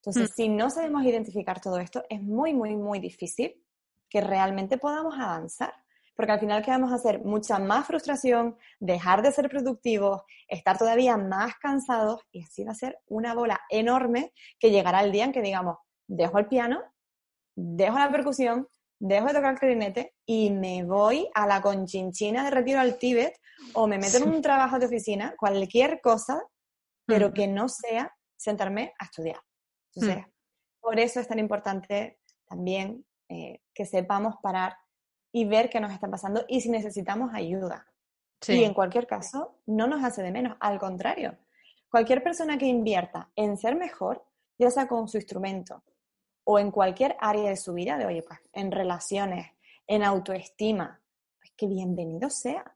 Entonces, 0.00 0.32
mm. 0.32 0.34
si 0.34 0.48
no 0.48 0.70
sabemos 0.70 1.04
identificar 1.04 1.60
todo 1.60 1.78
esto, 1.78 2.02
es 2.10 2.20
muy, 2.20 2.52
muy, 2.52 2.74
muy 2.74 2.98
difícil 2.98 3.62
que 4.10 4.20
realmente 4.20 4.76
podamos 4.76 5.14
avanzar. 5.16 5.72
Porque 6.16 6.32
al 6.32 6.40
final, 6.40 6.64
¿qué 6.64 6.72
vamos 6.72 6.90
a 6.90 6.96
hacer? 6.96 7.24
Mucha 7.24 7.60
más 7.60 7.86
frustración, 7.86 8.56
dejar 8.80 9.22
de 9.22 9.30
ser 9.30 9.48
productivos, 9.48 10.22
estar 10.48 10.76
todavía 10.76 11.16
más 11.16 11.54
cansados 11.60 12.22
y 12.32 12.42
así 12.42 12.64
va 12.64 12.72
a 12.72 12.74
ser 12.74 12.98
una 13.06 13.34
bola 13.34 13.60
enorme 13.70 14.32
que 14.58 14.72
llegará 14.72 15.04
el 15.04 15.12
día 15.12 15.24
en 15.24 15.32
que 15.32 15.42
digamos, 15.42 15.76
dejo 16.08 16.40
el 16.40 16.48
piano, 16.48 16.82
dejo 17.54 18.00
la 18.00 18.10
percusión, 18.10 18.66
dejo 18.98 19.28
de 19.28 19.34
tocar 19.34 19.52
el 19.52 19.60
clarinete 19.60 20.14
y 20.26 20.50
me 20.50 20.82
voy 20.82 21.28
a 21.34 21.46
la 21.46 21.62
conchinchina 21.62 22.42
de 22.42 22.50
retiro 22.50 22.80
al 22.80 22.98
Tíbet 22.98 23.38
o 23.74 23.86
me 23.86 23.98
meto 23.98 24.16
en 24.16 24.28
un 24.28 24.42
trabajo 24.42 24.80
de 24.80 24.86
oficina, 24.86 25.36
cualquier 25.38 26.00
cosa 26.00 26.42
pero 27.06 27.32
que 27.32 27.46
no 27.46 27.68
sea 27.68 28.14
sentarme 28.36 28.94
a 28.98 29.04
estudiar. 29.04 29.40
Entonces, 29.94 30.24
por 30.80 30.98
eso 30.98 31.20
es 31.20 31.28
tan 31.28 31.38
importante 31.38 32.18
también 32.46 33.04
eh, 33.28 33.60
que 33.72 33.86
sepamos 33.86 34.36
parar 34.42 34.76
y 35.32 35.44
ver 35.44 35.70
qué 35.70 35.80
nos 35.80 35.92
está 35.92 36.08
pasando 36.08 36.44
y 36.48 36.60
si 36.60 36.68
necesitamos 36.68 37.32
ayuda. 37.34 37.86
Y 38.48 38.64
en 38.64 38.74
cualquier 38.74 39.06
caso, 39.06 39.60
no 39.66 39.86
nos 39.86 40.02
hace 40.02 40.22
de 40.22 40.32
menos, 40.32 40.56
al 40.60 40.78
contrario. 40.78 41.38
Cualquier 41.88 42.22
persona 42.22 42.58
que 42.58 42.66
invierta 42.66 43.30
en 43.36 43.56
ser 43.56 43.76
mejor, 43.76 44.24
ya 44.58 44.70
sea 44.70 44.88
con 44.88 45.06
su 45.08 45.18
instrumento 45.18 45.84
o 46.44 46.58
en 46.58 46.70
cualquier 46.72 47.16
área 47.20 47.50
de 47.50 47.56
su 47.56 47.72
vida, 47.72 47.96
de 47.96 48.06
oye, 48.06 48.22
pues 48.22 48.40
en 48.52 48.72
relaciones, 48.72 49.52
en 49.86 50.02
autoestima, 50.02 51.00
pues 51.38 51.52
que 51.56 51.66
bienvenido 51.68 52.30
sea. 52.30 52.74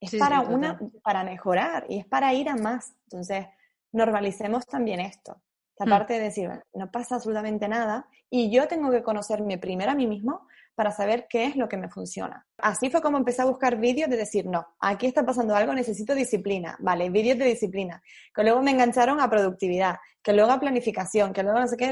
Es 0.00 0.14
para 0.14 0.42
una, 0.42 0.78
para 1.02 1.24
mejorar 1.24 1.86
y 1.88 1.98
es 1.98 2.06
para 2.06 2.32
ir 2.32 2.48
a 2.48 2.54
más. 2.54 2.94
Entonces, 3.04 3.46
normalicemos 3.92 4.66
también 4.66 5.00
esto. 5.00 5.42
Esta 5.70 5.86
hmm. 5.86 5.90
parte 5.90 6.14
de 6.14 6.20
decir, 6.20 6.50
no 6.74 6.90
pasa 6.90 7.16
absolutamente 7.16 7.68
nada 7.68 8.08
y 8.30 8.50
yo 8.50 8.66
tengo 8.68 8.90
que 8.90 9.02
conocerme 9.02 9.58
primero 9.58 9.92
a 9.92 9.94
mí 9.94 10.06
mismo 10.06 10.46
para 10.74 10.92
saber 10.92 11.26
qué 11.28 11.46
es 11.46 11.56
lo 11.56 11.68
que 11.68 11.76
me 11.76 11.88
funciona. 11.88 12.46
Así 12.58 12.88
fue 12.88 13.02
como 13.02 13.18
empecé 13.18 13.42
a 13.42 13.46
buscar 13.46 13.78
vídeos 13.78 14.08
de 14.08 14.16
decir, 14.16 14.46
no, 14.46 14.64
aquí 14.78 15.06
está 15.06 15.26
pasando 15.26 15.56
algo, 15.56 15.74
necesito 15.74 16.14
disciplina, 16.14 16.76
vale, 16.78 17.10
vídeos 17.10 17.36
de 17.36 17.46
disciplina, 17.46 18.00
que 18.32 18.44
luego 18.44 18.62
me 18.62 18.70
engancharon 18.70 19.20
a 19.20 19.28
productividad, 19.28 19.96
que 20.22 20.32
luego 20.32 20.52
a 20.52 20.60
planificación, 20.60 21.32
que 21.32 21.42
luego 21.42 21.58
no 21.58 21.66
sé 21.66 21.76
qué, 21.76 21.90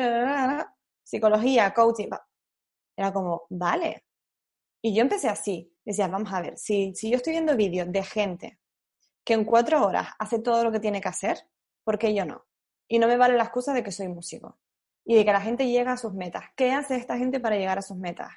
psicología, 1.02 1.74
coaching. 1.74 2.11
Era 2.96 3.12
como, 3.12 3.42
vale. 3.50 4.04
Y 4.80 4.94
yo 4.94 5.02
empecé 5.02 5.28
así, 5.28 5.72
decía, 5.85 6.06
vamos 6.06 6.32
a 6.32 6.40
ver, 6.40 6.56
si, 6.56 6.94
si 6.94 7.11
yo 7.11 7.16
estoy 7.16 7.32
viendo 7.32 7.56
vídeos 7.56 7.90
de 7.90 8.04
gente 8.04 8.61
que 9.24 9.35
en 9.35 9.44
cuatro 9.44 9.85
horas 9.85 10.11
hace 10.20 10.38
todo 10.38 10.62
lo 10.62 10.70
que 10.70 10.78
tiene 10.78 11.00
que 11.00 11.09
hacer, 11.09 11.38
¿por 11.87 11.99
qué 11.99 12.12
yo 12.12 12.27
no? 12.27 12.44
Y 12.88 12.99
no 12.99 13.07
me 13.07 13.16
vale 13.16 13.37
la 13.37 13.44
excusa 13.44 13.72
de 13.72 13.85
que 13.85 13.92
soy 13.92 14.09
músico 14.09 14.59
y 15.05 15.14
de 15.14 15.25
que 15.25 15.33
la 15.33 15.40
gente 15.40 15.68
llega 15.68 15.92
a 15.92 15.96
sus 15.96 16.12
metas. 16.12 16.42
¿Qué 16.57 16.72
hace 16.72 16.96
esta 16.96 17.16
gente 17.16 17.38
para 17.38 17.57
llegar 17.57 17.79
a 17.79 17.83
sus 17.83 17.96
metas? 17.96 18.33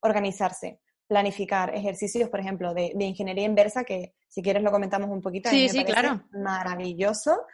Organizarse, 0.00 0.80
planificar 1.08 1.74
ejercicios, 1.74 2.30
por 2.30 2.38
ejemplo, 2.38 2.72
de, 2.74 2.94
ingeniería 3.00 3.44
inversa, 3.44 3.82
que 3.82 4.14
si 4.28 4.40
quieres 4.40 4.62
lo 4.62 4.70
comentamos 4.70 5.10
un 5.10 5.20
poquito. 5.20 5.50
Sí, 5.50 5.68
sí, 5.68 5.84
claro. 5.84 6.22
Maravilloso. 6.30 7.44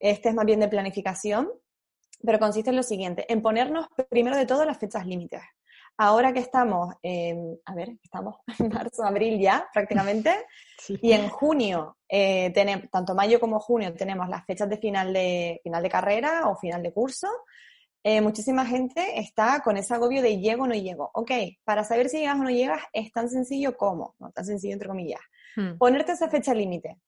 Este 0.00 0.30
es 0.30 0.34
más 0.34 0.44
bien 0.44 0.58
de 0.58 0.66
planificación, 0.66 1.50
pero 2.24 2.40
consiste 2.40 2.70
en 2.70 2.76
lo 2.76 2.82
siguiente, 2.82 3.32
en 3.32 3.42
ponernos 3.42 3.86
primero 4.10 4.36
de 4.36 4.44
todo 4.44 4.64
las 4.64 4.76
fechas 4.76 5.06
límites. 5.06 5.40
Ahora 5.98 6.32
que 6.32 6.40
estamos, 6.40 6.94
a 6.94 7.74
ver, 7.74 7.96
estamos 8.02 8.36
en 8.58 8.68
marzo, 8.68 9.04
abril 9.04 9.40
ya 9.40 9.68
prácticamente, 9.72 10.46
y 10.88 11.12
en 11.12 11.28
junio, 11.28 11.96
eh, 12.08 12.50
tenemos, 12.52 12.90
tanto 12.90 13.14
mayo 13.14 13.40
como 13.40 13.58
junio, 13.60 13.94
tenemos 13.94 14.28
las 14.28 14.44
fechas 14.44 14.68
de 14.68 14.76
final 14.76 15.12
de, 15.12 15.60
final 15.62 15.82
de 15.82 15.90
carrera 15.90 16.48
o 16.48 16.56
final 16.56 16.82
de 16.82 16.92
curso. 16.92 17.28
Eh, 18.02 18.20
muchísima 18.20 18.64
gente 18.64 19.18
está 19.18 19.60
con 19.62 19.76
ese 19.76 19.94
agobio 19.94 20.22
de 20.22 20.38
llego 20.38 20.64
o 20.64 20.66
no 20.66 20.74
llego. 20.74 21.10
Ok, 21.14 21.32
para 21.64 21.82
saber 21.82 22.08
si 22.08 22.18
llegas 22.18 22.38
o 22.38 22.44
no 22.44 22.50
llegas 22.50 22.82
es 22.92 23.10
tan 23.10 23.28
sencillo 23.28 23.76
como, 23.76 24.14
no 24.18 24.30
tan 24.30 24.44
sencillo 24.44 24.74
entre 24.74 24.88
comillas, 24.88 25.20
hmm. 25.56 25.78
ponerte 25.78 26.12
esa 26.12 26.28
fecha 26.28 26.54
límite, 26.54 26.98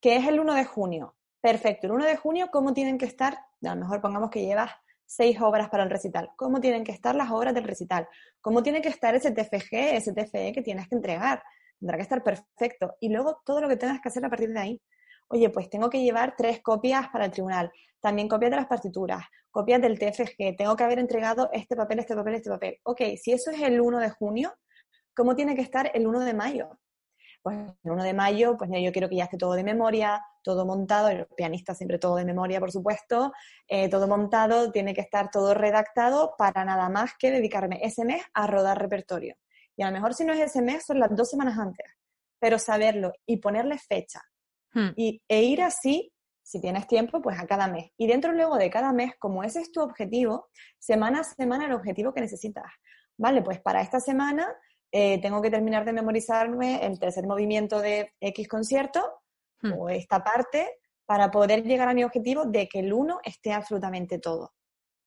que 0.00 0.16
es 0.16 0.26
el 0.26 0.38
1 0.38 0.54
de 0.54 0.64
junio. 0.64 1.16
Perfecto, 1.40 1.86
el 1.86 1.94
1 1.94 2.04
de 2.04 2.16
junio, 2.16 2.48
¿cómo 2.52 2.74
tienen 2.74 2.98
que 2.98 3.06
estar? 3.06 3.34
A 3.34 3.74
lo 3.74 3.76
mejor 3.76 4.00
pongamos 4.00 4.30
que 4.30 4.44
llevas 4.44 4.70
seis 5.06 5.40
obras 5.40 5.68
para 5.70 5.84
el 5.84 5.90
recital. 5.90 6.30
¿Cómo 6.36 6.60
tienen 6.60 6.84
que 6.84 6.92
estar 6.92 7.14
las 7.14 7.30
obras 7.30 7.54
del 7.54 7.64
recital? 7.64 8.08
¿Cómo 8.40 8.62
tiene 8.62 8.82
que 8.82 8.88
estar 8.88 9.14
ese 9.14 9.30
TFG, 9.30 9.96
ese 9.96 10.12
TFE 10.12 10.52
que 10.52 10.62
tienes 10.62 10.88
que 10.88 10.96
entregar? 10.96 11.42
Tendrá 11.78 11.96
que 11.96 12.02
estar 12.02 12.22
perfecto. 12.22 12.96
Y 13.00 13.08
luego 13.08 13.40
todo 13.44 13.60
lo 13.60 13.68
que 13.68 13.76
tengas 13.76 14.00
que 14.00 14.08
hacer 14.08 14.24
a 14.24 14.28
partir 14.28 14.52
de 14.52 14.60
ahí. 14.60 14.82
Oye, 15.28 15.50
pues 15.50 15.68
tengo 15.68 15.90
que 15.90 16.02
llevar 16.02 16.34
tres 16.36 16.60
copias 16.62 17.08
para 17.08 17.24
el 17.24 17.32
tribunal, 17.32 17.72
también 18.00 18.28
copias 18.28 18.50
de 18.50 18.56
las 18.58 18.66
partituras, 18.66 19.24
copias 19.50 19.80
del 19.80 19.98
TFG, 19.98 20.56
tengo 20.56 20.76
que 20.76 20.84
haber 20.84 21.00
entregado 21.00 21.50
este 21.52 21.74
papel, 21.74 21.98
este 21.98 22.14
papel, 22.14 22.34
este 22.34 22.50
papel. 22.50 22.78
Ok, 22.84 23.00
si 23.20 23.32
eso 23.32 23.50
es 23.50 23.60
el 23.62 23.80
1 23.80 23.98
de 23.98 24.10
junio, 24.10 24.54
¿cómo 25.16 25.34
tiene 25.34 25.56
que 25.56 25.62
estar 25.62 25.90
el 25.94 26.06
1 26.06 26.20
de 26.20 26.34
mayo? 26.34 26.78
Pues 27.46 27.58
el 27.84 27.92
1 27.92 28.02
de 28.02 28.12
mayo, 28.12 28.56
pues 28.58 28.68
yo 28.72 28.90
quiero 28.90 29.08
que 29.08 29.14
ya 29.14 29.22
esté 29.22 29.36
todo 29.36 29.52
de 29.52 29.62
memoria, 29.62 30.20
todo 30.42 30.66
montado, 30.66 31.10
el 31.10 31.28
pianista 31.36 31.76
siempre 31.76 31.96
todo 31.96 32.16
de 32.16 32.24
memoria, 32.24 32.58
por 32.58 32.72
supuesto, 32.72 33.32
eh, 33.68 33.88
todo 33.88 34.08
montado, 34.08 34.72
tiene 34.72 34.94
que 34.94 35.00
estar 35.00 35.30
todo 35.30 35.54
redactado 35.54 36.34
para 36.36 36.64
nada 36.64 36.88
más 36.88 37.12
que 37.16 37.30
dedicarme 37.30 37.78
ese 37.84 38.04
mes 38.04 38.20
a 38.34 38.48
rodar 38.48 38.80
repertorio. 38.80 39.36
Y 39.76 39.84
a 39.84 39.86
lo 39.86 39.92
mejor 39.92 40.14
si 40.14 40.24
no 40.24 40.32
es 40.32 40.40
ese 40.40 40.60
mes, 40.60 40.84
son 40.84 40.98
las 40.98 41.14
dos 41.14 41.30
semanas 41.30 41.56
antes, 41.56 41.86
pero 42.40 42.58
saberlo 42.58 43.12
y 43.26 43.36
ponerle 43.36 43.78
fecha 43.78 44.22
hmm. 44.74 44.88
y, 44.96 45.22
e 45.28 45.44
ir 45.44 45.62
así, 45.62 46.12
si 46.42 46.60
tienes 46.60 46.88
tiempo, 46.88 47.22
pues 47.22 47.38
a 47.38 47.46
cada 47.46 47.68
mes. 47.68 47.92
Y 47.96 48.08
dentro 48.08 48.32
luego 48.32 48.56
de 48.56 48.70
cada 48.70 48.92
mes, 48.92 49.12
como 49.20 49.44
ese 49.44 49.60
es 49.60 49.70
tu 49.70 49.82
objetivo, 49.82 50.48
semana 50.80 51.20
a 51.20 51.22
semana 51.22 51.66
el 51.66 51.74
objetivo 51.74 52.12
que 52.12 52.22
necesitas. 52.22 52.72
Vale, 53.16 53.40
pues 53.42 53.60
para 53.60 53.82
esta 53.82 54.00
semana 54.00 54.52
eh, 54.92 55.20
tengo 55.20 55.42
que 55.42 55.50
terminar 55.50 55.84
de 55.84 55.92
memorizarme 55.92 56.84
el 56.84 56.98
tercer 56.98 57.26
movimiento 57.26 57.80
de 57.80 58.12
X 58.20 58.48
concierto 58.48 59.20
hmm. 59.62 59.72
o 59.72 59.88
esta 59.88 60.22
parte 60.22 60.78
para 61.04 61.30
poder 61.30 61.62
llegar 61.62 61.88
a 61.88 61.94
mi 61.94 62.04
objetivo 62.04 62.44
de 62.44 62.68
que 62.68 62.80
el 62.80 62.92
uno 62.92 63.20
esté 63.24 63.52
absolutamente 63.52 64.18
todo. 64.18 64.52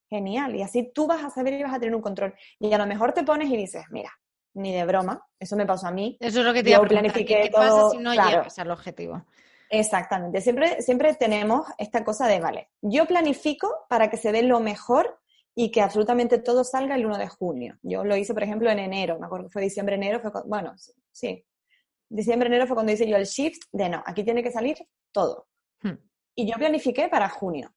Genial. 0.09 0.55
Y 0.55 0.63
así 0.63 0.91
tú 0.93 1.05
vas 1.07 1.23
a 1.23 1.29
saber 1.29 1.53
y 1.53 1.63
vas 1.63 1.73
a 1.73 1.79
tener 1.79 1.95
un 1.95 2.01
control. 2.01 2.33
Y 2.59 2.73
a 2.73 2.77
lo 2.77 2.87
mejor 2.87 3.13
te 3.13 3.23
pones 3.23 3.49
y 3.49 3.57
dices, 3.57 3.83
mira, 3.91 4.11
ni 4.53 4.73
de 4.73 4.85
broma, 4.85 5.23
eso 5.39 5.55
me 5.55 5.65
pasó 5.65 5.87
a 5.87 5.91
mí. 5.91 6.17
Eso 6.19 6.39
es 6.39 6.45
lo 6.45 6.53
que 6.53 6.63
te 6.63 6.71
iba 6.71 6.79
a 6.79 6.81
planifiqué 6.81 7.43
¿Qué 7.43 7.51
pasa 7.51 7.89
si 7.91 7.97
no 7.97 8.13
llegas 8.13 8.57
al 8.57 8.71
objetivo? 8.71 9.23
Exactamente. 9.69 10.41
Siempre, 10.41 10.81
siempre 10.81 11.13
tenemos 11.13 11.67
esta 11.77 12.03
cosa 12.03 12.27
de, 12.27 12.39
vale, 12.39 12.69
yo 12.81 13.05
planifico 13.05 13.85
para 13.87 14.09
que 14.09 14.17
se 14.17 14.31
dé 14.31 14.41
lo 14.41 14.59
mejor 14.59 15.18
y 15.61 15.71
que 15.71 15.81
absolutamente 15.81 16.39
todo 16.39 16.63
salga 16.63 16.95
el 16.95 17.05
1 17.05 17.17
de 17.17 17.27
junio. 17.27 17.77
Yo 17.81 18.05
lo 18.05 18.15
hice, 18.15 18.33
por 18.33 18.43
ejemplo, 18.43 18.71
en 18.71 18.79
enero, 18.79 19.19
me 19.19 19.25
acuerdo 19.25 19.47
que 19.47 19.51
fue 19.51 19.61
diciembre, 19.61 19.95
enero, 19.95 20.21
fue, 20.21 20.31
bueno, 20.45 20.73
sí, 21.11 21.45
diciembre, 22.07 22.47
enero 22.47 22.65
fue 22.65 22.75
cuando 22.75 22.93
hice 22.93 23.05
yo 23.05 23.17
el 23.17 23.25
shift 23.25 23.63
de 23.73 23.89
no, 23.89 24.01
aquí 24.05 24.23
tiene 24.23 24.41
que 24.41 24.53
salir 24.53 24.77
todo. 25.11 25.49
Hmm. 25.81 25.97
Y 26.33 26.49
yo 26.49 26.55
planifiqué 26.57 27.09
para 27.09 27.27
junio. 27.27 27.75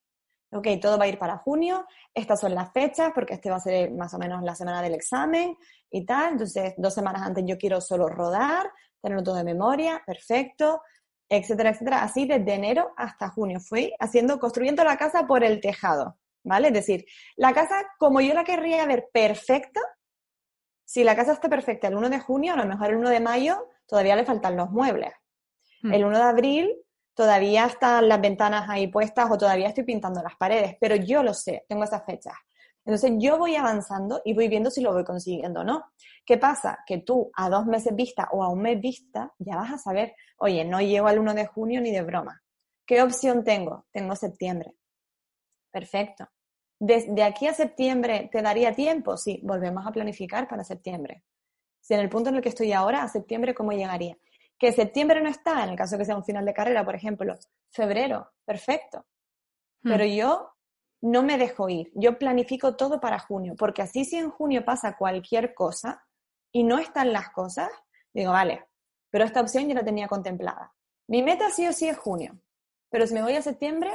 Ok, 0.53 0.69
todo 0.81 0.97
va 0.97 1.07
a 1.07 1.09
ir 1.09 1.19
para 1.19 1.39
junio, 1.39 1.85
estas 2.15 2.39
son 2.39 2.55
las 2.55 2.73
fechas, 2.73 3.11
porque 3.17 3.35
este 3.35 3.51
va 3.51 3.57
a 3.57 3.61
ser 3.61 3.91
más 3.91 4.15
o 4.15 4.19
menos 4.19 4.45
la 4.45 4.55
semana 4.55 4.81
del 4.81 4.95
examen 4.95 5.57
y 5.91 6.07
tal. 6.07 6.35
Entonces, 6.35 6.75
dos 6.77 6.95
semanas 6.95 7.23
antes 7.23 7.43
yo 7.49 7.59
quiero 7.59 7.81
solo 7.81 8.07
rodar, 8.07 8.71
tenerlo 9.01 9.25
todo 9.25 9.35
de 9.35 9.45
memoria, 9.45 10.01
perfecto, 10.07 10.83
etcétera, 11.29 11.71
etcétera. 11.71 12.05
Así 12.05 12.27
desde 12.27 12.55
enero 12.55 12.93
hasta 12.97 13.31
junio 13.31 13.59
fui 13.59 13.93
haciendo, 13.99 14.39
construyendo 14.39 14.85
la 14.85 14.97
casa 14.97 15.27
por 15.27 15.43
el 15.43 15.61
tejado, 15.61 16.17
¿vale? 16.45 16.69
Es 16.69 16.75
decir, 16.75 17.05
la 17.37 17.53
casa 17.53 17.85
como 17.99 18.21
yo 18.21 18.35
la 18.35 18.45
querría 18.45 18.87
ver 18.87 19.09
perfecta, 19.13 19.81
si 20.85 21.05
la 21.05 21.17
casa 21.17 21.33
está 21.33 21.49
perfecta 21.49 21.89
el 21.89 21.97
1 21.97 22.11
de 22.11 22.21
junio, 22.21 22.55
a 22.55 22.57
lo 22.57 22.67
mejor 22.67 22.91
el 22.91 22.97
1 22.97 23.11
de 23.11 23.21
mayo 23.21 23.69
todavía 23.87 24.17
le 24.17 24.25
faltan 24.25 24.57
los 24.57 24.71
muebles. 24.71 25.13
Hmm. 25.83 25.93
El 25.95 26.05
1 26.05 26.19
de 26.19 26.25
abril 26.25 26.77
todavía 27.15 27.67
están 27.67 28.09
las 28.09 28.21
ventanas 28.21 28.69
ahí 28.69 28.89
puestas 28.89 29.31
o 29.31 29.39
todavía 29.39 29.69
estoy 29.69 29.85
pintando 29.85 30.23
las 30.23 30.37
paredes, 30.37 30.77
pero 30.81 30.97
yo 30.97 31.23
lo 31.23 31.35
sé, 31.35 31.65
tengo 31.69 31.85
esas 31.85 32.05
fechas. 32.05 32.35
Entonces 32.85 33.13
yo 33.19 33.39
voy 33.39 33.55
avanzando 33.55 34.21
y 34.25 34.35
voy 34.35 34.49
viendo 34.49 34.71
si 34.71 34.81
lo 34.81 34.93
voy 34.93 35.05
consiguiendo 35.05 35.61
o 35.61 35.65
no. 35.65 35.93
¿Qué 36.27 36.37
pasa? 36.37 36.81
Que 36.87 36.99
tú 36.99 37.31
a 37.35 37.49
dos 37.49 37.67
meses 37.67 37.95
vista 37.95 38.29
o 38.33 38.43
a 38.43 38.49
un 38.49 38.61
mes 38.61 38.81
vista 38.81 39.33
ya 39.39 39.57
vas 39.57 39.73
a 39.73 39.79
saber, 39.79 40.15
oye, 40.39 40.65
no 40.65 40.81
llego 40.81 41.07
al 41.07 41.19
1 41.19 41.35
de 41.35 41.47
junio 41.47 41.81
ni 41.81 41.93
de 41.93 42.03
broma. 42.03 42.43
¿Qué 42.85 43.01
opción 43.01 43.45
tengo? 43.45 43.87
Tengo 43.93 44.17
septiembre. 44.17 44.75
Perfecto. 45.73 46.29
Desde 46.79 47.23
aquí 47.23 47.47
a 47.47 47.55
septiembre, 47.55 48.29
¿te 48.31 48.43
daría 48.43 48.73
tiempo? 48.75 49.17
Sí, 49.17 49.41
volvemos 49.43 49.87
a 49.87 49.93
planificar 49.93 50.49
para 50.49 50.65
septiembre. 50.65 51.25
Si 51.81 51.95
en 51.95 52.01
el 52.01 52.09
punto 52.09 52.31
en 52.31 52.37
el 52.37 52.43
que 52.43 52.51
estoy 52.51 52.73
ahora, 52.73 53.03
a 53.03 53.09
septiembre, 53.09 53.55
¿cómo 53.55 53.73
llegaría? 53.73 54.17
Que 54.59 54.73
septiembre 54.73 55.21
no 55.21 55.29
está, 55.29 55.65
en 55.65 55.71
el 55.71 55.77
caso 55.77 55.99
que 55.99 56.05
sea 56.05 56.17
un 56.17 56.25
final 56.25 56.45
de 56.45 56.55
carrera, 56.55 56.85
por 56.85 56.95
ejemplo, 56.95 57.37
febrero, 57.71 58.31
perfecto. 58.45 59.07
Hmm. 59.83 59.91
Pero 59.91 60.05
yo 60.05 60.53
no 61.03 61.23
me 61.23 61.39
dejo 61.39 61.69
ir, 61.69 61.91
yo 61.95 62.19
planifico 62.19 62.77
todo 62.77 63.01
para 63.01 63.19
junio, 63.19 63.55
porque 63.59 63.83
así 63.83 64.05
si 64.05 64.17
en 64.17 64.31
junio 64.31 64.65
pasa 64.65 64.97
cualquier 64.97 65.55
cosa 65.55 66.05
y 66.53 66.63
no 66.63 66.79
están 66.79 67.13
las 67.13 67.31
cosas, 67.31 67.71
digo, 68.13 68.31
vale, 68.31 68.65
pero 69.11 69.25
esta 69.25 69.41
opción 69.41 69.69
yo 69.69 69.75
la 69.75 69.85
tenía 69.85 70.07
contemplada. 70.07 70.73
Mi 71.09 71.23
meta 71.23 71.51
sí 71.51 71.67
o 71.67 71.73
sí 71.73 71.89
es 71.89 71.99
junio, 71.99 72.39
pero 72.89 73.07
si 73.07 73.15
me 73.15 73.23
voy 73.23 73.35
a 73.35 73.43
septiembre, 73.43 73.91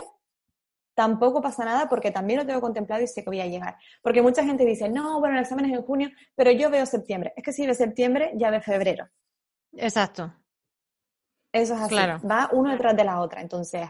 tampoco 0.97 1.43
pasa 1.43 1.63
nada 1.63 1.87
porque 1.87 2.09
también 2.09 2.39
lo 2.39 2.45
tengo 2.47 2.59
contemplado 2.59 3.03
y 3.03 3.07
sé 3.07 3.23
que 3.23 3.29
voy 3.29 3.39
a 3.39 3.45
llegar. 3.45 3.77
Porque 4.01 4.23
mucha 4.23 4.43
gente 4.43 4.65
dice, 4.65 4.89
no, 4.89 5.19
bueno, 5.19 5.35
el 5.35 5.43
examen 5.43 5.65
es 5.65 5.73
en 5.77 5.83
junio, 5.83 6.09
pero 6.33 6.49
yo 6.49 6.71
veo 6.71 6.87
septiembre. 6.87 7.33
Es 7.35 7.43
que 7.43 7.53
si 7.53 7.67
ve 7.67 7.75
septiembre, 7.75 8.31
ya 8.33 8.49
ve 8.49 8.61
febrero. 8.61 9.07
Exacto. 9.73 10.33
Eso 11.53 11.75
es 11.75 11.81
así. 11.81 11.95
Va 12.27 12.49
uno 12.51 12.71
detrás 12.71 12.97
de 12.97 13.03
la 13.03 13.21
otra. 13.21 13.41
Entonces, 13.41 13.87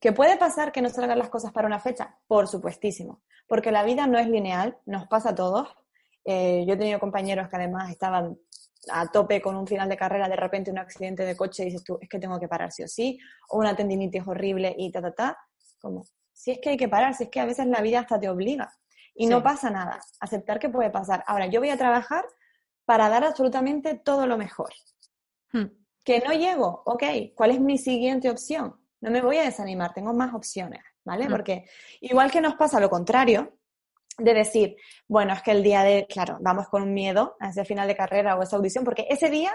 ¿qué 0.00 0.10
puede 0.10 0.36
pasar 0.36 0.72
que 0.72 0.82
no 0.82 0.88
salgan 0.88 1.20
las 1.20 1.28
cosas 1.28 1.52
para 1.52 1.68
una 1.68 1.78
fecha? 1.78 2.18
Por 2.26 2.48
supuestísimo. 2.48 3.22
Porque 3.46 3.70
la 3.70 3.84
vida 3.84 4.08
no 4.08 4.18
es 4.18 4.28
lineal, 4.28 4.78
nos 4.84 5.06
pasa 5.06 5.30
a 5.30 5.34
todos. 5.36 5.68
Eh, 6.24 6.64
yo 6.66 6.74
he 6.74 6.76
tenido 6.76 6.98
compañeros 6.98 7.48
que 7.48 7.54
además 7.54 7.88
estaban 7.88 8.36
a 8.90 9.06
tope 9.06 9.40
con 9.40 9.54
un 9.54 9.68
final 9.68 9.88
de 9.88 9.96
carrera, 9.96 10.28
de 10.28 10.34
repente 10.34 10.72
un 10.72 10.78
accidente 10.78 11.24
de 11.24 11.36
coche 11.36 11.62
y 11.62 11.66
dices 11.66 11.84
tú, 11.84 11.98
es 12.00 12.08
que 12.08 12.18
tengo 12.18 12.40
que 12.40 12.48
parar 12.48 12.72
sí 12.72 12.82
o 12.82 12.88
sí, 12.88 13.16
o 13.48 13.58
una 13.58 13.76
tendinitis 13.76 14.26
horrible 14.26 14.74
y 14.76 14.90
ta, 14.90 15.00
ta, 15.00 15.12
ta. 15.12 15.38
Como, 15.80 16.02
si 16.38 16.52
es 16.52 16.60
que 16.62 16.70
hay 16.70 16.76
que 16.76 16.88
parar, 16.88 17.14
si 17.14 17.24
es 17.24 17.30
que 17.30 17.40
a 17.40 17.44
veces 17.44 17.66
la 17.66 17.82
vida 17.82 17.98
hasta 17.98 18.18
te 18.20 18.28
obliga. 18.28 18.72
Y 19.12 19.26
no 19.26 19.42
pasa 19.42 19.70
nada. 19.70 19.98
Aceptar 20.20 20.60
que 20.60 20.68
puede 20.68 20.90
pasar. 20.90 21.24
Ahora, 21.26 21.46
yo 21.46 21.58
voy 21.58 21.70
a 21.70 21.76
trabajar 21.76 22.24
para 22.84 23.08
dar 23.08 23.24
absolutamente 23.24 23.96
todo 23.96 24.28
lo 24.28 24.38
mejor. 24.38 24.70
Hmm. 25.52 25.66
Que 26.04 26.20
no 26.20 26.32
llego, 26.32 26.84
ok, 26.86 27.02
¿cuál 27.34 27.50
es 27.50 27.60
mi 27.60 27.76
siguiente 27.76 28.30
opción? 28.30 28.76
No 29.00 29.10
me 29.10 29.20
voy 29.20 29.38
a 29.38 29.42
desanimar, 29.42 29.92
tengo 29.92 30.14
más 30.14 30.32
opciones, 30.32 30.80
¿vale? 31.04 31.26
Hmm. 31.26 31.30
Porque 31.30 31.64
igual 32.00 32.30
que 32.30 32.40
nos 32.40 32.54
pasa 32.54 32.78
lo 32.78 32.88
contrario, 32.88 33.58
de 34.16 34.34
decir, 34.34 34.76
bueno, 35.08 35.32
es 35.32 35.42
que 35.42 35.50
el 35.50 35.64
día 35.64 35.82
de, 35.82 36.06
claro, 36.08 36.38
vamos 36.40 36.68
con 36.68 36.82
un 36.82 36.94
miedo 36.94 37.36
a 37.40 37.48
ese 37.48 37.64
final 37.64 37.88
de 37.88 37.96
carrera 37.96 38.36
o 38.36 38.42
esa 38.42 38.56
audición, 38.56 38.84
porque 38.84 39.06
ese 39.10 39.28
día 39.28 39.52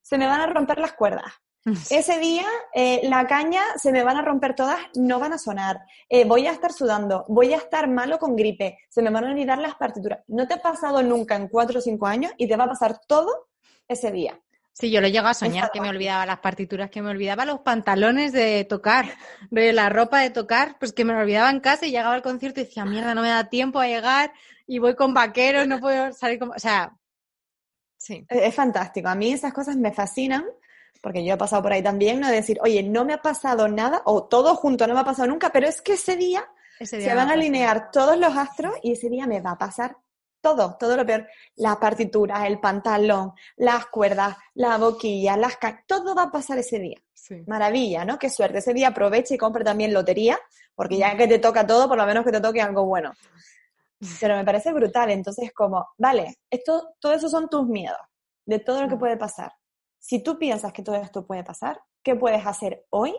se 0.00 0.16
me 0.16 0.26
van 0.26 0.40
a 0.40 0.46
romper 0.46 0.78
las 0.78 0.94
cuerdas. 0.94 1.30
Ese 1.90 2.18
día 2.18 2.46
eh, 2.74 3.00
la 3.04 3.26
caña 3.26 3.62
se 3.76 3.92
me 3.92 4.02
van 4.02 4.16
a 4.16 4.22
romper 4.22 4.54
todas, 4.54 4.78
no 4.94 5.18
van 5.18 5.32
a 5.32 5.38
sonar. 5.38 5.80
Eh, 6.08 6.24
voy 6.24 6.46
a 6.46 6.52
estar 6.52 6.72
sudando, 6.72 7.24
voy 7.28 7.52
a 7.54 7.58
estar 7.58 7.88
malo 7.88 8.18
con 8.18 8.36
gripe, 8.36 8.78
se 8.88 9.02
me 9.02 9.10
van 9.10 9.24
a 9.24 9.30
olvidar 9.30 9.58
las 9.58 9.74
partituras. 9.74 10.20
No 10.28 10.46
te 10.46 10.54
ha 10.54 10.62
pasado 10.62 11.02
nunca 11.02 11.36
en 11.36 11.48
cuatro 11.48 11.78
o 11.78 11.82
cinco 11.82 12.06
años 12.06 12.32
y 12.36 12.48
te 12.48 12.56
va 12.56 12.64
a 12.64 12.68
pasar 12.68 13.00
todo 13.06 13.48
ese 13.86 14.10
día. 14.10 14.40
Sí, 14.72 14.92
yo 14.92 15.00
lo 15.00 15.08
llego 15.08 15.26
a 15.26 15.34
soñar, 15.34 15.72
que 15.72 15.80
me 15.80 15.88
olvidaba 15.88 16.24
las 16.24 16.38
partituras, 16.38 16.88
que 16.88 17.02
me 17.02 17.10
olvidaba 17.10 17.44
los 17.44 17.60
pantalones 17.60 18.32
de 18.32 18.64
tocar, 18.64 19.06
de 19.50 19.72
la 19.72 19.88
ropa 19.88 20.20
de 20.20 20.30
tocar, 20.30 20.76
pues 20.78 20.92
que 20.92 21.04
me 21.04 21.12
lo 21.12 21.18
olvidaba 21.18 21.50
en 21.50 21.58
casa 21.58 21.84
y 21.84 21.90
llegaba 21.90 22.14
al 22.14 22.22
concierto 22.22 22.60
y 22.60 22.64
decía, 22.64 22.84
mierda, 22.84 23.12
no 23.12 23.22
me 23.22 23.28
da 23.28 23.48
tiempo 23.48 23.80
a 23.80 23.88
llegar 23.88 24.32
y 24.68 24.78
voy 24.78 24.94
con 24.94 25.14
vaqueros, 25.14 25.66
no 25.66 25.80
puedo 25.80 26.12
salir 26.12 26.38
como... 26.38 26.52
O 26.52 26.60
sea, 26.60 26.96
sí. 27.96 28.24
Es 28.28 28.54
fantástico. 28.54 29.08
A 29.08 29.16
mí 29.16 29.32
esas 29.32 29.52
cosas 29.52 29.76
me 29.76 29.92
fascinan 29.92 30.44
porque 31.02 31.24
yo 31.24 31.34
he 31.34 31.36
pasado 31.36 31.62
por 31.62 31.72
ahí 31.72 31.82
también, 31.82 32.20
no 32.20 32.28
decir, 32.28 32.58
oye, 32.62 32.82
no 32.82 33.04
me 33.04 33.14
ha 33.14 33.22
pasado 33.22 33.68
nada 33.68 34.02
o 34.04 34.24
todo 34.24 34.54
junto 34.54 34.86
no 34.86 34.94
me 34.94 35.00
ha 35.00 35.04
pasado 35.04 35.28
nunca, 35.28 35.50
pero 35.50 35.66
es 35.66 35.82
que 35.82 35.94
ese 35.94 36.16
día, 36.16 36.44
se 36.80 37.14
van 37.14 37.30
a 37.30 37.32
alinear 37.32 37.90
todos 37.90 38.16
los 38.16 38.36
astros 38.36 38.74
y 38.82 38.92
ese 38.92 39.08
día 39.08 39.26
me 39.26 39.40
va 39.40 39.52
a 39.52 39.58
pasar 39.58 39.96
todo, 40.40 40.76
todo 40.78 40.96
lo 40.96 41.04
peor. 41.04 41.26
Las 41.56 41.76
partituras, 41.76 42.44
el 42.46 42.60
pantalón, 42.60 43.32
las 43.56 43.86
cuerdas, 43.86 44.36
la 44.54 44.78
boquilla, 44.78 45.36
las 45.36 45.58
todo 45.86 46.14
va 46.14 46.24
a 46.24 46.30
pasar 46.30 46.58
ese 46.58 46.78
día. 46.78 46.98
Maravilla, 47.46 48.04
¿no? 48.04 48.18
Qué 48.18 48.30
suerte. 48.30 48.58
Ese 48.58 48.72
día 48.72 48.88
aprovecha 48.88 49.34
y 49.34 49.38
compra 49.38 49.64
también 49.64 49.92
lotería, 49.92 50.38
porque 50.74 50.96
ya 50.96 51.16
que 51.16 51.28
te 51.28 51.38
toca 51.38 51.66
todo, 51.66 51.88
por 51.88 51.98
lo 51.98 52.06
menos 52.06 52.24
que 52.24 52.32
te 52.32 52.40
toque 52.40 52.60
algo 52.60 52.86
bueno. 52.86 53.12
Pero 54.20 54.36
me 54.36 54.44
parece 54.44 54.72
brutal. 54.72 55.10
Entonces, 55.10 55.52
como, 55.52 55.88
vale, 55.98 56.38
esto, 56.48 56.94
todo 57.00 57.12
eso 57.12 57.28
son 57.28 57.48
tus 57.48 57.66
miedos, 57.66 57.98
de 58.46 58.60
todo 58.60 58.82
lo 58.82 58.88
que 58.88 58.96
puede 58.96 59.16
pasar. 59.16 59.52
Si 60.08 60.22
tú 60.22 60.38
piensas 60.38 60.72
que 60.72 60.82
todo 60.82 60.96
esto 60.96 61.26
puede 61.26 61.44
pasar, 61.44 61.82
¿qué 62.02 62.16
puedes 62.16 62.46
hacer 62.46 62.86
hoy 62.88 63.14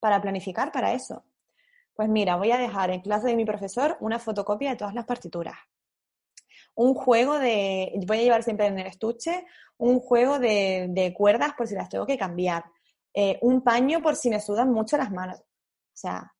para 0.00 0.20
planificar 0.20 0.72
para 0.72 0.92
eso? 0.92 1.24
Pues 1.94 2.08
mira, 2.08 2.34
voy 2.34 2.50
a 2.50 2.58
dejar 2.58 2.90
en 2.90 3.02
clase 3.02 3.28
de 3.28 3.36
mi 3.36 3.44
profesor 3.44 3.96
una 4.00 4.18
fotocopia 4.18 4.70
de 4.70 4.76
todas 4.76 4.94
las 4.94 5.04
partituras 5.04 5.56
un 6.78 6.94
juego 6.94 7.40
de, 7.40 7.92
voy 8.06 8.18
a 8.18 8.22
llevar 8.22 8.44
siempre 8.44 8.66
en 8.66 8.78
el 8.78 8.86
estuche, 8.86 9.44
un 9.78 9.98
juego 9.98 10.38
de, 10.38 11.12
cuerdas 11.16 11.54
por 11.54 11.66
si 11.66 11.74
las 11.74 11.88
tengo 11.88 12.06
que 12.06 12.16
cambiar, 12.16 12.64
eh, 13.12 13.36
un 13.42 13.62
paño 13.62 14.00
por 14.00 14.14
si 14.14 14.30
me 14.30 14.40
sudan 14.40 14.70
mucho 14.70 14.96
las 14.96 15.10
manos. 15.10 15.40
O 15.40 15.96
sea... 15.96 16.32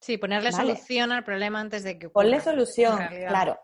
Sí, 0.00 0.18
ponerle 0.18 0.50
solución 0.50 1.12
al 1.12 1.22
problema 1.22 1.60
antes 1.60 1.84
de 1.84 2.00
que... 2.00 2.08
Ponle 2.10 2.40
solución, 2.40 2.98
claro. 3.28 3.60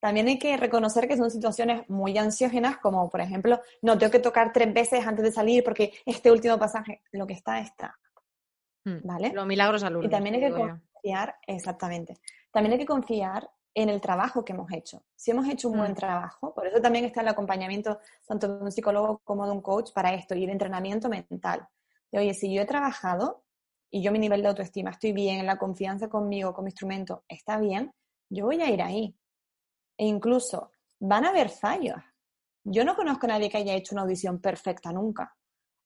También 0.00 0.28
hay 0.28 0.38
que 0.38 0.56
reconocer 0.56 1.08
que 1.08 1.16
son 1.16 1.30
situaciones 1.30 1.88
muy 1.88 2.16
ansiógenas, 2.18 2.78
como 2.78 3.08
por 3.08 3.20
ejemplo, 3.20 3.60
no 3.82 3.96
tengo 3.96 4.12
que 4.12 4.18
tocar 4.18 4.52
tres 4.52 4.72
veces 4.72 5.06
antes 5.06 5.24
de 5.24 5.32
salir 5.32 5.64
porque 5.64 5.92
este 6.04 6.30
último 6.30 6.58
pasaje, 6.58 7.02
lo 7.12 7.26
que 7.26 7.34
está, 7.34 7.60
está. 7.60 7.98
Hmm, 8.84 8.98
¿Vale? 9.04 9.32
Los 9.32 9.46
milagros 9.46 9.82
al 9.82 10.04
Y 10.04 10.08
también 10.08 10.36
hay 10.36 10.42
que 10.42 10.52
confiar, 10.52 11.36
exactamente. 11.46 12.18
También 12.52 12.72
hay 12.72 12.78
que 12.78 12.86
confiar 12.86 13.48
en 13.76 13.90
el 13.90 14.00
trabajo 14.00 14.42
que 14.42 14.54
hemos 14.54 14.72
hecho. 14.72 15.02
Si 15.14 15.30
hemos 15.30 15.46
hecho 15.48 15.68
un 15.68 15.76
buen 15.76 15.92
mm. 15.92 15.96
trabajo, 15.96 16.54
por 16.54 16.66
eso 16.66 16.80
también 16.80 17.04
está 17.04 17.20
el 17.20 17.28
acompañamiento 17.28 17.98
tanto 18.26 18.48
de 18.48 18.64
un 18.64 18.72
psicólogo 18.72 19.20
como 19.22 19.44
de 19.44 19.52
un 19.52 19.60
coach 19.60 19.92
para 19.92 20.14
esto 20.14 20.34
y 20.34 20.44
el 20.44 20.50
entrenamiento 20.50 21.10
mental. 21.10 21.68
De, 22.10 22.18
oye, 22.18 22.32
si 22.32 22.52
yo 22.54 22.62
he 22.62 22.64
trabajado 22.64 23.44
y 23.90 24.02
yo 24.02 24.12
mi 24.12 24.18
nivel 24.18 24.40
de 24.40 24.48
autoestima 24.48 24.90
estoy 24.90 25.12
bien, 25.12 25.44
la 25.44 25.58
confianza 25.58 26.08
conmigo, 26.08 26.54
con 26.54 26.64
mi 26.64 26.70
instrumento 26.70 27.24
está 27.28 27.58
bien, 27.58 27.92
yo 28.30 28.46
voy 28.46 28.62
a 28.62 28.70
ir 28.70 28.80
ahí. 28.80 29.14
E 29.96 30.06
incluso 30.06 30.72
van 31.00 31.24
a 31.24 31.30
haber 31.30 31.48
fallos. 31.48 31.98
Yo 32.64 32.84
no 32.84 32.96
conozco 32.96 33.26
a 33.26 33.30
nadie 33.30 33.48
que 33.48 33.58
haya 33.58 33.74
hecho 33.74 33.94
una 33.94 34.02
audición 34.02 34.40
perfecta 34.40 34.92
nunca. 34.92 35.36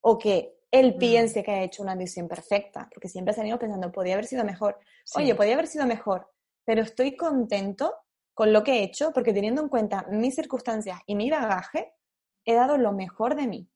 O 0.01 0.17
que 0.17 0.61
él 0.71 0.95
mm. 0.95 0.99
piense 0.99 1.43
que 1.43 1.51
haya 1.51 1.63
hecho 1.63 1.83
una 1.83 1.93
audición 1.93 2.27
perfecta, 2.27 2.89
porque 2.93 3.07
siempre 3.07 3.35
ido 3.45 3.59
pensando, 3.59 3.91
podría 3.91 4.15
haber 4.15 4.25
sido 4.25 4.43
mejor. 4.43 4.79
Oye, 5.15 5.35
podría 5.35 5.53
haber 5.53 5.67
sido 5.67 5.85
mejor 5.85 6.27
pero 6.65 6.83
estoy 6.83 7.15
contento 7.15 7.95
con 8.33 8.53
lo 8.53 8.63
que 8.63 8.79
he 8.79 8.83
hecho 8.83 9.11
porque 9.13 9.33
teniendo 9.33 9.61
en 9.61 9.69
cuenta 9.69 10.05
mis 10.09 10.35
circunstancias 10.35 10.99
y 11.05 11.15
mi 11.15 11.29
bagaje, 11.29 11.93
he 12.45 12.53
dado 12.53 12.77
lo 12.77 12.91
mejor 12.91 13.35
de 13.35 13.47
mí. 13.47 13.69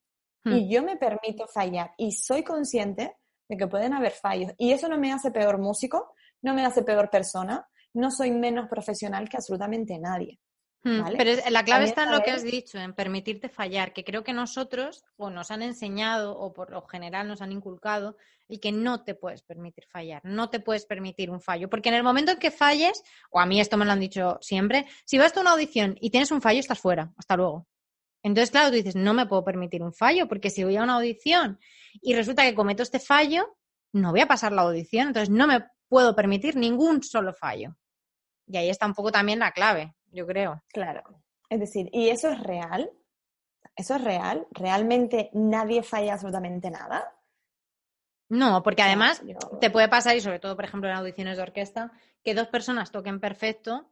Hmm. 0.43 0.53
Y 0.53 0.69
yo 0.69 0.83
me 0.83 0.97
permito 0.97 1.47
fallar 1.47 1.91
y 1.97 2.11
soy 2.11 2.43
consciente 2.43 3.17
de 3.47 3.57
que 3.57 3.67
pueden 3.67 3.93
haber 3.93 4.11
fallos. 4.11 4.53
Y 4.57 4.71
eso 4.71 4.87
no 4.87 4.97
me 4.97 5.11
hace 5.11 5.31
peor 5.31 5.57
músico, 5.59 6.13
no 6.41 6.53
me 6.53 6.65
hace 6.65 6.83
peor 6.83 7.09
persona, 7.09 7.67
no 7.95 8.11
soy 8.11 8.31
menos 8.31 8.69
profesional 8.69 9.27
que 9.27 9.37
absolutamente 9.37 9.97
nadie. 9.97 10.39
Hmm, 10.83 11.01
pero 11.17 11.31
la 11.49 11.65
clave 11.65 11.85
está 11.85 12.03
en 12.03 12.11
lo 12.11 12.21
que 12.21 12.29
has 12.29 12.43
dicho, 12.43 12.77
en 12.77 12.93
permitirte 12.93 13.49
fallar, 13.49 13.91
que 13.91 14.03
creo 14.03 14.23
que 14.23 14.33
nosotros 14.33 15.03
o 15.17 15.31
nos 15.31 15.49
han 15.49 15.63
enseñado 15.63 16.37
o 16.37 16.53
por 16.53 16.69
lo 16.69 16.83
general 16.83 17.27
nos 17.27 17.41
han 17.41 17.51
inculcado 17.51 18.17
el 18.47 18.59
que 18.59 18.71
no 18.71 19.03
te 19.03 19.15
puedes 19.15 19.41
permitir 19.41 19.85
fallar, 19.89 20.21
no 20.23 20.51
te 20.51 20.59
puedes 20.59 20.85
permitir 20.85 21.31
un 21.31 21.41
fallo, 21.41 21.71
porque 21.71 21.89
en 21.89 21.95
el 21.95 22.03
momento 22.03 22.33
en 22.33 22.37
que 22.37 22.51
falles, 22.51 23.01
o 23.31 23.39
a 23.39 23.47
mí 23.47 23.59
esto 23.59 23.77
me 23.77 23.85
lo 23.85 23.93
han 23.93 23.99
dicho 23.99 24.37
siempre, 24.41 24.85
si 25.05 25.17
vas 25.17 25.35
a 25.35 25.41
una 25.41 25.53
audición 25.53 25.97
y 25.99 26.11
tienes 26.11 26.29
un 26.29 26.41
fallo, 26.41 26.59
estás 26.59 26.77
fuera, 26.77 27.11
hasta 27.17 27.35
luego. 27.35 27.67
Entonces, 28.21 28.51
claro, 28.51 28.69
tú 28.69 28.75
dices, 28.75 28.95
no 28.95 29.15
me 29.15 29.25
puedo 29.25 29.43
permitir 29.43 29.81
un 29.81 29.93
fallo, 29.93 30.27
porque 30.27 30.51
si 30.51 30.63
voy 30.63 30.75
a 30.77 30.83
una 30.83 30.95
audición 30.95 31.59
y 32.01 32.13
resulta 32.13 32.43
que 32.43 32.53
cometo 32.53 32.83
este 32.83 32.99
fallo, 32.99 33.57
no 33.91 34.11
voy 34.11 34.21
a 34.21 34.27
pasar 34.27 34.51
la 34.51 34.63
audición, 34.63 35.07
entonces 35.07 35.31
no 35.31 35.47
me 35.47 35.65
puedo 35.87 36.15
permitir 36.15 36.55
ningún 36.55 37.01
solo 37.01 37.33
fallo. 37.33 37.75
Y 38.47 38.57
ahí 38.57 38.69
está 38.69 38.85
un 38.85 38.93
poco 38.93 39.11
también 39.11 39.39
la 39.39 39.51
clave 39.51 39.93
yo 40.15 40.25
creo. 40.25 40.63
Claro. 40.69 41.03
Es 41.49 41.59
decir, 41.59 41.89
¿y 41.91 42.09
eso 42.09 42.29
es 42.29 42.39
real? 42.39 42.89
¿Eso 43.75 43.95
es 43.95 44.03
real? 44.03 44.47
¿Realmente 44.51 45.29
nadie 45.33 45.83
falla 45.83 46.13
absolutamente 46.13 46.71
nada? 46.71 47.13
No, 48.29 48.63
porque 48.63 48.81
además 48.81 49.21
te 49.61 49.69
puede 49.69 49.87
pasar, 49.87 50.15
y 50.15 50.21
sobre 50.21 50.39
todo, 50.39 50.55
por 50.55 50.65
ejemplo, 50.65 50.89
en 50.89 50.95
audiciones 50.95 51.37
de 51.37 51.43
orquesta, 51.43 51.91
que 52.23 52.33
dos 52.33 52.47
personas 52.47 52.91
toquen 52.91 53.19
perfecto, 53.19 53.91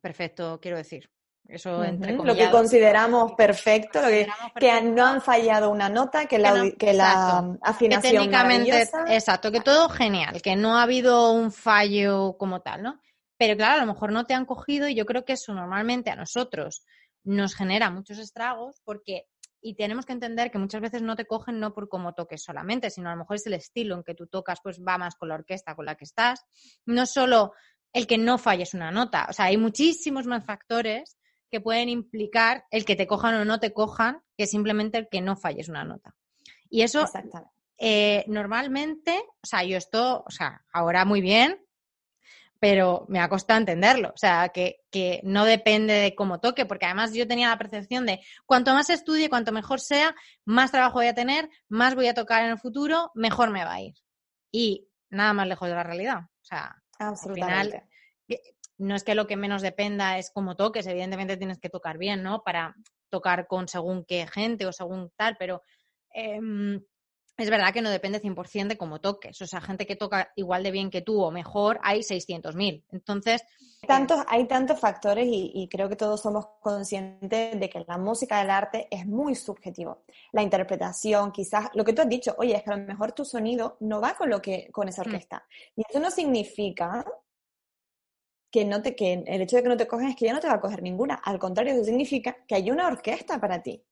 perfecto, 0.00 0.60
quiero 0.62 0.76
decir, 0.76 1.10
eso 1.48 1.82
entre 1.82 2.12
Lo 2.12 2.36
que 2.36 2.48
consideramos 2.48 3.32
perfecto, 3.32 4.00
lo 4.00 4.06
que, 4.06 4.28
que, 4.60 4.82
no 4.82 5.04
han 5.04 5.20
fallado 5.20 5.70
una 5.70 5.88
nota, 5.88 6.26
que 6.26 6.38
la, 6.38 6.70
que, 6.78 6.92
la 6.92 7.58
afinación 7.62 8.12
que 8.12 8.18
técnicamente, 8.18 8.88
exacto, 9.08 9.50
que 9.50 9.60
todo 9.60 9.88
genial, 9.88 10.40
que 10.42 10.54
no 10.54 10.78
ha 10.78 10.84
habido 10.84 11.32
un 11.32 11.50
fallo 11.50 12.36
como 12.38 12.60
tal, 12.60 12.82
¿no? 12.84 13.00
Pero 13.40 13.56
claro, 13.56 13.80
a 13.80 13.86
lo 13.86 13.90
mejor 13.94 14.12
no 14.12 14.26
te 14.26 14.34
han 14.34 14.44
cogido 14.44 14.86
y 14.86 14.94
yo 14.94 15.06
creo 15.06 15.24
que 15.24 15.32
eso 15.32 15.54
normalmente 15.54 16.10
a 16.10 16.14
nosotros 16.14 16.84
nos 17.24 17.54
genera 17.54 17.88
muchos 17.88 18.18
estragos 18.18 18.82
porque 18.84 19.28
y 19.62 19.76
tenemos 19.76 20.04
que 20.04 20.12
entender 20.12 20.50
que 20.50 20.58
muchas 20.58 20.82
veces 20.82 21.00
no 21.00 21.16
te 21.16 21.24
cogen 21.24 21.58
no 21.58 21.72
por 21.72 21.88
cómo 21.88 22.12
toques 22.12 22.42
solamente, 22.42 22.90
sino 22.90 23.08
a 23.08 23.12
lo 23.12 23.20
mejor 23.20 23.36
es 23.36 23.46
el 23.46 23.54
estilo 23.54 23.94
en 23.94 24.02
que 24.02 24.14
tú 24.14 24.26
tocas, 24.26 24.60
pues 24.62 24.82
va 24.86 24.98
más 24.98 25.14
con 25.14 25.30
la 25.30 25.36
orquesta 25.36 25.74
con 25.74 25.86
la 25.86 25.94
que 25.94 26.04
estás. 26.04 26.44
No 26.84 27.06
solo 27.06 27.54
el 27.94 28.06
que 28.06 28.18
no 28.18 28.36
falles 28.36 28.74
una 28.74 28.90
nota, 28.90 29.26
o 29.30 29.32
sea, 29.32 29.46
hay 29.46 29.56
muchísimos 29.56 30.26
más 30.26 30.44
factores 30.44 31.16
que 31.50 31.62
pueden 31.62 31.88
implicar 31.88 32.66
el 32.70 32.84
que 32.84 32.94
te 32.94 33.06
cojan 33.06 33.36
o 33.36 33.46
no 33.46 33.58
te 33.58 33.72
cojan 33.72 34.20
que 34.36 34.46
simplemente 34.46 34.98
el 34.98 35.08
que 35.08 35.22
no 35.22 35.34
falles 35.34 35.70
una 35.70 35.84
nota. 35.84 36.14
Y 36.68 36.82
eso, 36.82 37.06
eh, 37.78 38.22
normalmente, 38.28 39.18
o 39.42 39.46
sea, 39.46 39.64
yo 39.64 39.78
esto, 39.78 40.24
o 40.26 40.30
sea, 40.30 40.62
ahora 40.74 41.06
muy 41.06 41.22
bien, 41.22 41.58
pero 42.60 43.06
me 43.08 43.18
ha 43.20 43.28
costado 43.28 43.58
entenderlo. 43.58 44.10
O 44.10 44.18
sea, 44.18 44.50
que, 44.50 44.82
que, 44.90 45.20
no 45.24 45.46
depende 45.46 45.94
de 45.94 46.14
cómo 46.14 46.40
toque, 46.40 46.66
porque 46.66 46.84
además 46.84 47.14
yo 47.14 47.26
tenía 47.26 47.48
la 47.48 47.58
percepción 47.58 48.04
de 48.04 48.20
cuanto 48.46 48.74
más 48.74 48.90
estudie, 48.90 49.30
cuanto 49.30 49.50
mejor 49.50 49.80
sea, 49.80 50.14
más 50.44 50.70
trabajo 50.70 50.98
voy 50.98 51.06
a 51.06 51.14
tener, 51.14 51.48
más 51.68 51.94
voy 51.94 52.06
a 52.06 52.14
tocar 52.14 52.44
en 52.44 52.50
el 52.50 52.58
futuro, 52.58 53.10
mejor 53.14 53.50
me 53.50 53.64
va 53.64 53.74
a 53.74 53.80
ir. 53.80 53.94
Y 54.52 54.86
nada 55.08 55.32
más 55.32 55.48
lejos 55.48 55.68
de 55.68 55.74
la 55.74 55.82
realidad. 55.82 56.18
O 56.18 56.44
sea, 56.44 56.76
al 56.98 57.16
final, 57.16 57.82
eh, 58.28 58.42
no 58.76 58.94
es 58.94 59.04
que 59.04 59.14
lo 59.14 59.26
que 59.26 59.36
menos 59.36 59.62
dependa 59.62 60.18
es 60.18 60.30
cómo 60.30 60.54
toques, 60.54 60.86
evidentemente 60.86 61.38
tienes 61.38 61.58
que 61.58 61.70
tocar 61.70 61.96
bien, 61.96 62.22
¿no? 62.22 62.42
Para 62.42 62.76
tocar 63.08 63.46
con 63.46 63.68
según 63.68 64.04
qué 64.04 64.26
gente 64.26 64.66
o 64.66 64.72
según 64.72 65.10
tal, 65.16 65.36
pero 65.38 65.62
em, 66.12 66.82
es 67.44 67.50
verdad 67.50 67.72
que 67.72 67.82
no 67.82 67.90
depende 67.90 68.20
100% 68.20 68.68
de 68.68 68.76
cómo 68.76 69.00
toques. 69.00 69.40
O 69.40 69.46
sea, 69.46 69.60
gente 69.60 69.86
que 69.86 69.96
toca 69.96 70.32
igual 70.36 70.62
de 70.62 70.70
bien 70.70 70.90
que 70.90 71.00
tú 71.00 71.22
o 71.22 71.30
mejor, 71.30 71.80
hay 71.82 72.00
600.000. 72.00 72.84
Entonces... 72.90 73.42
Tantos, 73.86 74.22
hay 74.28 74.46
tantos 74.46 74.78
factores 74.78 75.26
y, 75.26 75.66
creo 75.70 75.88
que 75.88 75.96
todos 75.96 76.20
somos 76.20 76.46
conscientes 76.60 77.58
de 77.58 77.70
que 77.70 77.82
la 77.88 77.96
música 77.96 78.38
del 78.38 78.50
arte 78.50 78.88
es 78.90 79.06
muy 79.06 79.34
subjetivo. 79.34 80.04
La 80.32 80.42
interpretación, 80.42 81.32
quizás, 81.32 81.70
lo 81.72 81.82
que 81.82 81.94
tú 81.94 82.02
has 82.02 82.08
dicho, 82.08 82.34
oye, 82.36 82.54
es 82.56 82.62
que 82.62 82.70
a 82.70 82.76
lo 82.76 82.84
mejor 82.84 83.12
tu 83.12 83.24
sonido 83.24 83.78
no 83.80 84.02
va 84.02 84.14
con 84.14 84.28
lo 84.28 84.42
que 84.42 84.68
con 84.70 84.88
esa 84.88 85.02
mm. 85.02 85.06
orquesta. 85.06 85.46
Y 85.74 85.82
eso 85.88 85.98
no 85.98 86.10
significa 86.10 87.04
que 88.50 88.66
no 88.66 88.82
te 88.82 88.94
que 88.94 89.24
el 89.26 89.40
hecho 89.40 89.56
de 89.56 89.62
que 89.62 89.68
no 89.70 89.76
te 89.78 89.86
cogen 89.86 90.08
es 90.08 90.16
que 90.16 90.26
ya 90.26 90.34
no 90.34 90.40
te 90.40 90.48
va 90.48 90.54
a 90.54 90.60
coger 90.60 90.82
ninguna. 90.82 91.14
Al 91.14 91.38
contrario, 91.38 91.72
eso 91.72 91.84
significa 91.84 92.36
que 92.46 92.56
hay 92.56 92.70
una 92.70 92.86
orquesta 92.86 93.40
para 93.40 93.62
ti. 93.62 93.82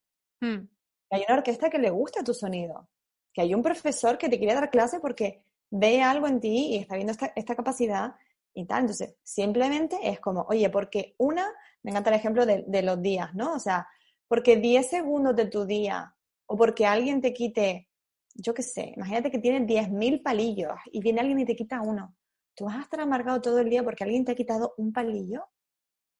Mm. 0.40 0.66
Que 1.08 1.16
hay 1.16 1.24
una 1.26 1.38
orquesta 1.38 1.70
que 1.70 1.78
le 1.78 1.88
gusta 1.88 2.22
tu 2.22 2.34
sonido 2.34 2.90
que 3.32 3.42
hay 3.42 3.54
un 3.54 3.62
profesor 3.62 4.18
que 4.18 4.28
te 4.28 4.38
quiere 4.38 4.54
dar 4.54 4.70
clase 4.70 5.00
porque 5.00 5.42
ve 5.70 6.02
algo 6.02 6.26
en 6.26 6.40
ti 6.40 6.74
y 6.74 6.76
está 6.78 6.96
viendo 6.96 7.12
esta, 7.12 7.54
capacidad 7.54 8.14
y 8.54 8.66
tal. 8.66 8.80
Entonces, 8.80 9.16
simplemente 9.22 9.98
es 10.02 10.20
como, 10.20 10.42
oye, 10.48 10.70
porque 10.70 11.14
una, 11.18 11.46
me 11.82 11.90
encanta 11.90 12.10
el 12.10 12.16
ejemplo 12.16 12.46
de, 12.46 12.82
los 12.82 13.00
días, 13.02 13.34
¿no? 13.34 13.54
O 13.54 13.58
sea, 13.58 13.86
porque 14.26 14.56
10 14.56 14.88
segundos 14.88 15.36
de 15.36 15.46
tu 15.46 15.64
día 15.64 16.14
o 16.46 16.56
porque 16.56 16.86
alguien 16.86 17.20
te 17.20 17.32
quite, 17.32 17.88
yo 18.34 18.54
qué 18.54 18.62
sé, 18.62 18.92
imagínate 18.96 19.30
que 19.30 19.38
tienes 19.38 19.66
10.000 19.66 20.22
palillos 20.22 20.72
y 20.92 21.00
viene 21.00 21.20
alguien 21.20 21.40
y 21.40 21.44
te 21.44 21.56
quita 21.56 21.82
uno. 21.82 22.14
¿Tú 22.54 22.64
vas 22.64 22.76
a 22.76 22.82
estar 22.82 23.00
amargado 23.00 23.40
todo 23.40 23.60
el 23.60 23.70
día 23.70 23.84
porque 23.84 24.04
alguien 24.04 24.24
te 24.24 24.32
ha 24.32 24.34
quitado 24.34 24.74
un 24.78 24.92
palillo? 24.92 25.46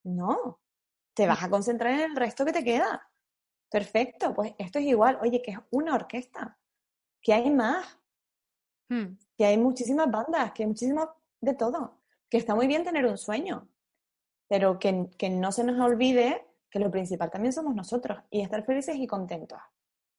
No, 0.03 0.59
te 1.13 1.27
vas 1.27 1.43
a 1.43 1.49
concentrar 1.49 1.93
en 1.93 2.11
el 2.11 2.15
resto 2.15 2.45
que 2.45 2.53
te 2.53 2.63
queda. 2.63 3.01
Perfecto, 3.69 4.33
pues 4.33 4.53
esto 4.57 4.79
es 4.79 4.85
igual, 4.85 5.19
oye, 5.21 5.41
que 5.41 5.51
es 5.51 5.59
una 5.71 5.95
orquesta 5.95 6.58
que 7.21 7.33
hay 7.33 7.49
más, 7.49 7.97
hmm. 8.89 9.17
que 9.37 9.45
hay 9.45 9.57
muchísimas 9.57 10.09
bandas, 10.09 10.51
que 10.53 10.63
hay 10.63 10.67
muchísimo 10.67 11.09
de 11.41 11.53
todo, 11.53 11.99
que 12.29 12.37
está 12.37 12.55
muy 12.55 12.67
bien 12.67 12.83
tener 12.83 13.05
un 13.05 13.17
sueño, 13.17 13.67
pero 14.47 14.79
que, 14.79 14.91
no 15.29 15.51
se 15.51 15.63
nos 15.63 15.79
olvide 15.79 16.45
que 16.69 16.79
lo 16.79 16.91
principal 16.91 17.31
también 17.31 17.53
somos 17.53 17.75
nosotros 17.75 18.19
y 18.29 18.41
estar 18.41 18.63
felices 18.63 18.95
y 18.95 19.07
contentos. 19.07 19.59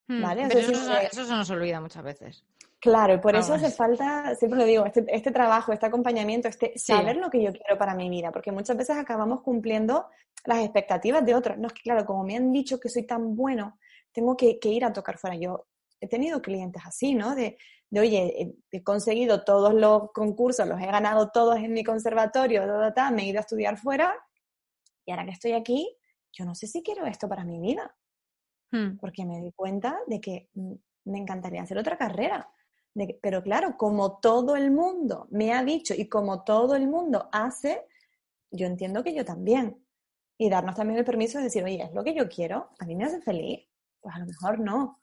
Hmm. 0.09 0.23
¿Vale? 0.23 0.43
eso, 0.45 1.25
se 1.25 1.33
nos 1.33 1.51
olvida 1.51 1.81
muchas 1.81 2.03
veces. 2.03 2.45
Claro, 2.81 3.15
y 3.15 3.19
por 3.19 3.37
eso 3.37 3.53
hace 3.53 3.71
falta, 3.71 4.35
siempre 4.37 4.59
lo 4.59 4.65
digo, 4.65 4.87
este, 4.87 5.05
este 5.09 5.31
trabajo, 5.31 5.71
este 5.71 5.85
acompañamiento, 5.85 6.49
este 6.49 6.79
saber 6.79 7.17
lo 7.17 7.29
que 7.29 7.43
yo 7.43 7.53
quiero 7.53 7.77
para 7.77 7.95
mi 7.95 8.09
vida, 8.09 8.33
porque 8.33 8.53
muchas 8.53 8.75
veces 8.75 8.97
acabamos 8.97 9.43
cumpliendo 9.43 10.07
las 10.47 10.61
expectativas 10.61 11.25
de 11.25 11.35
otros. 11.35 11.59
No 11.59 11.67
es 11.67 11.75
que, 11.75 11.83
claro, 11.83 12.07
como 12.07 12.25
me 12.25 12.37
han 12.37 12.53
dicho 12.53 12.81
que 12.81 12.89
soy 12.89 13.03
tan 13.03 13.37
bueno, 13.37 13.79
tengo 14.13 14.35
que, 14.35 14.59
que 14.59 14.71
ir 14.71 14.87
a 14.87 14.93
tocar 14.95 15.19
fuera. 15.19 15.37
Yo 15.37 15.67
he 16.01 16.09
tenido 16.09 16.43
clientes 16.43 16.83
así, 16.85 17.15
¿no? 17.15 17.35
De, 17.35 17.59
de, 17.91 18.01
oye, 18.01 18.55
he 18.71 18.83
conseguido 18.83 19.45
todos 19.45 19.75
los 19.75 20.13
concursos, 20.13 20.67
los 20.67 20.81
he 20.81 20.87
ganado 20.87 21.31
todos 21.31 21.57
en 21.59 21.73
mi 21.73 21.85
conservatorio, 21.85 22.63
me 23.13 23.23
he 23.23 23.27
ido 23.27 23.39
a 23.39 23.43
estudiar 23.43 23.77
fuera 23.77 24.15
y 25.05 25.11
ahora 25.11 25.25
que 25.25 25.33
estoy 25.33 25.53
aquí, 25.53 25.97
yo 26.33 26.45
no 26.45 26.55
sé 26.55 26.67
si 26.67 26.83
quiero 26.83 27.07
esto 27.07 27.29
para 27.29 27.45
mi 27.45 27.61
vida. 27.61 27.97
Hmm. 28.71 28.97
Porque 28.99 29.25
me 29.25 29.41
di 29.41 29.53
cuenta 29.53 29.99
de 30.07 30.21
que 30.21 30.49
mm, 30.55 30.75
me 31.07 31.19
encantaría 31.19 31.63
hacer 31.63 31.79
otra 31.79 31.99
carrera. 31.99 32.49
pero 33.21 33.43
claro, 33.43 33.77
como 33.77 34.19
todo 34.21 34.57
el 34.57 34.71
mundo 34.71 35.27
me 35.31 35.53
ha 35.53 35.65
dicho 35.65 35.95
y 35.95 36.09
como 36.09 36.45
todo 36.45 36.75
el 36.77 36.89
mundo 36.89 37.29
hace, 37.33 37.87
yo 38.51 38.67
entiendo 38.67 39.03
que 39.03 39.15
yo 39.15 39.25
también. 39.25 39.85
Y 40.39 40.49
darnos 40.49 40.77
también 40.77 40.99
el 40.99 41.05
permiso 41.05 41.39
de 41.39 41.45
decir, 41.45 41.65
oye, 41.65 41.83
es 41.83 41.93
lo 41.93 42.05
que 42.05 42.15
yo 42.15 42.29
quiero, 42.29 42.71
a 42.79 42.85
mí 42.85 42.95
me 42.95 43.05
hace 43.05 43.21
feliz. 43.21 43.69
Pues 44.01 44.15
a 44.15 44.21
lo 44.21 44.27
mejor 44.27 44.61
no. 44.61 45.00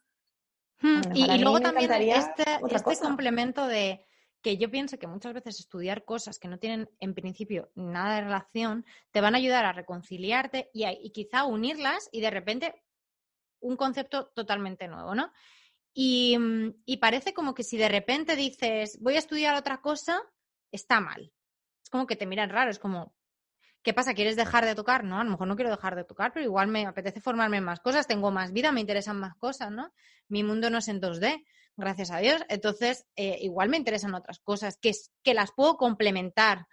Hmm, 0.80 1.02
y, 1.14 1.38
luego 1.40 1.60
también 1.60 1.92
este, 1.92 2.46
este 2.70 2.98
complemento 3.00 3.66
de 3.68 4.06
que 4.42 4.58
yo 4.58 4.70
pienso 4.70 5.00
que 5.00 5.08
muchas 5.08 5.34
veces 5.34 5.60
estudiar 5.60 6.06
cosas 6.06 6.38
que 6.38 6.48
no 6.48 6.60
tienen 6.60 6.90
en 7.00 7.16
principio 7.16 7.72
nada 7.74 8.16
de 8.16 8.22
relación 8.22 8.86
te 9.12 9.20
van 9.20 9.34
a 9.34 9.40
ayudar 9.40 9.66
a 9.66 9.74
reconciliarte 9.74 10.70
y, 10.74 10.86
y 10.86 11.12
quizá 11.12 11.46
unirlas 11.46 12.10
y 12.12 12.22
de 12.22 12.30
repente 12.30 12.76
un 13.60 13.76
concepto 13.76 14.28
totalmente 14.36 14.88
nuevo, 14.88 15.16
¿no? 15.16 15.32
Y, 15.94 16.38
mm, 16.38 16.84
y, 16.86 16.98
parece 16.98 17.34
como 17.34 17.56
que 17.56 17.64
si 17.64 17.76
de 17.76 17.90
repente 17.90 18.36
dices 18.36 19.00
voy 19.02 19.16
a 19.16 19.20
estudiar 19.20 19.56
otra 19.56 19.82
cosa, 19.82 20.22
está 20.72 21.00
mal. 21.00 21.34
Es 21.84 21.90
como 21.90 22.06
que 22.06 22.16
te 22.16 22.28
miran 22.28 22.52
raro, 22.52 22.70
es 22.70 22.78
como, 22.78 23.16
¿Qué 23.88 23.94
pasa? 23.94 24.14
¿Quieres 24.14 24.36
dejar 24.36 24.66
de 24.66 24.76
tocar? 24.76 25.06
No, 25.06 25.18
a 25.18 25.24
lo 25.24 25.32
mejor 25.32 25.48
no 25.48 25.56
quiero 25.56 25.72
dejar 25.72 25.96
de 25.96 26.04
tocar, 26.04 26.34
pero 26.34 26.44
igual 26.44 26.68
me 26.68 26.86
apetece 26.86 27.22
formarme 27.22 27.56
en 27.56 27.64
más 27.64 27.80
cosas, 27.80 28.06
tengo 28.06 28.32
más 28.32 28.52
vida, 28.52 28.74
me 28.74 28.82
interesan 28.82 29.18
más 29.18 29.34
cosas, 29.38 29.72
¿no? 29.72 29.94
Mi 30.28 30.44
mundo 30.44 30.70
no 30.70 30.80
es 30.80 30.90
en 30.90 31.00
2D, 31.00 31.46
gracias 31.78 32.12
a 32.12 32.18
Dios. 32.18 32.42
Entonces, 32.50 33.06
eh, 33.16 33.38
igual 33.40 33.70
me 33.70 33.78
interesan 33.78 34.14
otras 34.14 34.40
cosas 34.40 34.78
que, 34.78 34.92
que 35.24 35.34
las 35.34 35.54
puedo 35.54 35.78
complementar 35.78 36.68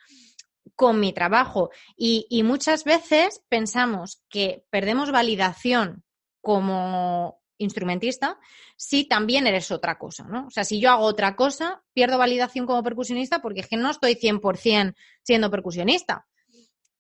con 0.75 0.99
mi 0.99 1.13
trabajo. 1.13 1.71
Y, 1.97 2.27
y 2.31 2.43
muchas 2.43 2.83
veces 2.83 3.45
pensamos 3.49 4.25
que 4.29 4.65
perdemos 4.71 5.13
validación 5.13 6.03
como 6.41 7.41
instrumentista 7.59 8.41
si 8.77 9.07
también 9.07 9.47
eres 9.47 9.71
otra 9.71 9.99
cosa, 9.99 10.25
¿no? 10.25 10.49
O 10.49 10.51
sea, 10.51 10.65
si 10.65 10.81
yo 10.81 10.91
hago 10.91 11.05
otra 11.05 11.37
cosa, 11.37 11.85
pierdo 11.93 12.19
validación 12.19 12.67
como 12.67 12.83
percusionista 12.83 13.41
porque 13.41 13.61
es 13.61 13.69
que 13.69 13.77
no 13.77 13.91
estoy 13.91 14.17
100% 14.17 14.97
siendo 15.23 15.49
percusionista. 15.49 16.27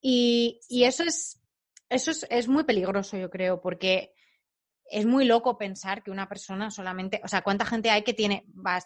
Y, 0.06 0.60
eso, 0.68 1.02
es, 1.02 1.40
eso 1.88 2.10
es, 2.28 2.46
muy 2.46 2.64
peligroso, 2.64 3.16
yo 3.16 3.30
creo, 3.30 3.62
porque 3.62 4.12
es 4.84 5.06
muy 5.06 5.24
loco 5.24 5.56
pensar 5.56 6.02
que 6.02 6.10
una 6.10 6.28
persona 6.28 6.70
solamente, 6.70 7.22
o 7.24 7.28
sea, 7.28 7.40
cuánta 7.40 7.64
gente 7.64 7.88
hay 7.88 8.02
que 8.02 8.12
tiene 8.12 8.44
más, 8.52 8.84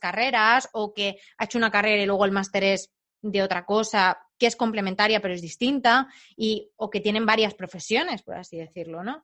carreras 0.00 0.68
o 0.72 0.92
que 0.92 1.20
ha 1.38 1.44
hecho 1.44 1.56
una 1.56 1.70
carrera 1.70 2.02
y 2.02 2.06
luego 2.06 2.24
el 2.24 2.32
máster 2.32 2.64
es 2.64 2.90
de 3.22 3.44
otra 3.44 3.64
cosa 3.64 4.18
que 4.38 4.48
es 4.48 4.56
complementaria 4.56 5.20
pero 5.20 5.34
es 5.34 5.40
distinta, 5.40 6.08
y, 6.36 6.72
o 6.74 6.90
que 6.90 6.98
tienen 6.98 7.26
varias 7.26 7.54
profesiones, 7.54 8.24
por 8.24 8.34
así 8.34 8.56
decirlo, 8.56 9.04
¿no? 9.04 9.22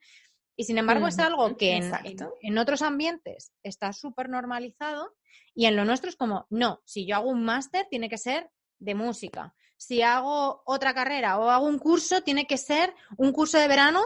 Y 0.54 0.62
sin 0.62 0.78
embargo 0.78 1.08
es 1.08 1.18
algo 1.18 1.56
que 1.56 1.72
en, 1.72 1.92
en, 2.40 2.58
otros 2.58 2.82
ambientes 2.82 3.52
está 3.64 3.92
súper 3.92 4.28
normalizado 4.28 5.16
y 5.56 5.66
en 5.66 5.74
lo 5.74 5.84
nuestro 5.84 6.08
es 6.08 6.14
como, 6.14 6.46
no, 6.50 6.82
si 6.84 7.04
yo 7.04 7.16
hago 7.16 7.30
un 7.30 7.44
máster 7.44 7.88
tiene 7.90 8.08
que 8.08 8.16
ser 8.16 8.48
de 8.78 8.94
música. 8.94 9.54
Si 9.76 10.02
hago 10.02 10.62
otra 10.64 10.94
carrera 10.94 11.38
o 11.38 11.50
hago 11.50 11.66
un 11.66 11.78
curso, 11.78 12.22
tiene 12.22 12.46
que 12.46 12.56
ser 12.56 12.94
un 13.16 13.32
curso 13.32 13.58
de 13.58 13.68
verano, 13.68 14.02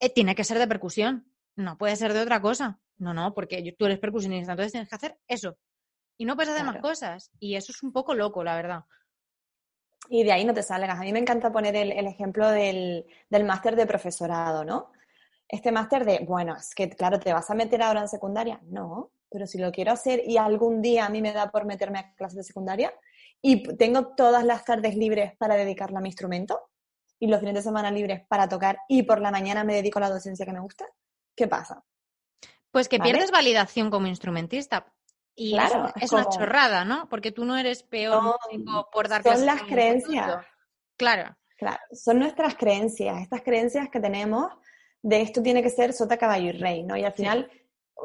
eh, 0.00 0.10
tiene 0.10 0.34
que 0.34 0.44
ser 0.44 0.58
de 0.58 0.68
percusión. 0.68 1.32
No 1.56 1.76
puede 1.76 1.96
ser 1.96 2.12
de 2.12 2.20
otra 2.20 2.40
cosa. 2.40 2.80
No, 2.98 3.14
no, 3.14 3.34
porque 3.34 3.74
tú 3.78 3.86
eres 3.86 3.98
percusionista, 3.98 4.52
entonces 4.52 4.72
tienes 4.72 4.88
que 4.88 4.94
hacer 4.94 5.18
eso. 5.26 5.56
Y 6.16 6.24
no 6.24 6.34
puedes 6.34 6.52
hacer 6.52 6.64
más 6.64 6.78
cosas. 6.78 7.30
Y 7.38 7.54
eso 7.54 7.72
es 7.72 7.82
un 7.82 7.92
poco 7.92 8.14
loco, 8.14 8.42
la 8.42 8.56
verdad. 8.56 8.84
Y 10.08 10.24
de 10.24 10.32
ahí 10.32 10.44
no 10.44 10.54
te 10.54 10.62
salgas. 10.62 10.98
A 10.98 11.02
mí 11.02 11.12
me 11.12 11.18
encanta 11.18 11.52
poner 11.52 11.76
el, 11.76 12.06
ejemplo 12.06 12.48
del, 12.50 13.06
del 13.28 13.44
máster 13.44 13.76
de 13.76 13.86
profesorado, 13.86 14.64
¿no? 14.64 14.90
Este 15.48 15.72
máster 15.72 16.04
de, 16.04 16.20
bueno, 16.20 16.56
es 16.56 16.74
que 16.74 16.90
claro, 16.90 17.18
¿te 17.18 17.32
vas 17.32 17.50
a 17.50 17.54
meter 17.54 17.82
ahora 17.82 18.00
en 18.00 18.08
secundaria? 18.08 18.60
No, 18.64 19.12
pero 19.30 19.46
si 19.46 19.58
lo 19.58 19.72
quiero 19.72 19.92
hacer 19.92 20.22
y 20.26 20.36
algún 20.36 20.82
día 20.82 21.06
a 21.06 21.08
mí 21.08 21.22
me 21.22 21.32
da 21.32 21.50
por 21.50 21.64
meterme 21.64 21.98
a 21.98 22.14
clases 22.14 22.36
de 22.36 22.42
secundaria 22.42 22.92
y 23.42 23.62
tengo 23.76 24.14
todas 24.14 24.44
las 24.44 24.64
tardes 24.64 24.96
libres 24.96 25.36
para 25.36 25.56
dedicarla 25.56 25.98
a 25.98 26.02
mi 26.02 26.08
instrumento 26.08 26.60
y 27.18 27.26
los 27.26 27.40
fines 27.40 27.54
de 27.54 27.62
semana 27.62 27.90
libres 27.90 28.22
para 28.28 28.48
tocar 28.48 28.78
y 28.88 29.02
por 29.02 29.20
la 29.20 29.30
mañana 29.30 29.64
me 29.64 29.74
dedico 29.74 29.98
a 29.98 30.02
la 30.02 30.10
docencia 30.10 30.46
que 30.46 30.52
me 30.52 30.60
gusta, 30.60 30.86
¿qué 31.36 31.46
pasa? 31.46 31.82
Pues 32.70 32.88
que 32.88 32.98
pierdes 32.98 33.30
validación 33.30 33.90
como 33.90 34.06
instrumentista. 34.06 34.92
Y 35.34 35.52
claro, 35.52 35.92
es, 36.00 36.12
una 36.12 36.28
chorrada, 36.28 36.84
¿no? 36.84 37.08
Porque 37.08 37.30
tú 37.30 37.44
no 37.44 37.56
eres 37.56 37.84
peor 37.84 38.36
por 38.92 39.08
dar 39.08 39.22
Son 39.22 39.46
las 39.46 39.62
creencias. 39.62 40.44
Claro. 40.96 41.36
Claro, 41.56 41.78
son 41.92 42.20
nuestras 42.20 42.54
creencias, 42.54 43.20
estas 43.20 43.42
creencias 43.42 43.88
que 43.88 43.98
tenemos 43.98 44.52
de 45.02 45.22
esto 45.22 45.42
tiene 45.42 45.62
que 45.62 45.70
ser 45.70 45.92
sota, 45.92 46.16
caballo 46.16 46.50
y 46.50 46.52
rey, 46.52 46.84
¿no? 46.84 46.96
Y 46.96 47.04
al 47.04 47.12
final 47.12 47.50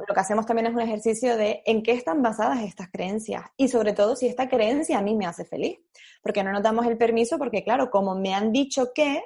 lo 0.08 0.14
que 0.14 0.20
hacemos 0.20 0.46
también 0.46 0.68
es 0.68 0.74
un 0.74 0.82
ejercicio 0.82 1.38
de 1.38 1.62
en 1.66 1.84
qué 1.84 1.92
están 1.92 2.22
basadas 2.22 2.62
estas 2.62 2.90
creencias 2.90 3.44
y 3.58 3.68
sobre 3.68 3.94
todo 3.94 4.16
si 4.16 4.28
esta 4.28 4.50
creencia 4.50 4.98
a 4.98 5.02
mí 5.02 5.16
me 5.16 5.26
hace 5.26 5.46
feliz, 5.46 5.80
porque 6.22 6.44
no 6.44 6.52
nos 6.52 6.64
damos 6.64 6.86
el 6.88 6.98
permiso 6.98 7.38
porque 7.38 7.64
claro, 7.64 7.90
como 7.90 8.16
me 8.16 8.34
han 8.34 8.52
dicho 8.52 8.92
que 8.94 9.22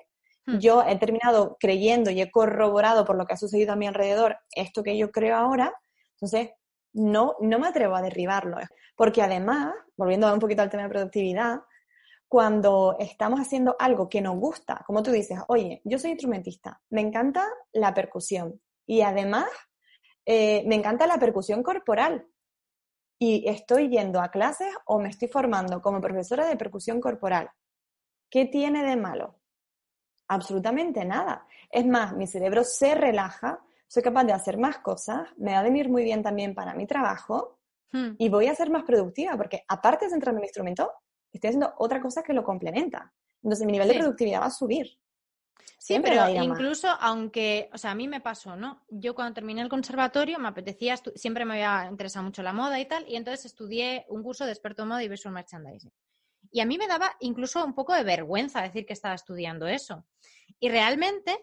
Hmm. 0.47 0.59
yo 0.59 0.82
he 0.82 0.95
terminado 0.97 1.57
creyendo 1.59 2.09
y 2.09 2.22
he 2.22 2.32
corroborado 2.32 3.03
por 3.03 3.18
lo 3.18 3.26
que 3.26 3.34
ha 3.34 3.38
sucedido 3.38 3.74
a 3.74 3.76
mi 3.76 3.86
alrededor 3.86 4.38
esto 4.55 4.82
que 4.82 4.97
yo 4.97 5.11
creo 5.11 5.36
ahora, 5.36 5.74
entonces 6.13 6.51
no, 6.93 7.36
no 7.41 7.59
me 7.59 7.68
atrevo 7.68 7.95
a 7.95 8.01
derribarlo. 8.01 8.57
Porque 8.95 9.22
además, 9.22 9.74
volviendo 9.97 10.34
un 10.34 10.39
poquito 10.39 10.61
al 10.61 10.70
tema 10.70 10.84
de 10.84 10.89
productividad, 10.89 11.59
cuando 12.30 12.95
estamos 12.99 13.39
haciendo 13.39 13.76
algo 13.78 14.09
que 14.09 14.22
nos 14.22 14.38
gusta, 14.38 14.84
como 14.88 15.03
tú 15.03 15.11
dices, 15.11 15.39
oye, 15.49 15.82
yo 15.84 15.99
soy 15.99 16.11
instrumentista, 16.11 16.82
me 16.89 17.01
encanta 17.01 17.45
la 17.74 17.93
percusión 17.93 18.59
y 18.86 19.01
además 19.01 19.47
eh, 20.28 20.63
me 20.67 20.75
encanta 20.75 21.07
la 21.07 21.17
percusión 21.17 21.63
corporal 21.63 22.28
y 23.17 23.47
estoy 23.49 23.89
yendo 23.89 24.21
a 24.21 24.30
clases 24.30 24.69
o 24.86 24.99
me 24.99 25.09
estoy 25.09 25.28
formando 25.28 25.82
como 25.82 25.99
profesora 25.99 26.45
de 26.45 26.55
percusión 26.55 27.01
corporal. 27.01 27.49
¿Qué 28.30 28.45
tiene 28.45 28.84
de 28.84 28.95
malo? 28.95 29.39
absolutamente 30.28 31.05
nada. 31.05 31.45
Es 31.69 31.86
más, 31.86 32.13
mi 32.15 32.28
cerebro 32.28 32.63
se 32.63 32.95
relaja, 32.95 33.59
soy 33.88 34.03
capaz 34.03 34.25
de 34.25 34.34
hacer 34.34 34.57
más 34.57 34.80
cosas, 34.80 35.30
me 35.38 35.53
va 35.53 35.59
a 35.59 35.63
venir 35.63 35.89
muy 35.89 36.03
bien 36.03 36.21
también 36.21 36.53
para 36.53 36.73
mi 36.73 36.86
trabajo 36.86 37.59
hmm. 37.91 38.15
y 38.17 38.30
voy 38.30 38.47
a 38.47 38.55
ser 38.55 38.69
más 38.69 38.84
productiva 38.84 39.38
porque 39.38 39.63
aparte 39.67 40.05
de 40.05 40.11
centrarme 40.11 40.39
en 40.39 40.41
mi 40.41 40.47
instrumento, 40.47 40.91
estoy 41.32 41.49
haciendo 41.49 41.73
otra 41.78 42.01
cosa 42.01 42.23
que 42.23 42.34
lo 42.34 42.43
complementa. 42.43 43.13
Entonces 43.41 43.65
mi 43.65 43.73
nivel 43.73 43.88
de 43.88 43.95
productividad 43.95 44.41
va 44.41 44.47
a 44.47 44.51
subir. 44.51 44.88
Sí, 45.78 45.99
pero 46.01 46.28
incluso 46.30 46.89
aunque, 46.99 47.70
o 47.74 47.78
sea, 47.78 47.91
a 47.91 47.95
mí 47.95 48.08
me 48.08 48.20
pasó, 48.20 48.55
¿no? 48.55 48.84
Yo 48.89 49.16
cuando 49.16 49.34
terminé 49.34 49.62
el 49.62 49.70
conservatorio 49.70 50.39
me 50.39 50.49
apetecía, 50.49 50.97
siempre 51.16 51.45
me 51.45 51.53
había 51.53 51.89
interesado 51.89 52.26
mucho 52.26 52.43
la 52.43 52.51
moda 52.51 52.80
y 52.80 52.86
tal, 52.86 53.08
y 53.08 53.16
entonces 53.16 53.45
estudié 53.45 54.05
un 54.10 54.22
curso 54.24 54.45
de 54.45 54.51
experto 54.51 54.84
en 54.84 54.89
moda 54.89 55.03
y 55.03 55.08
visual 55.08 55.34
merchandising. 55.34 55.91
Y 56.51 56.60
a 56.60 56.66
mí 56.66 56.78
me 56.78 56.88
daba 56.88 57.16
incluso 57.20 57.64
un 57.64 57.74
poco 57.74 57.93
de 57.93 58.03
vergüenza 58.03 58.62
decir 58.62 58.86
que 58.86 58.93
estaba 58.93 59.16
estudiando 59.16 59.68
eso. 59.68 60.05
Y 60.60 60.70
realmente 60.70 61.38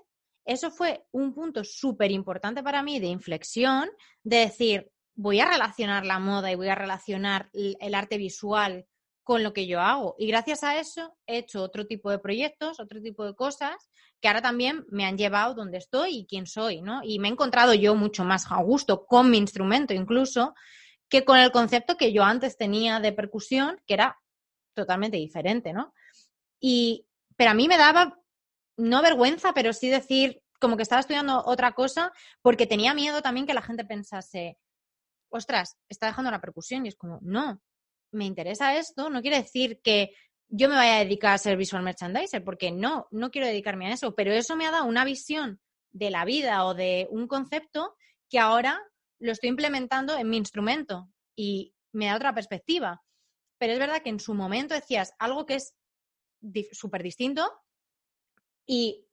eso 0.45 0.71
fue 0.71 1.07
un 1.12 1.33
punto 1.33 1.65
súper 1.65 2.11
importante 2.11 2.62
para 2.62 2.83
mí 2.83 3.01
de 3.01 3.07
inflexión, 3.07 3.91
de 4.23 4.39
decir, 4.39 4.91
voy 5.15 5.41
a 5.41 5.47
relacionar 5.47 6.05
la 6.05 6.19
moda 6.19 6.51
y 6.51 6.55
voy 6.55 6.69
a 6.69 6.75
relacionar 6.75 7.49
el 7.53 7.95
arte 7.95 8.19
visual 8.19 8.87
con 9.25 9.43
lo 9.43 9.53
que 9.53 9.66
yo 9.66 9.81
hago. 9.81 10.14
Y 10.18 10.29
gracias 10.29 10.62
a 10.62 10.79
eso 10.79 11.16
he 11.27 11.39
hecho 11.39 11.62
otro 11.62 11.87
tipo 11.87 12.11
de 12.11 12.18
proyectos, 12.18 12.79
otro 12.79 13.01
tipo 13.01 13.25
de 13.25 13.35
cosas 13.35 13.75
que 14.20 14.29
ahora 14.29 14.43
también 14.43 14.85
me 14.91 15.05
han 15.05 15.18
llevado 15.18 15.55
donde 15.55 15.79
estoy 15.79 16.18
y 16.18 16.27
quién 16.27 16.47
soy, 16.47 16.83
¿no? 16.83 17.01
Y 17.03 17.18
me 17.18 17.29
he 17.29 17.33
encontrado 17.33 17.75
yo 17.75 17.95
mucho 17.95 18.25
más 18.25 18.51
a 18.53 18.62
gusto 18.62 19.07
con 19.07 19.31
mi 19.31 19.39
instrumento 19.39 19.93
incluso 19.93 20.55
que 21.09 21.25
con 21.25 21.39
el 21.39 21.53
concepto 21.53 21.97
que 21.97 22.12
yo 22.12 22.22
antes 22.22 22.57
tenía 22.57 23.01
de 23.01 23.12
percusión, 23.12 23.81
que 23.87 23.95
era 23.95 24.18
totalmente 24.75 25.16
diferente, 25.16 25.72
¿no? 25.72 25.95
Y, 26.61 27.07
pero 27.37 27.51
a 27.51 27.55
mí 27.55 27.68
me 27.68 27.79
daba, 27.79 28.18
no 28.77 29.03
vergüenza, 29.03 29.53
pero 29.53 29.72
sí 29.72 29.89
decir 29.89 30.43
como 30.61 30.77
que 30.77 30.83
estaba 30.83 31.01
estudiando 31.01 31.43
otra 31.45 31.72
cosa 31.72 32.12
porque 32.41 32.66
tenía 32.66 32.95
miedo 32.95 33.22
también 33.22 33.47
que 33.47 33.55
la 33.55 33.62
gente 33.62 33.85
pensase, 33.85 34.59
ostras, 35.29 35.77
está 35.89 36.07
dejando 36.07 36.31
la 36.31 36.41
percusión 36.41 36.85
y 36.85 36.89
es 36.89 36.97
como, 36.97 37.18
no, 37.22 37.61
me 38.15 38.25
interesa 38.25 38.77
esto, 38.77 39.11
no 39.11 39.21
quiere 39.23 39.43
decir 39.43 39.81
que 39.83 40.15
yo 40.49 40.69
me 40.69 40.77
vaya 40.77 40.97
a 40.97 41.05
dedicar 41.05 41.35
a 41.35 41.39
ser 41.39 41.57
visual 41.57 41.83
merchandiser, 41.83 42.45
porque 42.45 42.71
no, 42.71 43.09
no 43.11 43.31
quiero 43.31 43.47
dedicarme 43.47 43.87
a 43.89 43.93
eso, 43.93 44.15
pero 44.15 44.33
eso 44.33 44.57
me 44.57 44.67
ha 44.67 44.71
dado 44.71 44.85
una 44.85 45.05
visión 45.05 45.61
de 45.93 46.11
la 46.11 46.25
vida 46.25 46.65
o 46.65 46.75
de 46.75 47.07
un 47.11 47.27
concepto 47.27 47.97
que 48.29 48.39
ahora 48.39 48.81
lo 49.19 49.33
estoy 49.33 49.51
implementando 49.51 50.17
en 50.17 50.29
mi 50.29 50.37
instrumento 50.37 51.09
y 51.37 51.75
me 51.93 52.07
da 52.07 52.17
otra 52.17 52.35
perspectiva 52.35 53.05
pero 53.59 53.73
es 53.73 53.79
verdad 53.79 54.03
que 54.03 54.11
en 54.11 54.21
su 54.21 54.35
momento 54.35 54.75
decías 54.75 55.15
algo 55.19 55.47
que 55.47 55.55
es 55.55 55.75
súper 56.73 57.03
distinto 57.03 57.51
y 58.67 59.07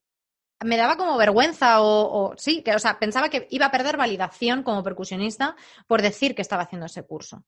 me 0.64 0.76
daba 0.78 0.98
como 0.98 1.18
vergüenza 1.18 1.82
o, 1.82 2.34
sí, 2.38 2.62
que, 2.62 2.76
o 2.76 2.80
sea, 2.80 3.00
pensaba 3.00 3.30
que 3.30 3.48
iba 3.50 3.68
a 3.68 3.72
perder 3.72 3.96
validación 3.96 4.64
como 4.64 4.84
percusionista 4.84 5.56
por 5.88 6.02
decir 6.02 6.36
que 6.36 6.42
estaba 6.42 6.64
haciendo 6.64 6.86
ese 6.86 7.04
curso. 7.04 7.46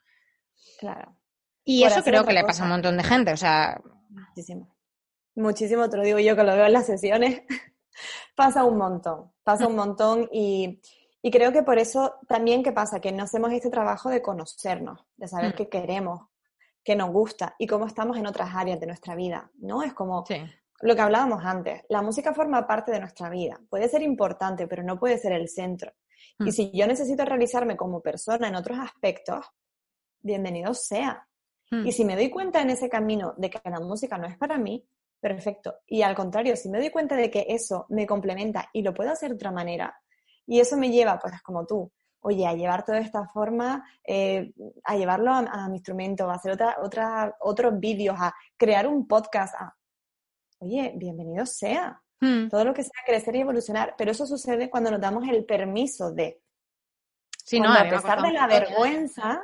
Claro. 0.80 1.18
Y 1.64 1.84
eso 1.84 2.04
creo 2.04 2.26
que 2.26 2.34
le 2.34 2.44
pasa 2.44 2.64
a 2.64 2.66
un 2.66 2.72
montón 2.72 2.98
de 2.98 3.04
gente, 3.04 3.34
o 3.34 3.38
sea. 3.38 3.82
Muchísimo. 4.10 4.76
Muchísimo, 5.36 5.90
te 5.90 5.98
lo 5.98 6.04
digo 6.04 6.20
yo 6.20 6.36
que 6.36 6.44
lo 6.44 6.56
veo 6.56 6.66
en 6.66 6.74
las 6.74 6.86
sesiones. 6.86 7.42
pasa 8.36 8.64
un 8.64 8.78
montón, 8.78 9.32
pasa 9.44 9.68
un 9.68 9.76
montón 9.76 10.28
y, 10.32 10.82
y, 11.22 11.32
creo 11.32 11.52
que 11.52 11.64
por 11.64 11.78
eso 11.78 12.16
también, 12.28 12.64
¿qué 12.64 12.72
pasa? 12.72 13.00
Que 13.00 13.12
no 13.12 13.24
hacemos 13.24 13.52
este 13.52 13.70
trabajo 13.70 14.10
de 14.10 14.22
conocernos, 14.22 15.06
de 15.16 15.28
saber 15.28 15.54
mm. 15.54 15.56
qué 15.56 15.70
queremos, 15.70 16.28
que 16.84 16.96
nos 16.96 17.12
gusta 17.12 17.56
y 17.58 17.68
cómo 17.68 17.88
estamos 17.88 18.18
en 18.18 18.28
otras 18.28 18.54
áreas 18.54 18.80
de 18.80 18.88
nuestra 18.88 19.16
vida, 19.16 19.50
¿no? 19.56 19.84
Es 19.84 19.94
como 19.94 20.26
lo 20.82 20.96
que 20.96 21.02
hablábamos 21.02 21.44
antes, 21.46 21.84
la 21.88 22.02
música 22.02 22.34
forma 22.34 22.68
parte 22.68 22.92
de 22.92 23.00
nuestra 23.00 23.30
vida, 23.30 23.60
puede 23.70 23.88
ser 23.88 24.02
importante, 24.02 24.68
pero 24.68 24.84
no 24.84 25.00
puede 25.00 25.18
ser 25.18 25.32
el 25.32 25.48
centro. 25.48 25.94
Y 26.40 26.50
hmm. 26.50 26.52
si 26.52 26.72
yo 26.74 26.88
necesito 26.88 27.24
realizarme 27.24 27.78
como 27.78 28.02
persona 28.02 28.48
en 28.48 28.56
otros 28.56 28.78
aspectos, 28.80 29.46
bienvenido 30.20 30.74
sea. 30.74 31.26
Y 31.86 31.92
si 31.92 32.06
me 32.06 32.16
doy 32.16 32.30
cuenta 32.30 32.62
en 32.62 32.70
ese 32.70 32.90
camino 32.90 33.34
de 33.38 33.50
que 33.50 33.60
la 33.64 33.80
música 33.80 34.18
no 34.18 34.28
es 34.28 34.38
para 34.38 34.58
mí, 34.58 34.86
perfecto. 35.20 35.76
Y 35.88 36.02
al 36.02 36.16
contrario, 36.16 36.56
si 36.56 36.70
me 36.70 36.80
doy 36.80 36.90
cuenta 36.90 37.16
de 37.16 37.32
que 37.32 37.46
eso 37.50 37.86
me 37.90 38.06
complementa 38.06 38.70
y 38.74 38.82
lo 38.82 38.94
puedo 38.94 39.12
hacer 39.12 39.30
de 39.30 39.36
otra 39.36 39.52
manera, 39.52 39.96
y 40.46 40.60
eso 40.60 40.78
me 40.78 40.92
lleva, 40.92 41.20
pues 41.20 41.42
como 41.42 41.66
tú, 41.66 41.92
oye, 42.20 42.46
a 42.46 42.54
llevar 42.54 42.84
toda 42.84 43.00
esta 43.00 43.28
forma, 43.28 43.86
eh, 44.04 44.54
a 44.84 44.96
llevarlo 44.96 45.32
a, 45.32 45.68
mi 45.70 45.78
instrumento, 45.78 46.30
a 46.30 46.36
hacer 46.36 46.54
otra, 46.54 46.78
otra, 46.82 47.36
otros 47.40 47.80
vídeos, 47.80 48.16
a 48.20 48.34
crear 48.58 48.88
un 48.88 49.08
podcast, 49.08 49.56
oye, 50.60 50.94
bienvenido 50.96 51.46
sea. 51.46 52.02
Hmm. 52.20 52.48
Todo 52.50 52.64
lo 52.64 52.74
que 52.74 52.84
sea 52.84 53.04
crecer 53.06 53.36
y 53.36 53.42
evolucionar, 53.42 53.96
pero 53.98 54.12
eso 54.12 54.26
sucede 54.26 54.70
cuando 54.70 54.92
nos 54.92 55.02
damos 55.02 55.28
el 55.28 55.46
permiso 55.46 56.12
de. 56.12 56.42
Sí, 57.44 57.60
no, 57.60 57.74
a 57.74 57.84
pesar 57.90 58.22
de 58.22 58.32
la 58.32 58.48
vergüenza, 58.48 59.44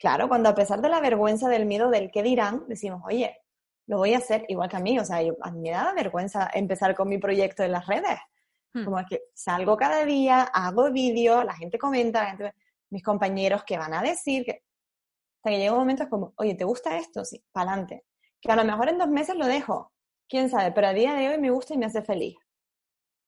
claro, 0.00 0.28
cuando 0.28 0.48
a 0.48 0.54
pesar 0.54 0.80
de 0.80 0.88
la 0.88 1.00
vergüenza 1.00 1.48
del 1.48 1.66
miedo 1.66 1.90
del 1.90 2.10
qué 2.10 2.22
dirán, 2.22 2.64
decimos, 2.66 3.02
oye, 3.04 3.36
lo 3.86 3.98
voy 3.98 4.14
a 4.14 4.18
hacer 4.18 4.46
igual 4.48 4.68
que 4.68 4.76
a 4.76 4.80
mí, 4.80 4.98
o 4.98 5.04
sea, 5.04 5.18
a 5.18 5.50
mí 5.50 5.60
me 5.60 5.70
da 5.70 5.92
vergüenza 5.92 6.50
empezar 6.54 6.94
con 6.94 7.08
mi 7.08 7.18
proyecto 7.18 7.62
en 7.62 7.72
las 7.72 7.86
redes. 7.86 8.18
Hmm. 8.72 8.84
Como 8.84 8.98
es 8.98 9.06
que 9.08 9.20
salgo 9.34 9.76
cada 9.76 10.04
día, 10.04 10.42
hago 10.42 10.90
vídeos, 10.90 11.44
la 11.44 11.54
gente 11.54 11.78
comenta, 11.78 12.36
mis 12.88 13.02
compañeros 13.02 13.62
que 13.64 13.76
van 13.76 13.92
a 13.92 14.00
decir, 14.00 14.44
que 14.44 14.62
hasta 15.36 15.50
que 15.50 15.58
llega 15.58 15.72
un 15.72 15.80
momento 15.80 16.04
es 16.04 16.08
como, 16.08 16.32
oye, 16.36 16.54
¿te 16.54 16.64
gusta 16.64 16.96
esto? 16.96 17.24
Sí, 17.24 17.44
para 17.52 17.72
adelante. 17.72 18.04
Que 18.40 18.50
a 18.50 18.56
lo 18.56 18.64
mejor 18.64 18.88
en 18.88 18.98
dos 18.98 19.08
meses 19.08 19.36
lo 19.36 19.46
dejo, 19.46 19.92
quién 20.28 20.48
sabe, 20.48 20.72
pero 20.72 20.88
a 20.88 20.92
día 20.92 21.14
de 21.14 21.28
hoy 21.28 21.38
me 21.38 21.50
gusta 21.50 21.74
y 21.74 21.78
me 21.78 21.86
hace 21.86 22.02
feliz. 22.02 22.36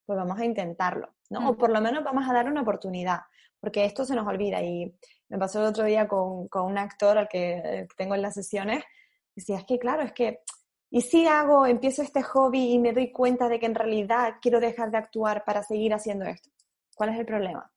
Pues 0.06 0.18
vamos 0.18 0.38
a 0.38 0.44
intentarlo, 0.44 1.14
¿no? 1.28 1.50
O 1.50 1.52
hmm. 1.52 1.56
por 1.58 1.70
lo 1.70 1.82
menos 1.82 2.02
vamos 2.02 2.28
a 2.28 2.32
dar 2.32 2.48
una 2.48 2.62
oportunidad, 2.62 3.20
porque 3.60 3.84
esto 3.84 4.04
se 4.04 4.14
nos 4.14 4.26
olvida. 4.26 4.62
Y 4.62 4.94
me 5.32 5.38
pasó 5.38 5.60
el 5.60 5.66
otro 5.66 5.84
día 5.84 6.06
con, 6.06 6.46
con 6.48 6.66
un 6.66 6.76
actor 6.76 7.16
al 7.16 7.26
que 7.26 7.88
tengo 7.96 8.14
en 8.14 8.20
las 8.20 8.34
sesiones, 8.34 8.84
decía, 9.34 9.56
es 9.56 9.64
que 9.64 9.78
claro, 9.78 10.02
es 10.02 10.12
que 10.12 10.40
Y 10.90 11.00
si 11.00 11.26
hago, 11.26 11.64
empiezo 11.66 12.02
este 12.02 12.22
hobby 12.22 12.74
y 12.74 12.78
me 12.78 12.92
doy 12.92 13.10
cuenta 13.10 13.48
de 13.48 13.58
que 13.58 13.64
en 13.64 13.74
realidad 13.74 14.34
quiero 14.42 14.60
dejar 14.60 14.90
de 14.90 14.98
actuar 14.98 15.42
para 15.46 15.62
seguir 15.62 15.94
haciendo 15.94 16.26
esto. 16.26 16.50
¿Cuál 16.94 17.14
es 17.14 17.18
el 17.18 17.24
problema? 17.24 17.72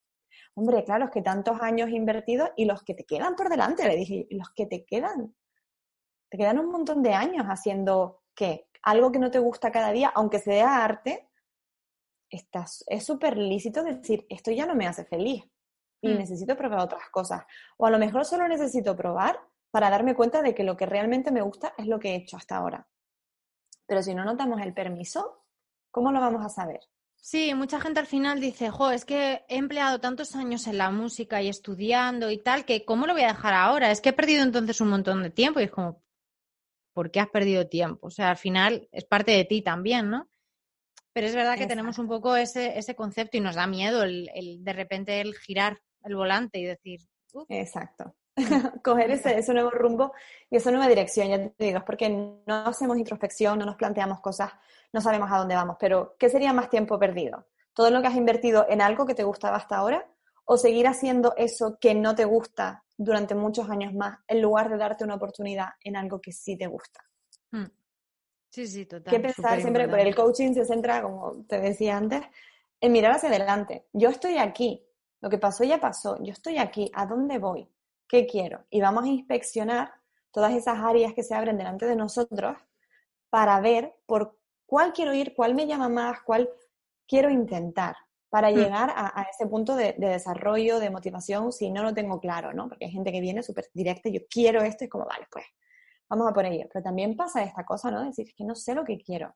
Hombre, 0.56 0.84
claro, 0.84 1.06
es 1.06 1.12
que 1.12 1.22
tantos 1.22 1.62
años 1.62 1.90
invertidos 1.92 2.50
y 2.58 2.66
los 2.66 2.84
que 2.84 2.94
te 2.94 3.06
quedan 3.06 3.38
por 3.38 3.48
delante, 3.48 3.88
le 3.88 3.96
dije, 3.96 4.28
los 4.32 4.50
que 4.50 4.66
te 4.66 4.84
quedan, 4.84 5.34
te 6.30 6.38
quedan 6.38 6.60
un 6.60 6.70
montón 6.70 7.02
de 7.02 7.14
años 7.14 7.46
haciendo 7.46 8.24
qué, 8.36 8.68
algo 8.84 9.14
que 9.14 9.20
no 9.20 9.32
te 9.32 9.40
gusta 9.40 9.72
cada 9.72 9.94
día, 9.94 10.12
aunque 10.14 10.40
sea 10.40 10.84
arte, 10.84 11.30
estás, 12.30 12.84
es 12.88 13.06
súper 13.06 13.38
lícito 13.38 13.82
decir, 13.82 14.26
esto 14.30 14.52
ya 14.52 14.66
no 14.66 14.76
me 14.76 14.88
hace 14.88 15.06
feliz 15.06 15.46
y 16.10 16.14
mm. 16.14 16.18
necesito 16.18 16.56
probar 16.56 16.80
otras 16.80 17.10
cosas. 17.10 17.44
O 17.78 17.86
a 17.86 17.92
lo 17.92 18.00
mejor 18.00 18.26
solo 18.26 18.48
necesito 18.48 18.96
probar 18.96 19.40
para 19.72 19.90
darme 19.90 20.16
cuenta 20.16 20.42
de 20.42 20.54
que 20.54 20.64
lo 20.64 20.78
que 20.78 20.86
realmente 20.86 21.32
me 21.32 21.42
gusta 21.42 21.74
es 21.78 21.88
lo 21.88 22.00
que 22.00 22.12
he 22.12 22.16
hecho 22.16 22.38
hasta 22.38 22.58
ahora. 22.58 22.88
Pero 23.88 24.02
si 24.02 24.16
no 24.16 24.24
notamos 24.24 24.62
el 24.62 24.74
permiso, 24.74 25.46
¿cómo 25.92 26.12
lo 26.12 26.20
vamos 26.20 26.46
a 26.46 26.50
saber? 26.50 26.80
Sí, 27.18 27.54
mucha 27.56 27.80
gente 27.82 28.00
al 28.00 28.06
final 28.06 28.40
dice, 28.40 28.70
jo, 28.70 28.92
es 28.92 29.04
que 29.04 29.44
he 29.48 29.58
empleado 29.58 30.00
tantos 30.00 30.36
años 30.36 30.68
en 30.68 30.78
la 30.78 30.92
música 30.92 31.42
y 31.42 31.50
estudiando 31.50 32.30
y 32.30 32.38
tal, 32.38 32.66
que 32.66 32.86
¿cómo 32.86 33.08
lo 33.08 33.14
voy 33.14 33.24
a 33.24 33.30
dejar 33.30 33.54
ahora? 33.54 33.90
Es 33.90 34.00
que 34.00 34.10
he 34.10 34.14
perdido 34.14 34.44
entonces 34.44 34.80
un 34.80 34.90
montón 34.90 35.24
de 35.24 35.32
tiempo 35.32 35.60
y 35.60 35.64
es 35.64 35.72
como, 35.72 36.04
¿por 36.94 37.10
qué 37.10 37.20
has 37.20 37.30
perdido 37.30 37.68
tiempo? 37.68 38.08
O 38.08 38.12
sea, 38.12 38.30
al 38.30 38.38
final 38.38 38.88
es 38.92 39.06
parte 39.06 39.32
de 39.32 39.46
ti 39.46 39.64
también, 39.64 40.12
¿no? 40.12 40.30
Pero 41.14 41.28
es 41.28 41.36
verdad 41.36 41.58
que 41.58 41.66
tenemos 41.66 41.98
un 41.98 42.10
poco 42.10 42.36
ese, 42.36 42.78
ese 42.78 42.94
concepto 42.94 43.38
y 43.38 43.40
nos 43.40 43.56
da 43.56 43.68
miedo 43.68 44.04
el, 44.04 44.30
el, 44.36 44.64
de 44.64 44.74
repente 44.74 45.22
el 45.22 45.34
girar 45.34 45.80
el 46.06 46.16
volante 46.16 46.60
y 46.60 46.66
decir... 46.66 47.02
Exacto. 47.50 48.16
coger 48.84 49.12
ese, 49.12 49.38
ese, 49.38 49.54
nuevo 49.54 49.70
rumbo 49.70 50.14
y 50.50 50.58
esa 50.58 50.72
nueva 50.72 50.88
dirección, 50.88 51.28
ya 51.28 51.50
te 51.50 51.66
digo, 51.66 51.80
es 51.80 51.84
porque 51.84 52.10
no 52.10 52.56
hacemos 52.66 52.98
introspección, 52.98 53.60
no 53.60 53.66
nos 53.66 53.76
planteamos 53.76 54.20
cosas, 54.20 54.52
no 54.92 55.02
sabemos 55.02 55.32
a 55.32 55.38
dónde 55.38 55.56
vamos, 55.56 55.78
pero 55.80 56.16
¿qué 56.20 56.30
sería 56.30 56.54
más 56.54 56.70
tiempo 56.70 57.00
perdido? 57.00 57.48
¿Todo 57.74 57.92
lo 57.92 58.02
que 58.02 58.08
has 58.08 58.16
invertido 58.16 58.66
en 58.70 58.82
algo 58.82 59.06
que 59.06 59.16
te 59.16 59.24
gustaba 59.24 59.58
hasta 59.58 59.78
ahora? 59.78 60.08
¿O 60.46 60.58
seguir 60.58 60.88
haciendo 60.88 61.34
eso 61.38 61.78
que 61.80 61.96
no 61.96 62.16
te 62.16 62.26
gusta 62.26 62.84
durante 62.98 63.36
muchos 63.36 63.70
años 63.70 63.94
más 63.94 64.20
en 64.28 64.42
lugar 64.42 64.70
de 64.70 64.78
darte 64.78 65.04
una 65.04 65.16
oportunidad 65.16 65.70
en 65.82 65.96
algo 65.96 66.22
que 66.22 66.32
sí 66.32 66.58
te 66.58 66.68
gusta? 66.68 67.02
Hmm. 67.52 67.66
Sí, 68.50 68.68
sí, 68.68 68.86
total. 68.86 69.14
¿Qué 69.14 69.20
pensar 69.20 69.60
siempre? 69.60 69.90
Por 69.90 70.00
el 70.00 70.16
coaching 70.16 70.54
se 70.54 70.66
centra, 70.66 71.02
como 71.02 71.44
te 71.46 71.60
decía 71.60 71.98
antes, 71.98 72.22
en 72.80 72.92
mirar 72.92 73.14
hacia 73.14 73.28
adelante. 73.28 73.88
Yo 73.92 74.10
estoy 74.10 74.38
aquí, 74.38 74.86
lo 75.26 75.32
que 75.32 75.40
pasó 75.40 75.64
ya 75.64 75.80
pasó, 75.80 76.24
yo 76.24 76.34
estoy 76.34 76.60
aquí, 76.60 76.92
¿a 76.94 77.08
dónde 77.08 77.40
voy? 77.40 77.68
¿Qué 78.08 78.28
quiero? 78.28 78.64
Y 78.70 78.80
vamos 78.80 79.06
a 79.06 79.08
inspeccionar 79.08 79.92
todas 80.32 80.54
esas 80.54 80.78
áreas 80.78 81.16
que 81.16 81.24
se 81.24 81.34
abren 81.34 81.58
delante 81.58 81.88
de 81.88 81.96
nosotros 81.96 82.56
para 83.32 83.60
ver 83.60 83.96
por 84.06 84.38
cuál 84.68 84.94
quiero 84.94 85.16
ir, 85.16 85.34
cuál 85.36 85.56
me 85.56 85.66
llama 85.66 85.90
más, 85.90 86.22
cuál 86.22 86.48
quiero 87.08 87.32
intentar 87.32 87.96
para 88.30 88.52
mm. 88.52 88.54
llegar 88.54 88.94
a, 88.96 89.26
ese 89.32 89.48
punto 89.48 89.76
de, 89.76 89.96
desarrollo, 89.98 90.78
de 90.78 90.92
motivación, 90.92 91.52
si 91.52 91.72
no 91.72 91.82
lo 91.82 91.92
tengo 91.92 92.20
claro, 92.20 92.54
¿no? 92.54 92.70
Porque 92.70 92.86
hay 92.86 92.92
gente 92.92 93.12
que 93.12 93.20
viene 93.20 93.42
súper 93.42 93.66
directa, 93.74 94.10
yo 94.10 94.20
quiero 94.30 94.62
esto, 94.62 94.84
y 94.84 94.86
es 94.86 94.92
como, 94.92 95.06
vale, 95.06 95.26
pues 95.32 95.46
vamos 96.08 96.30
a 96.30 96.34
por 96.36 96.46
ello. 96.46 96.68
Pero 96.72 96.84
también 96.84 97.16
pasa 97.16 97.42
esta 97.42 97.66
cosa, 97.66 97.90
¿no? 97.90 98.06
Decir, 98.06 98.32
que 98.38 98.44
no 98.44 98.54
sé 98.54 98.76
lo 98.76 98.84
que 98.84 99.00
quiero. 99.00 99.34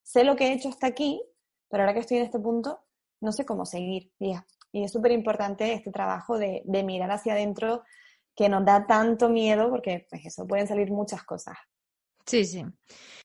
Sé 0.00 0.22
lo 0.22 0.36
que 0.36 0.46
he 0.46 0.52
hecho 0.52 0.68
hasta 0.68 0.86
aquí, 0.86 1.20
pero 1.68 1.82
ahora 1.82 1.92
que 1.92 2.00
estoy 2.00 2.18
en 2.18 2.22
este 2.22 2.38
punto, 2.38 2.84
no 3.20 3.32
sé 3.32 3.44
cómo 3.44 3.66
seguir. 3.66 4.12
Y 4.74 4.82
es 4.82 4.90
súper 4.90 5.12
importante 5.12 5.72
este 5.72 5.92
trabajo 5.92 6.36
de, 6.36 6.64
mirar 6.84 7.08
hacia 7.12 7.34
adentro, 7.34 7.84
que 8.34 8.48
nos 8.48 8.64
da 8.64 8.88
tanto 8.88 9.28
miedo 9.28 9.70
porque 9.70 10.04
pues 10.10 10.26
eso 10.26 10.48
pueden 10.48 10.66
salir 10.66 10.90
muchas 10.90 11.22
cosas. 11.22 11.56
Sí, 12.26 12.44
sí. 12.44 12.64